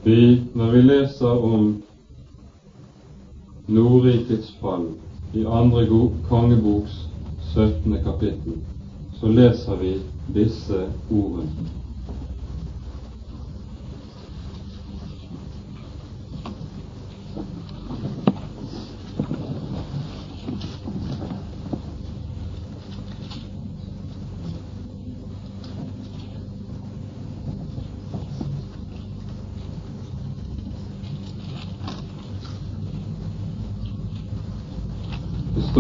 Vi, 0.04 0.42
når 0.56 0.72
vi 0.72 0.82
leser 0.82 1.44
om 1.44 1.84
Nordrikets 3.68 4.54
fall 4.62 4.86
i 5.36 5.44
andre 5.46 5.84
kongeboks 6.30 6.94
17. 7.54 7.98
kapittel, 8.04 8.62
så 9.20 9.28
leser 9.28 9.76
vi 9.82 9.92
disse 10.34 10.86
ordene. 11.12 11.79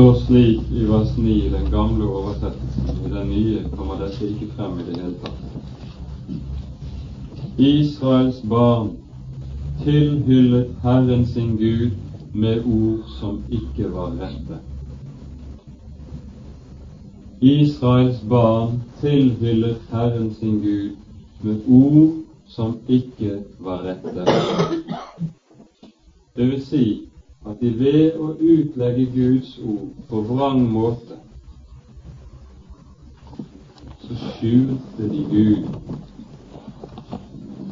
Står 0.09 0.25
slik 0.25 0.71
i 0.71 0.85
vers 0.85 1.17
9 1.17 1.31
i 1.31 1.49
den 1.49 1.71
gamle 1.71 2.05
oversettelsen. 2.05 3.05
I 3.05 3.09
den 3.09 3.27
nye 3.29 3.63
kommer 3.77 3.99
dette 3.99 4.25
ikke 4.25 4.47
frem 4.55 4.79
i 4.79 4.83
det 4.87 4.95
hele 4.97 5.13
tatt. 5.21 5.41
Israels 7.57 8.39
barn 8.41 8.89
tilhyllet 9.83 10.71
Herren 10.81 11.25
sin 11.25 11.57
Gud 11.57 11.91
med 12.33 12.65
ord 12.65 13.03
som 13.19 13.43
ikke 13.51 13.91
var 13.93 14.15
rette. 14.21 14.57
Israels 17.41 18.21
barn 18.29 18.81
tilhyllet 19.01 19.77
Herren 19.91 20.33
sin 20.39 20.59
Gud 20.63 20.89
med 21.41 21.61
ord 21.67 22.17
som 22.47 22.77
ikke 22.87 23.43
var 23.59 23.85
rette. 23.85 24.25
Det 26.35 26.49
vil 26.49 26.65
si, 26.65 27.08
at 27.49 27.61
de 27.61 27.69
ved 27.79 28.17
å 28.21 28.33
utlegge 28.37 29.07
Guds 29.13 29.55
ord 29.65 29.89
på 30.09 30.21
vrang 30.27 30.59
måte, 30.69 31.17
så 34.03 34.17
skjulte 34.35 35.09
de 35.09 35.23
Gud. 35.31 35.65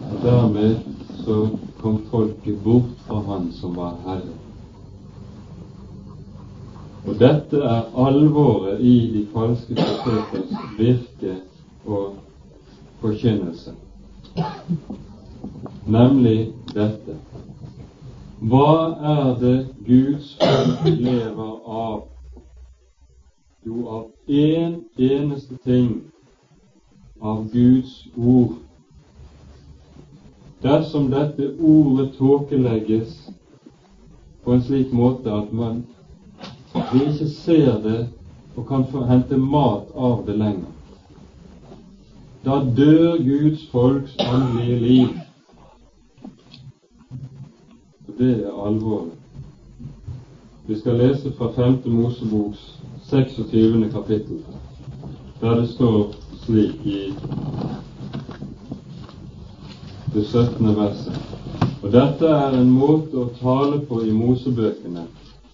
Og 0.08 0.18
dermed 0.24 0.80
så 1.22 1.38
kom 1.82 2.00
folket 2.10 2.58
bort 2.66 2.90
fra 3.06 3.22
Han 3.30 3.52
som 3.60 3.78
var 3.78 4.00
Herre. 4.06 4.34
Og 7.08 7.20
dette 7.22 7.62
er 7.64 7.92
alvoret 8.08 8.82
i 8.82 8.96
de 9.14 9.26
falske 9.34 9.78
profeters 9.78 10.72
virke 10.80 11.38
og 11.86 12.18
forkynnelse, 13.04 13.78
nemlig 15.86 16.40
dette 16.74 17.22
hva 18.40 18.98
er 19.02 19.40
det 19.40 19.68
Guds 19.88 20.38
folk 20.42 20.86
lever 20.86 21.54
av? 21.66 22.04
Jo, 23.66 23.88
av 23.88 24.06
én 24.28 24.76
en 24.98 25.10
eneste 25.10 25.58
ting 25.66 26.02
av 27.22 27.50
Guds 27.52 28.08
ord. 28.18 28.54
Dersom 30.62 31.10
dette 31.10 31.50
ordet 31.60 32.14
tåkelegges 32.18 33.18
på 34.44 34.54
en 34.54 34.64
slik 34.64 34.94
måte 34.94 35.34
at 35.34 35.54
man 35.54 35.84
vi 36.94 37.08
ikke 37.10 37.28
ser 37.34 37.80
det 37.84 38.00
og 38.56 38.68
kan 38.68 38.86
få 38.92 39.04
hente 39.10 39.38
mat 39.38 39.90
av 39.96 40.26
det 40.26 40.38
lenger, 40.38 40.70
da 42.46 42.60
dør 42.78 43.18
Guds 43.26 43.66
folks 43.72 44.14
åndelige 44.22 44.78
liv 44.82 45.16
det 48.18 48.34
er 48.46 48.66
alvorlig. 48.68 49.16
Vi 50.68 50.80
skal 50.80 50.98
lese 51.00 51.32
fra 51.38 51.52
5. 51.56 51.78
Moseboks 51.86 52.80
26. 53.10 53.92
kapittel, 53.92 54.42
der 55.42 55.56
det 55.62 55.70
står 55.70 56.14
slik 56.46 56.86
i 56.86 57.14
det 60.14 60.26
17. 60.26 60.76
verset. 60.76 61.20
Og 61.84 61.92
dette 61.92 62.28
er 62.28 62.58
en 62.58 62.72
måte 62.74 63.22
å 63.22 63.30
tale 63.40 63.80
på 63.88 64.02
i 64.04 64.12
Mosebøkene 64.12 65.06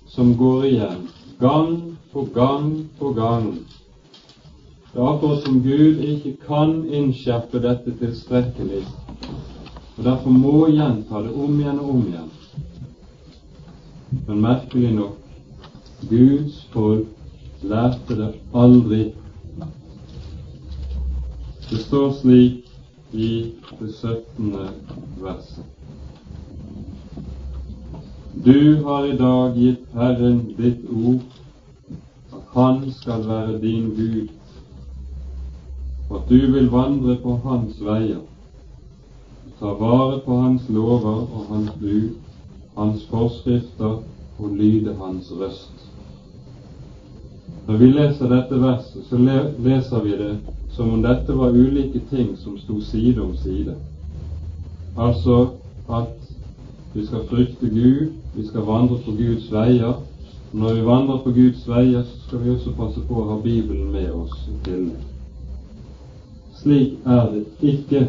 som 0.10 0.36
går 0.40 0.66
igjen 0.72 1.08
gang 1.40 1.98
på 2.14 2.28
gang 2.34 2.70
på 3.00 3.14
gang. 3.14 3.52
Det 4.94 5.02
er 5.02 5.10
akkurat 5.10 5.44
som 5.46 5.62
Gud 5.62 6.02
ikke 6.06 6.36
kan 6.48 6.76
innskjerpe 6.86 7.62
dette 7.62 7.94
tilstrekkelig, 8.00 8.84
og 9.98 10.04
derfor 10.06 10.30
må 10.30 10.68
gjenta 10.70 11.22
det 11.26 11.34
om 11.34 11.60
igjen 11.60 11.82
og 11.82 11.90
om 11.96 12.06
igjen. 12.08 12.33
Men 14.28 14.42
merkelig 14.42 14.94
nok, 14.94 15.18
Guds 16.10 16.70
folk 16.74 17.08
lærte 17.64 18.18
det 18.18 18.34
aldri. 18.54 19.04
Det 21.70 21.80
står 21.86 22.12
slik 22.22 22.70
i 23.14 23.30
det 23.80 23.94
17. 23.94 24.56
verset. 25.22 25.64
Du 28.46 28.84
har 28.84 29.06
i 29.06 29.18
dag 29.18 29.56
gitt 29.56 29.86
Herren 29.94 30.40
ditt 30.58 30.86
ord, 30.90 31.22
at 32.34 32.42
Han 32.54 32.92
skal 32.92 33.28
være 33.28 33.62
din 33.62 33.90
Gud, 33.96 34.28
og 36.10 36.18
at 36.18 36.30
du 36.30 36.52
vil 36.52 36.70
vandre 36.72 37.16
på 37.24 37.38
Hans 37.46 37.80
veier, 37.82 38.22
ta 39.60 39.74
vare 39.80 40.20
på 40.26 40.42
Hans 40.42 40.70
lover 40.70 41.24
og 41.24 41.46
Hans 41.50 41.72
bud, 41.80 42.33
Hans 42.76 43.06
forskrifter 43.10 44.02
og 44.40 44.50
lyde 44.56 44.96
Hans 44.96 45.32
røst. 45.40 45.90
Når 47.68 47.78
vi 47.78 47.86
leser 47.86 48.30
dette 48.30 48.60
verset, 48.62 49.06
så 49.10 49.18
leser 49.18 50.04
vi 50.04 50.18
det 50.20 50.38
som 50.74 50.90
om 50.94 51.04
dette 51.04 51.36
var 51.38 51.54
ulike 51.54 52.02
ting 52.10 52.34
som 52.38 52.58
sto 52.58 52.80
side 52.82 53.22
om 53.22 53.36
side. 53.38 53.76
Altså 54.98 55.48
at 55.90 56.18
vi 56.94 57.06
skal 57.06 57.28
frykte 57.30 57.70
Gud, 57.70 58.12
vi 58.36 58.48
skal 58.48 58.66
vandre 58.68 58.98
på 59.06 59.12
Guds 59.12 59.52
veier. 59.52 59.94
Når 60.54 60.74
vi 60.74 60.86
vandrer 60.86 61.18
på 61.24 61.32
Guds 61.32 61.68
veier, 61.68 62.04
så 62.04 62.20
skal 62.28 62.44
vi 62.44 62.50
også 62.50 62.74
passe 62.78 63.02
på 63.08 63.22
å 63.22 63.30
ha 63.30 63.38
Bibelen 63.42 63.92
med 63.92 64.12
oss 64.12 64.36
i 64.50 64.58
tillegg. 64.66 65.08
Slik 66.60 67.00
er 67.06 67.32
det 67.32 67.46
ikke. 67.62 68.04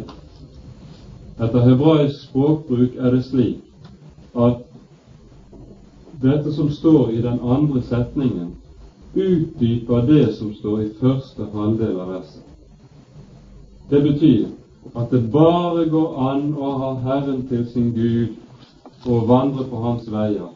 Etter 1.39 1.65
hebraisk 1.69 2.27
språkbruk 2.29 2.99
er 2.99 3.17
det 3.17 3.25
slik 3.29 3.64
at 4.35 4.61
dette 6.23 6.53
som 6.53 6.71
står 6.71 7.11
i 7.11 7.23
den 7.23 7.41
andre 7.41 7.83
setningen, 7.83 8.55
utdyper 9.15 10.07
det 10.07 10.33
som 10.37 10.55
står 10.55 10.83
i 10.83 10.93
første 11.01 11.47
halvdel 11.53 12.01
av 12.01 12.11
verset. 12.11 12.43
Det 13.91 14.03
betyr 14.03 14.47
at 14.95 15.11
det 15.11 15.31
bare 15.33 15.87
går 15.91 16.17
an 16.31 16.49
å 16.55 16.73
ha 16.81 16.91
Herren 17.05 17.45
til 17.49 17.67
sin 17.73 17.93
Gud 17.95 18.35
og 19.07 19.29
vandre 19.29 19.67
på 19.71 19.81
Hans 19.85 20.09
veier 20.11 20.51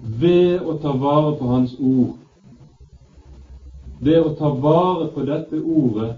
ved 0.00 0.64
å 0.64 0.74
ta 0.82 0.94
vare 0.96 1.36
på 1.38 1.46
Hans 1.46 1.74
ord. 1.78 2.16
Det 4.00 4.16
å 4.20 4.30
ta 4.38 4.48
vare 4.48 5.10
på 5.14 5.24
dette 5.28 5.60
ordet, 5.60 6.14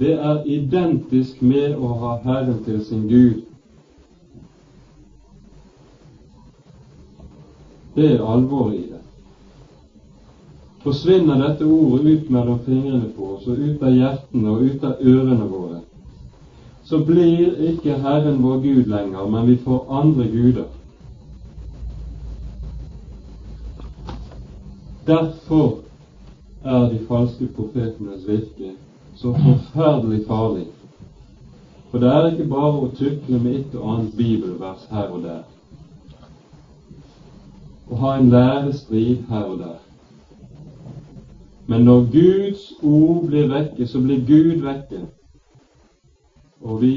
det 0.00 0.14
er 0.16 0.46
identisk 0.48 1.42
med 1.42 1.76
å 1.76 1.92
ha 2.00 2.14
Herren 2.24 2.62
til 2.64 2.80
sin 2.82 3.04
Gud. 3.08 3.42
Det 7.94 8.12
er 8.12 8.26
alvoret 8.26 8.74
i 8.74 8.86
det. 8.90 9.00
Forsvinner 10.84 11.40
dette 11.40 11.64
ordet 11.64 12.06
ut 12.06 12.30
mellom 12.30 12.58
fingrene 12.66 13.08
på 13.16 13.28
oss 13.36 13.46
og 13.48 13.60
ut 13.60 13.82
av 13.82 13.94
hjertene 13.94 14.50
og 14.52 14.64
ut 14.68 14.84
av 14.84 15.00
ørene 15.00 15.46
våre, 15.48 15.78
så 16.84 17.00
blir 17.06 17.54
ikke 17.70 17.96
Herren 18.02 18.42
vår 18.42 18.58
Gud 18.66 18.90
lenger, 18.92 19.30
men 19.32 19.46
vi 19.48 19.56
får 19.64 19.86
andre 20.00 20.26
guder. 20.28 20.66
Derfor 25.06 25.78
er 26.64 26.86
de 26.90 27.00
falske 27.08 27.48
profetenes 27.56 28.28
virke 28.28 28.74
så 29.16 29.32
forferdelig 29.32 30.26
farlig. 30.28 30.66
For 31.90 32.02
det 32.02 32.12
er 32.12 32.30
ikke 32.32 32.50
bare 32.50 32.84
å 32.84 32.92
tukle 32.98 33.38
med 33.38 33.60
et 33.60 33.74
og 33.78 33.90
annet 33.94 34.16
bibelvers 34.18 34.88
her 34.90 35.12
og 35.12 35.22
der. 35.22 35.44
Å 37.90 37.96
ha 38.00 38.14
en 38.18 38.30
lærestrid 38.30 39.26
her 39.28 39.44
og 39.44 39.58
der. 39.58 39.80
Men 41.66 41.84
når 41.84 42.06
Guds 42.12 42.64
ord 42.82 43.26
blir 43.26 43.48
vekke, 43.48 43.86
så 43.86 44.00
blir 44.00 44.24
Gud 44.26 44.64
vekke. 44.64 45.04
Og 46.60 46.80
vi 46.80 46.94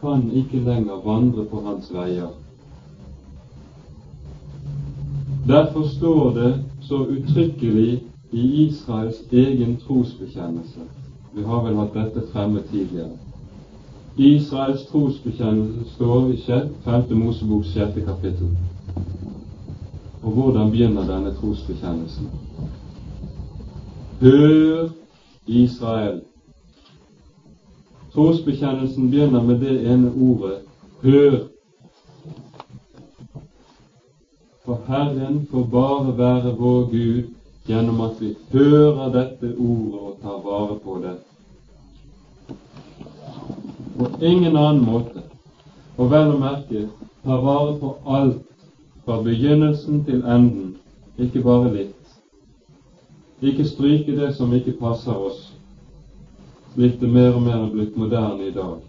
kan 0.00 0.30
ikke 0.32 0.60
lenger 0.64 1.04
vandre 1.04 1.44
på 1.50 1.60
hans 1.64 1.92
veier. 1.92 2.32
Derfor 5.48 5.88
står 5.88 6.30
det 6.34 6.52
så 6.80 7.04
uttrykkelig 7.04 8.02
i 8.32 8.66
Israels 8.66 9.20
egen 9.32 9.76
trosbekjennelse. 9.76 10.80
Vi 11.34 11.42
har 11.42 11.64
vel 11.64 11.76
hatt 11.76 11.94
dette 11.94 12.26
fremme 12.32 12.62
tidligere. 12.70 13.16
Israels 14.16 14.86
trosbekjennelse 14.86 15.90
står 15.94 16.30
i 16.32 16.36
5. 16.84 17.16
Moseboks 17.18 17.72
6. 17.74 18.04
kapittel. 18.06 18.56
Og 20.24 20.30
hvordan 20.32 20.70
begynner 20.70 21.04
denne 21.04 21.34
trosbekjennelsen? 21.34 22.28
Hør, 24.20 24.88
Israel. 25.46 26.22
Trosbekjennelsen 28.14 29.10
begynner 29.10 29.42
med 29.42 29.60
det 29.60 29.74
ene 29.92 30.12
ordet 30.20 30.58
hør. 31.02 31.36
For 34.64 34.80
Herren 34.86 35.46
får 35.50 35.64
bare 35.72 36.18
være 36.18 36.54
vår 36.56 36.80
Gud 36.90 37.22
gjennom 37.66 38.00
at 38.00 38.16
vi 38.20 38.32
hører 38.52 39.12
dette 39.12 39.52
ordet 39.58 40.00
og 40.00 40.16
tar 40.22 40.40
vare 40.48 40.78
på 40.84 40.98
det. 41.04 41.14
På 43.98 44.08
ingen 44.24 44.56
annen 44.56 44.84
måte. 44.84 45.28
Og 45.98 46.10
vel 46.10 46.32
å 46.32 46.40
merke 46.40 46.88
tar 47.24 47.44
vare 47.44 47.76
på 47.78 47.92
alt 48.08 48.53
fra 49.04 49.22
begynnelsen 49.22 50.04
til 50.04 50.24
enden, 50.24 50.76
ikke 51.18 51.42
bare 51.42 51.72
litt. 51.74 52.00
Ikke 53.42 53.66
stryke 53.68 54.16
det 54.16 54.32
som 54.36 54.52
ikke 54.54 54.76
passer 54.80 55.12
oss, 55.12 55.52
slik 56.74 57.00
det 57.00 57.10
mer 57.12 57.34
og 57.34 57.42
mer 57.42 57.60
er 57.60 57.70
blitt 57.72 57.96
moderne 57.96 58.48
i 58.48 58.54
dag. 58.54 58.80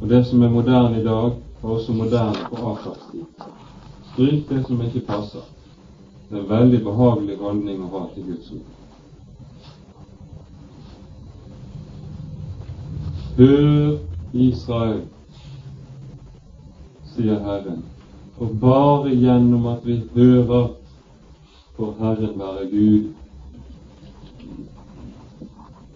Og 0.00 0.08
det 0.08 0.26
som 0.26 0.42
er 0.42 0.52
moderne 0.52 1.00
i 1.00 1.04
dag, 1.04 1.32
er 1.62 1.68
også 1.68 1.92
moderne 1.92 2.48
på 2.50 2.70
Akers. 2.72 3.08
Stryk 4.12 4.48
det 4.48 4.66
som 4.66 4.82
ikke 4.82 5.06
passer. 5.06 5.46
Det 6.28 6.38
er 6.38 6.42
en 6.42 6.50
veldig 6.50 6.84
behagelig 6.84 7.36
holdning 7.38 7.82
å 7.84 7.90
ha 7.92 8.04
til 8.14 8.28
Guds 8.28 8.52
ord. 8.52 8.70
Hør, 13.36 13.98
Israel, 14.32 15.02
sier 17.14 17.40
Herren, 17.42 17.82
og 18.38 18.56
bare 18.60 19.14
gjennom 19.14 19.66
at 19.66 19.86
vi 19.86 20.00
hører, 20.14 20.68
på 21.76 21.94
Herren 21.98 22.38
være 22.38 22.66
Gud. 22.70 23.04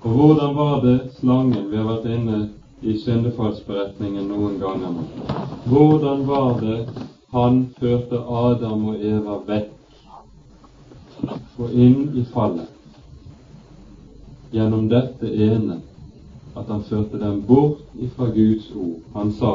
Og 0.02 0.10
hvordan 0.10 0.56
var 0.56 0.80
det 0.80 1.00
slangen 1.18 1.70
Vi 1.70 1.76
har 1.76 1.84
vært 1.86 2.06
inne 2.10 2.48
i 2.82 2.98
syndefallsberetningen 2.98 4.28
noen 4.28 4.58
ganger. 4.58 4.94
Hvordan 5.66 6.26
var 6.26 6.60
det 6.60 6.88
han 7.32 7.74
førte 7.78 8.18
Adam 8.18 8.86
og 8.88 9.04
Eva 9.04 9.38
vekk 9.46 9.70
og 11.58 11.72
inn 11.74 12.16
i 12.16 12.24
fallet 12.32 12.68
gjennom 14.54 14.88
dette 14.88 15.28
ene 15.28 15.80
at 16.56 16.70
han 16.72 16.82
førte 16.88 17.18
dem 17.20 17.42
bort 17.46 17.82
ifra 18.00 18.30
Guds 18.32 18.70
ord. 18.72 19.02
Han 19.14 19.32
sa 19.32 19.52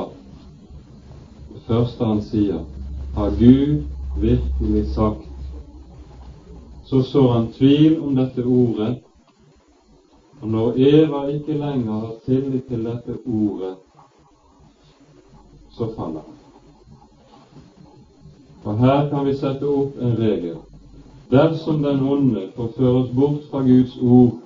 det 1.53 1.61
første 1.67 2.05
han 2.05 2.21
sier, 2.21 2.61
har 3.15 3.29
Gud 3.39 3.83
virkelig 4.21 4.93
sagt? 4.93 5.29
Så 6.83 7.01
så 7.01 7.31
han 7.31 7.47
tvil 7.51 8.01
om 8.01 8.15
dette 8.15 8.43
ordet, 8.43 8.97
og 10.41 10.47
når 10.47 10.73
Eva 10.77 11.25
ikke 11.27 11.53
lenger 11.53 11.93
har 11.93 12.13
tillit 12.25 12.65
til 12.67 12.85
dette 12.85 13.17
ordet, 13.25 13.75
så 15.71 15.87
faller 15.95 16.19
han. 16.19 16.33
Og 18.63 18.77
her 18.77 19.09
kan 19.09 19.25
vi 19.25 19.35
sette 19.35 19.67
opp 19.67 19.97
en 20.01 20.15
regel. 20.19 20.57
Dersom 21.31 21.81
den 21.83 22.03
onde 22.07 22.47
får 22.55 22.69
føre 22.77 22.93
oss 23.01 23.09
bort 23.15 23.49
fra 23.51 23.61
Guds 23.61 23.97
ord, 24.01 24.37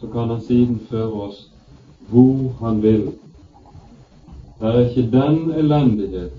så 0.00 0.06
kan 0.06 0.28
han 0.28 0.40
siden 0.40 0.80
føre 0.90 1.22
oss 1.28 1.46
hvor 2.08 2.52
han 2.60 2.82
vil. 2.82 3.10
Det 4.60 4.68
er 4.68 4.88
ikke 4.88 5.10
den 5.12 5.50
elendighet, 5.50 6.32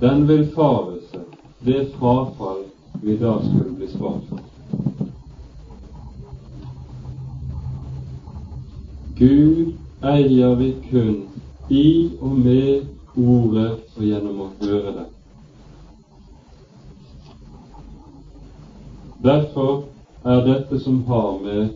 den 0.00 0.26
villfarelse, 0.26 1.20
det 1.60 1.92
frafall 1.98 2.64
vi 3.02 3.16
da 3.16 3.42
skulle 3.42 3.70
bli 3.70 3.88
svart 3.88 4.22
for. 4.28 4.38
Gud 9.18 9.74
eier 10.02 10.54
vi 10.54 10.74
kun 10.90 11.22
i 11.68 12.10
og 12.20 12.38
med 12.38 12.86
Ordet 13.14 13.78
og 13.94 14.02
gjennom 14.02 14.40
å 14.42 14.48
høre 14.58 14.92
det. 14.96 15.04
Derfor 19.22 19.84
er 20.26 20.42
dette 20.48 20.80
som 20.82 21.04
har 21.06 21.36
med 21.44 21.68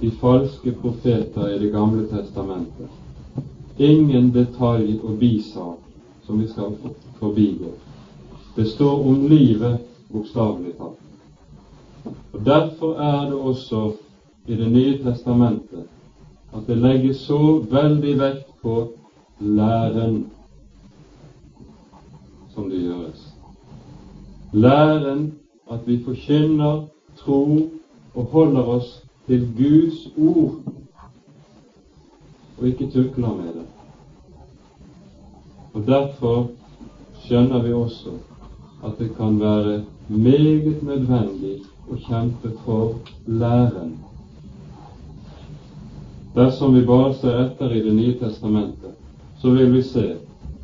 de 0.00 0.10
falske 0.18 0.74
profeter 0.82 1.54
i 1.54 1.60
Det 1.62 1.70
gamle 1.70 2.08
testamentet, 2.10 2.90
ingen 3.78 4.32
detalj 4.34 4.98
og 4.98 5.20
bisak 5.22 5.87
som 6.28 6.40
vi 6.40 6.48
skal 6.48 6.76
forbigå. 7.18 7.72
Det 8.56 8.66
står 8.68 9.06
om 9.08 9.28
livet 9.28 9.78
bokstavelig 10.12 10.74
talt. 10.76 10.98
Og 12.32 12.44
Derfor 12.44 13.00
er 13.00 13.24
det 13.30 13.34
også 13.34 13.92
i 14.46 14.54
Det 14.56 14.72
nye 14.72 14.98
testamentet 15.04 15.84
at 16.52 16.66
det 16.66 16.76
legges 16.76 17.16
så 17.16 17.58
veldig 17.70 18.18
vekt 18.20 18.52
på 18.62 18.92
læren 19.40 20.26
som 22.54 22.70
det 22.70 22.80
gjøres. 22.80 23.26
Læren 24.52 25.34
at 25.70 25.80
vi 25.86 26.02
forkynner, 26.04 26.86
tror 27.16 27.68
og 28.14 28.24
holder 28.24 28.62
oss 28.62 29.04
til 29.26 29.48
Guds 29.56 30.08
ord, 30.16 30.54
og 32.58 32.68
ikke 32.68 32.90
tukler 32.90 33.34
med 33.34 33.52
det. 33.54 33.77
Og 35.74 35.86
Derfor 35.86 36.48
skjønner 37.24 37.62
vi 37.62 37.72
også 37.72 38.14
at 38.84 38.98
det 38.98 39.08
kan 39.16 39.40
være 39.40 39.82
meget 40.08 40.82
nødvendig 40.86 41.58
å 41.90 41.98
kjempe 42.08 42.52
for 42.64 42.94
læren. 43.26 43.96
Dersom 46.34 46.74
vi 46.74 46.84
bare 46.86 47.14
ser 47.20 47.40
etter 47.44 47.74
i 47.74 47.82
Det 47.82 47.94
nye 47.94 48.14
testamentet, 48.20 48.94
så 49.42 49.50
vil 49.50 49.72
vi 49.72 49.82
se 49.82 50.06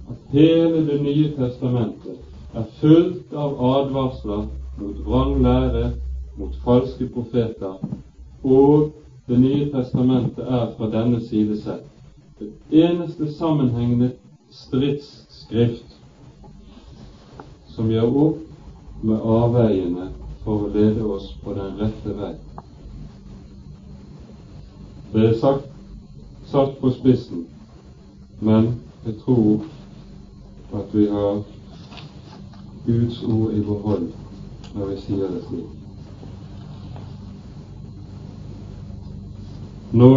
at 0.09 0.17
hele 0.33 0.87
Det 0.87 1.01
nye 1.03 1.31
testamentet 1.37 2.19
er 2.55 2.69
fullt 2.81 3.33
av 3.33 3.59
advarsler 3.71 4.47
mot 4.79 5.01
vranglære, 5.07 5.91
mot 6.37 6.57
falske 6.65 7.07
profeter, 7.07 7.77
og 8.45 8.93
Det 9.29 9.41
nye 9.41 9.71
testamentet 9.73 10.45
er 10.49 10.71
fra 10.77 10.91
denne 10.91 11.21
side 11.21 11.57
sett 11.57 11.91
det 12.39 12.51
eneste 12.71 13.29
sammenhengende 13.33 14.11
stridsskrift 14.55 15.97
som 17.75 17.91
gjør 17.91 18.19
opp 18.25 19.05
med 19.05 19.25
avveiene 19.37 20.09
for 20.45 20.67
å 20.67 20.73
lede 20.75 21.05
oss 21.17 21.31
på 21.43 21.55
den 21.57 21.75
rette 21.81 22.15
vei. 22.19 22.35
Det 25.15 25.25
er 25.29 25.39
sagt, 25.41 25.71
satt 26.51 26.77
på 26.81 26.91
spissen, 26.95 27.47
men 28.41 28.77
jeg 29.05 29.19
tror 29.25 29.65
at 30.75 30.95
vi 30.95 31.07
har 31.11 31.43
Guds 32.87 33.23
ord 33.25 33.55
i 33.55 33.63
vår 33.65 33.81
hånd 33.89 34.13
når 34.75 34.93
vi 34.93 35.01
sier 35.05 35.35
det 35.35 35.43
slik. 35.49 35.71
Nå 39.95 40.13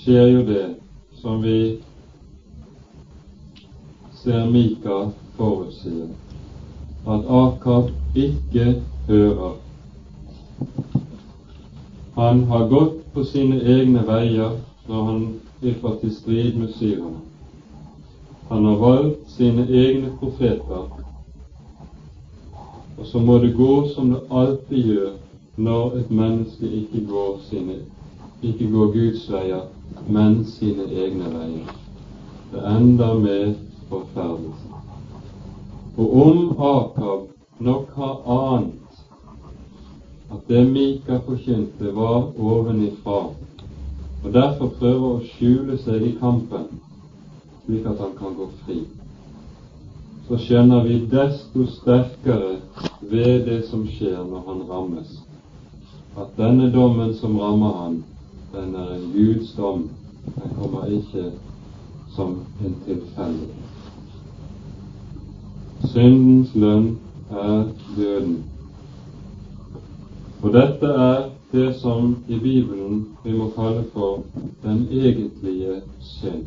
skjer 0.00 0.30
jo 0.32 0.44
det 0.48 0.66
som 1.20 1.42
vi 1.44 1.56
ser 4.22 4.46
Mika 4.50 5.10
forutsier, 5.36 6.08
at 7.06 7.28
Akab 7.28 7.90
ikke 8.14 8.82
hører. 9.08 9.52
Han 12.14 12.44
har 12.44 12.66
gått 12.68 12.98
på 13.14 13.24
sine 13.24 13.60
egne 13.76 14.06
veier 14.06 14.58
når 14.88 15.06
han 15.10 15.22
gikk 15.62 15.86
til 16.00 16.16
strid 16.16 16.58
med 16.60 16.74
syrerne. 16.78 17.22
Han 18.48 18.64
har 18.68 18.76
valgt 18.76 19.30
sine 19.32 19.64
egne 19.68 20.12
profeter 20.20 20.90
og 23.02 23.06
så 23.06 23.18
må 23.18 23.38
det 23.38 23.54
gå 23.56 23.88
som 23.94 24.10
det 24.10 24.20
alltid 24.30 24.84
gjør 24.86 25.10
når 25.56 25.96
et 25.98 26.10
menneske 26.10 26.68
ikke 26.68 27.00
går, 27.08 27.40
sine, 27.48 27.74
ikke 28.42 28.68
går 28.70 28.92
Guds 28.94 29.24
veier, 29.30 29.64
men 30.06 30.44
sine 30.46 30.86
egne 30.86 31.32
veier. 31.32 31.72
Det 32.52 32.62
ender 32.76 33.18
med 33.18 33.54
forferdelse. 33.92 34.80
Og 35.96 36.16
om 36.26 36.38
Akab 36.72 37.28
nok 37.60 37.92
har 37.96 38.22
ant 38.34 38.78
at 40.32 40.48
det 40.48 40.62
Mika 40.72 41.18
forkynte, 41.26 41.94
var 41.94 42.32
ovenifra, 42.40 43.18
og 44.24 44.32
derfor 44.32 44.70
prøver 44.78 45.08
å 45.08 45.24
skjule 45.34 45.76
seg 45.82 46.06
i 46.06 46.14
kampen, 46.20 46.70
slik 47.66 47.86
at 47.90 48.00
han 48.00 48.14
kan 48.16 48.36
gå 48.38 48.48
fri, 48.62 48.78
så 50.28 50.38
skjønner 50.40 50.86
vi 50.86 51.02
desto 51.12 51.66
sterkere 51.74 52.54
ved 53.10 53.44
det 53.50 53.60
som 53.68 53.84
skjer 53.84 54.22
når 54.24 54.46
han 54.48 54.64
rammes, 54.70 55.12
at 56.16 56.32
denne 56.40 56.70
dommen 56.72 57.12
som 57.20 57.36
rammer 57.40 57.76
han, 57.82 58.00
den 58.52 58.74
er 58.76 58.94
en 58.96 59.10
Guds 59.12 59.52
dom. 59.56 59.88
Den 60.24 60.54
kommer 60.58 60.86
ikke 60.86 61.30
som 62.14 62.40
en 62.64 62.74
tilfeldighet. 62.86 63.61
Syndens 65.84 66.54
lønn 66.54 66.98
er 67.30 67.64
døden. 67.96 68.44
Og 70.42 70.52
dette 70.52 70.86
er 70.86 71.28
det 71.52 71.74
som 71.76 72.16
i 72.28 72.38
Bibelen 72.38 73.06
vi 73.24 73.32
må 73.32 73.50
kalle 73.56 73.84
for 73.92 74.22
den 74.62 74.86
egentlige 74.90 75.80
synd. 76.00 76.44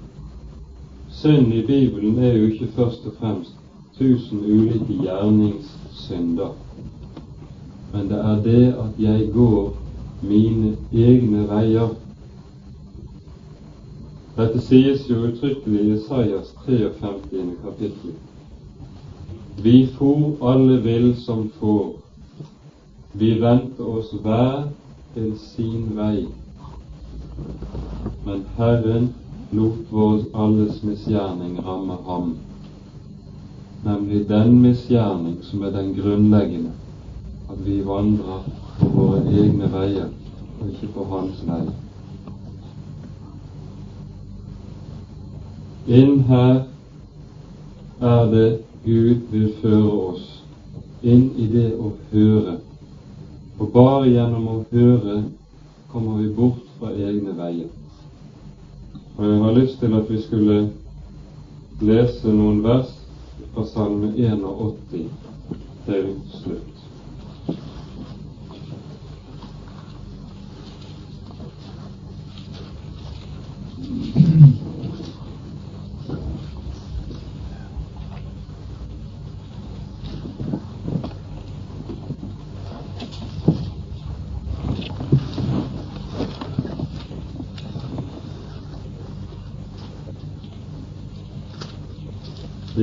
Synd 1.11 1.53
i 1.53 1.61
Bibelen 1.67 2.19
er 2.19 2.33
jo 2.33 2.45
ikke 2.45 2.67
først 2.75 3.05
og 3.05 3.13
fremst 3.19 3.53
tusen 3.97 4.39
ulike 4.39 4.97
gjerningssynder, 5.01 6.55
men 7.93 8.09
det 8.09 8.17
er 8.19 8.41
det 8.43 8.65
at 8.73 8.99
jeg 8.99 9.29
går 9.33 9.77
mine 10.21 10.77
egne 10.93 11.47
veier. 11.47 11.89
Dette 14.38 14.61
sies 14.61 15.09
jo 15.09 15.21
uttrykkelig 15.27 15.81
i 15.81 15.93
Isaias 15.93 16.55
53. 16.65 17.55
kapittel. 17.63 18.15
Vi 19.57 19.87
for 19.87 20.35
alle 20.41 20.79
vill 20.81 21.15
som 21.15 21.49
får, 21.59 21.91
vi 23.11 23.39
vendte 23.39 23.83
oss 23.83 24.11
hver 24.23 24.65
til 25.13 25.29
sin 25.39 25.93
vei. 25.95 26.25
Men 28.25 28.43
Herren 28.57 29.13
lot 29.55 29.87
vår 29.91 30.25
alles 30.33 30.81
misgjerning 30.83 31.55
ramme 31.63 31.95
ham, 32.07 32.35
nemlig 33.85 34.25
den 34.27 34.59
misgjerning 34.61 35.39
som 35.47 35.63
er 35.63 35.71
den 35.71 35.93
grunnleggende, 35.95 36.75
at 37.49 37.63
vi 37.63 37.79
vandrer 37.87 38.43
på 38.81 38.91
våre 38.91 39.23
egne 39.31 39.71
veier 39.71 40.11
og 40.59 40.69
ikke 40.73 40.91
på 40.97 41.07
hans 41.15 41.41
vei. 41.47 41.63
Inn 45.87 46.23
her 46.27 46.63
er 48.01 48.31
det 48.31 48.47
Gud 48.86 49.21
vil 49.31 49.47
føre 49.61 49.91
oss 49.91 50.25
inn 51.01 51.31
i 51.41 51.47
det 51.49 51.71
å 51.81 51.89
høre. 52.11 52.59
Og 53.57 53.71
bare 53.73 54.11
gjennom 54.11 54.47
å 54.51 54.59
høre 54.69 55.15
kommer 55.89 56.21
vi 56.21 56.29
bort 56.38 56.61
fra 56.77 56.91
egne 56.93 57.33
veier. 57.38 57.71
Og 59.15 59.25
jeg 59.25 59.41
har 59.41 59.57
lyst 59.57 59.79
til 59.81 59.95
at 59.97 60.11
vi 60.11 60.21
skulle 60.21 60.59
lese 61.81 62.33
noen 62.36 62.61
vers 62.63 62.91
fra 63.55 63.65
Salme 63.71 64.11
81 64.13 65.09
til 65.88 66.09
slutt. 66.36 66.74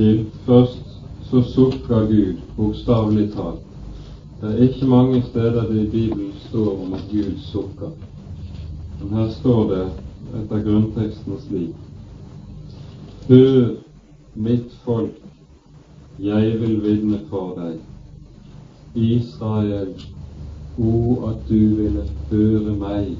Til 0.03 0.25
først 0.45 0.79
så 1.29 1.41
sukker 1.41 1.99
Gud, 2.07 2.33
bokstavelig 2.57 3.31
talt. 3.31 3.61
Det 4.41 4.49
er 4.49 4.63
ikke 4.63 4.87
mange 4.87 5.21
steder 5.21 5.67
det 5.67 5.83
i 5.83 5.89
Bibelen 5.89 6.33
står 6.49 6.83
om 6.85 6.93
at 6.93 7.05
Gud 7.11 7.37
sukker. 7.39 7.91
Men 8.99 9.13
her 9.17 9.29
står 9.29 9.63
det 9.69 9.85
etter 10.41 10.63
grunnteksten 10.63 11.39
slik 11.47 11.75
Hør, 13.29 13.69
mitt 14.35 14.71
folk, 14.83 15.15
jeg 16.19 16.59
vil 16.59 16.81
vitne 16.83 17.19
for 17.29 17.55
deg. 17.55 17.77
Israel, 18.95 19.93
o 20.77 21.29
at 21.29 21.47
du 21.49 21.59
ville 21.79 22.03
høre 22.31 22.75
meg. 22.75 23.13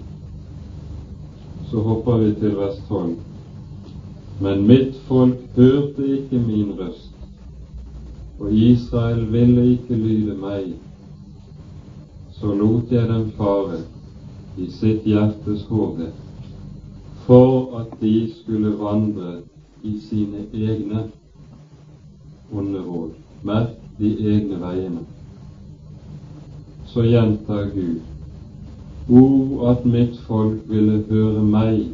Så 1.72 1.80
hopper 1.80 2.18
vi 2.18 2.34
til 2.42 2.60
12. 2.90 3.16
Men 4.42 4.68
mitt 4.68 4.96
folk 5.08 5.38
hørte 5.56 6.08
ikke 6.08 6.40
min 6.40 6.74
røst, 6.80 7.12
og 8.40 8.54
Israel 8.54 9.32
ville 9.32 9.72
ikke 9.72 9.96
lyde 9.96 10.36
meg. 10.36 10.74
Så 12.32 12.54
lot 12.56 12.92
jeg 12.92 13.08
dem 13.08 13.30
fare 13.38 13.84
i 14.58 14.68
sitt 14.72 15.06
hjertes 15.08 15.66
hode, 15.70 16.10
for 17.28 17.78
at 17.80 17.94
de 18.02 18.32
skulle 18.42 18.74
vandre 18.80 19.38
i 19.84 19.98
sine 20.10 20.48
egne 20.54 21.06
onde 22.54 22.82
råd. 22.82 23.14
Merk 23.44 23.78
de 24.00 24.12
egne 24.34 24.60
veiene. 24.60 25.06
Så 26.86 27.06
gjentar 27.06 27.70
Gud, 27.74 28.02
O 29.10 29.66
at 29.68 29.86
mitt 29.86 30.16
folk 30.28 30.62
ville 30.70 31.04
høre 31.10 31.42
meg 31.44 31.90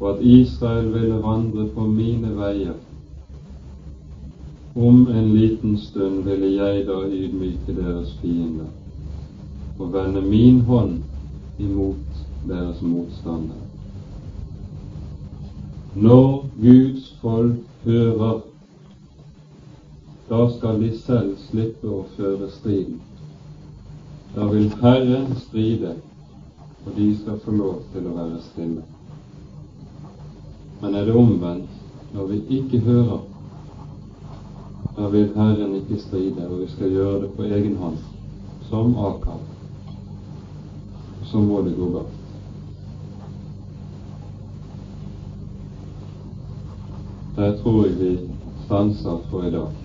og 0.00 0.10
at 0.10 0.24
Israel 0.24 0.92
ville 0.92 1.22
vandre 1.22 1.68
på 1.74 1.86
mine 1.86 2.36
veier. 2.36 2.74
Om 4.74 5.06
en 5.08 5.34
liten 5.34 5.76
stund 5.78 6.24
ville 6.24 6.50
jeg 6.54 6.86
da 6.86 7.02
ydmyke 7.06 7.76
deres 7.76 8.16
fiender 8.20 8.72
og 9.78 9.92
vende 9.92 10.22
min 10.22 10.60
hånd 10.60 10.98
imot 11.58 12.24
deres 12.48 12.82
motstandere. 12.82 13.64
Når 15.94 16.46
Guds 16.62 17.14
folk 17.20 17.56
hører, 17.84 18.40
da 20.30 20.40
skal 20.58 20.80
de 20.82 20.90
selv 20.98 21.36
slippe 21.50 21.90
å 21.90 22.02
føre 22.16 22.50
striden. 22.50 22.98
Da 24.34 24.48
vil 24.50 24.72
Herren 24.82 25.30
stride, 25.46 25.94
og 26.86 26.96
de 26.96 27.12
skal 27.20 27.38
få 27.44 27.54
lov 27.54 27.82
til 27.92 28.10
å 28.10 28.16
være 28.18 28.42
stille. 28.50 28.82
Men 30.84 30.94
er 30.94 31.04
det 31.04 31.14
omvendt, 31.16 31.70
når 32.12 32.26
vi 32.26 32.42
ikke 32.48 32.78
hører, 32.78 33.18
da 34.96 35.06
vil 35.08 35.30
Herren 35.36 35.74
ikke 35.74 35.96
stride, 35.98 36.48
og 36.48 36.58
vi 36.60 36.66
skal 36.68 36.90
gjøre 36.92 37.20
det 37.22 37.30
på 37.36 37.42
egen 37.42 37.76
hånd, 37.76 37.96
som 38.68 38.92
Akab. 38.98 39.46
Så 41.30 41.40
må 41.40 41.62
det 41.64 41.72
gå 41.78 41.88
galt. 41.94 42.20
Der 47.36 47.56
tror 47.62 47.86
jeg 47.86 47.98
vi 48.00 48.12
stanser 48.66 49.24
for 49.30 49.48
i 49.48 49.50
dag. 49.56 49.83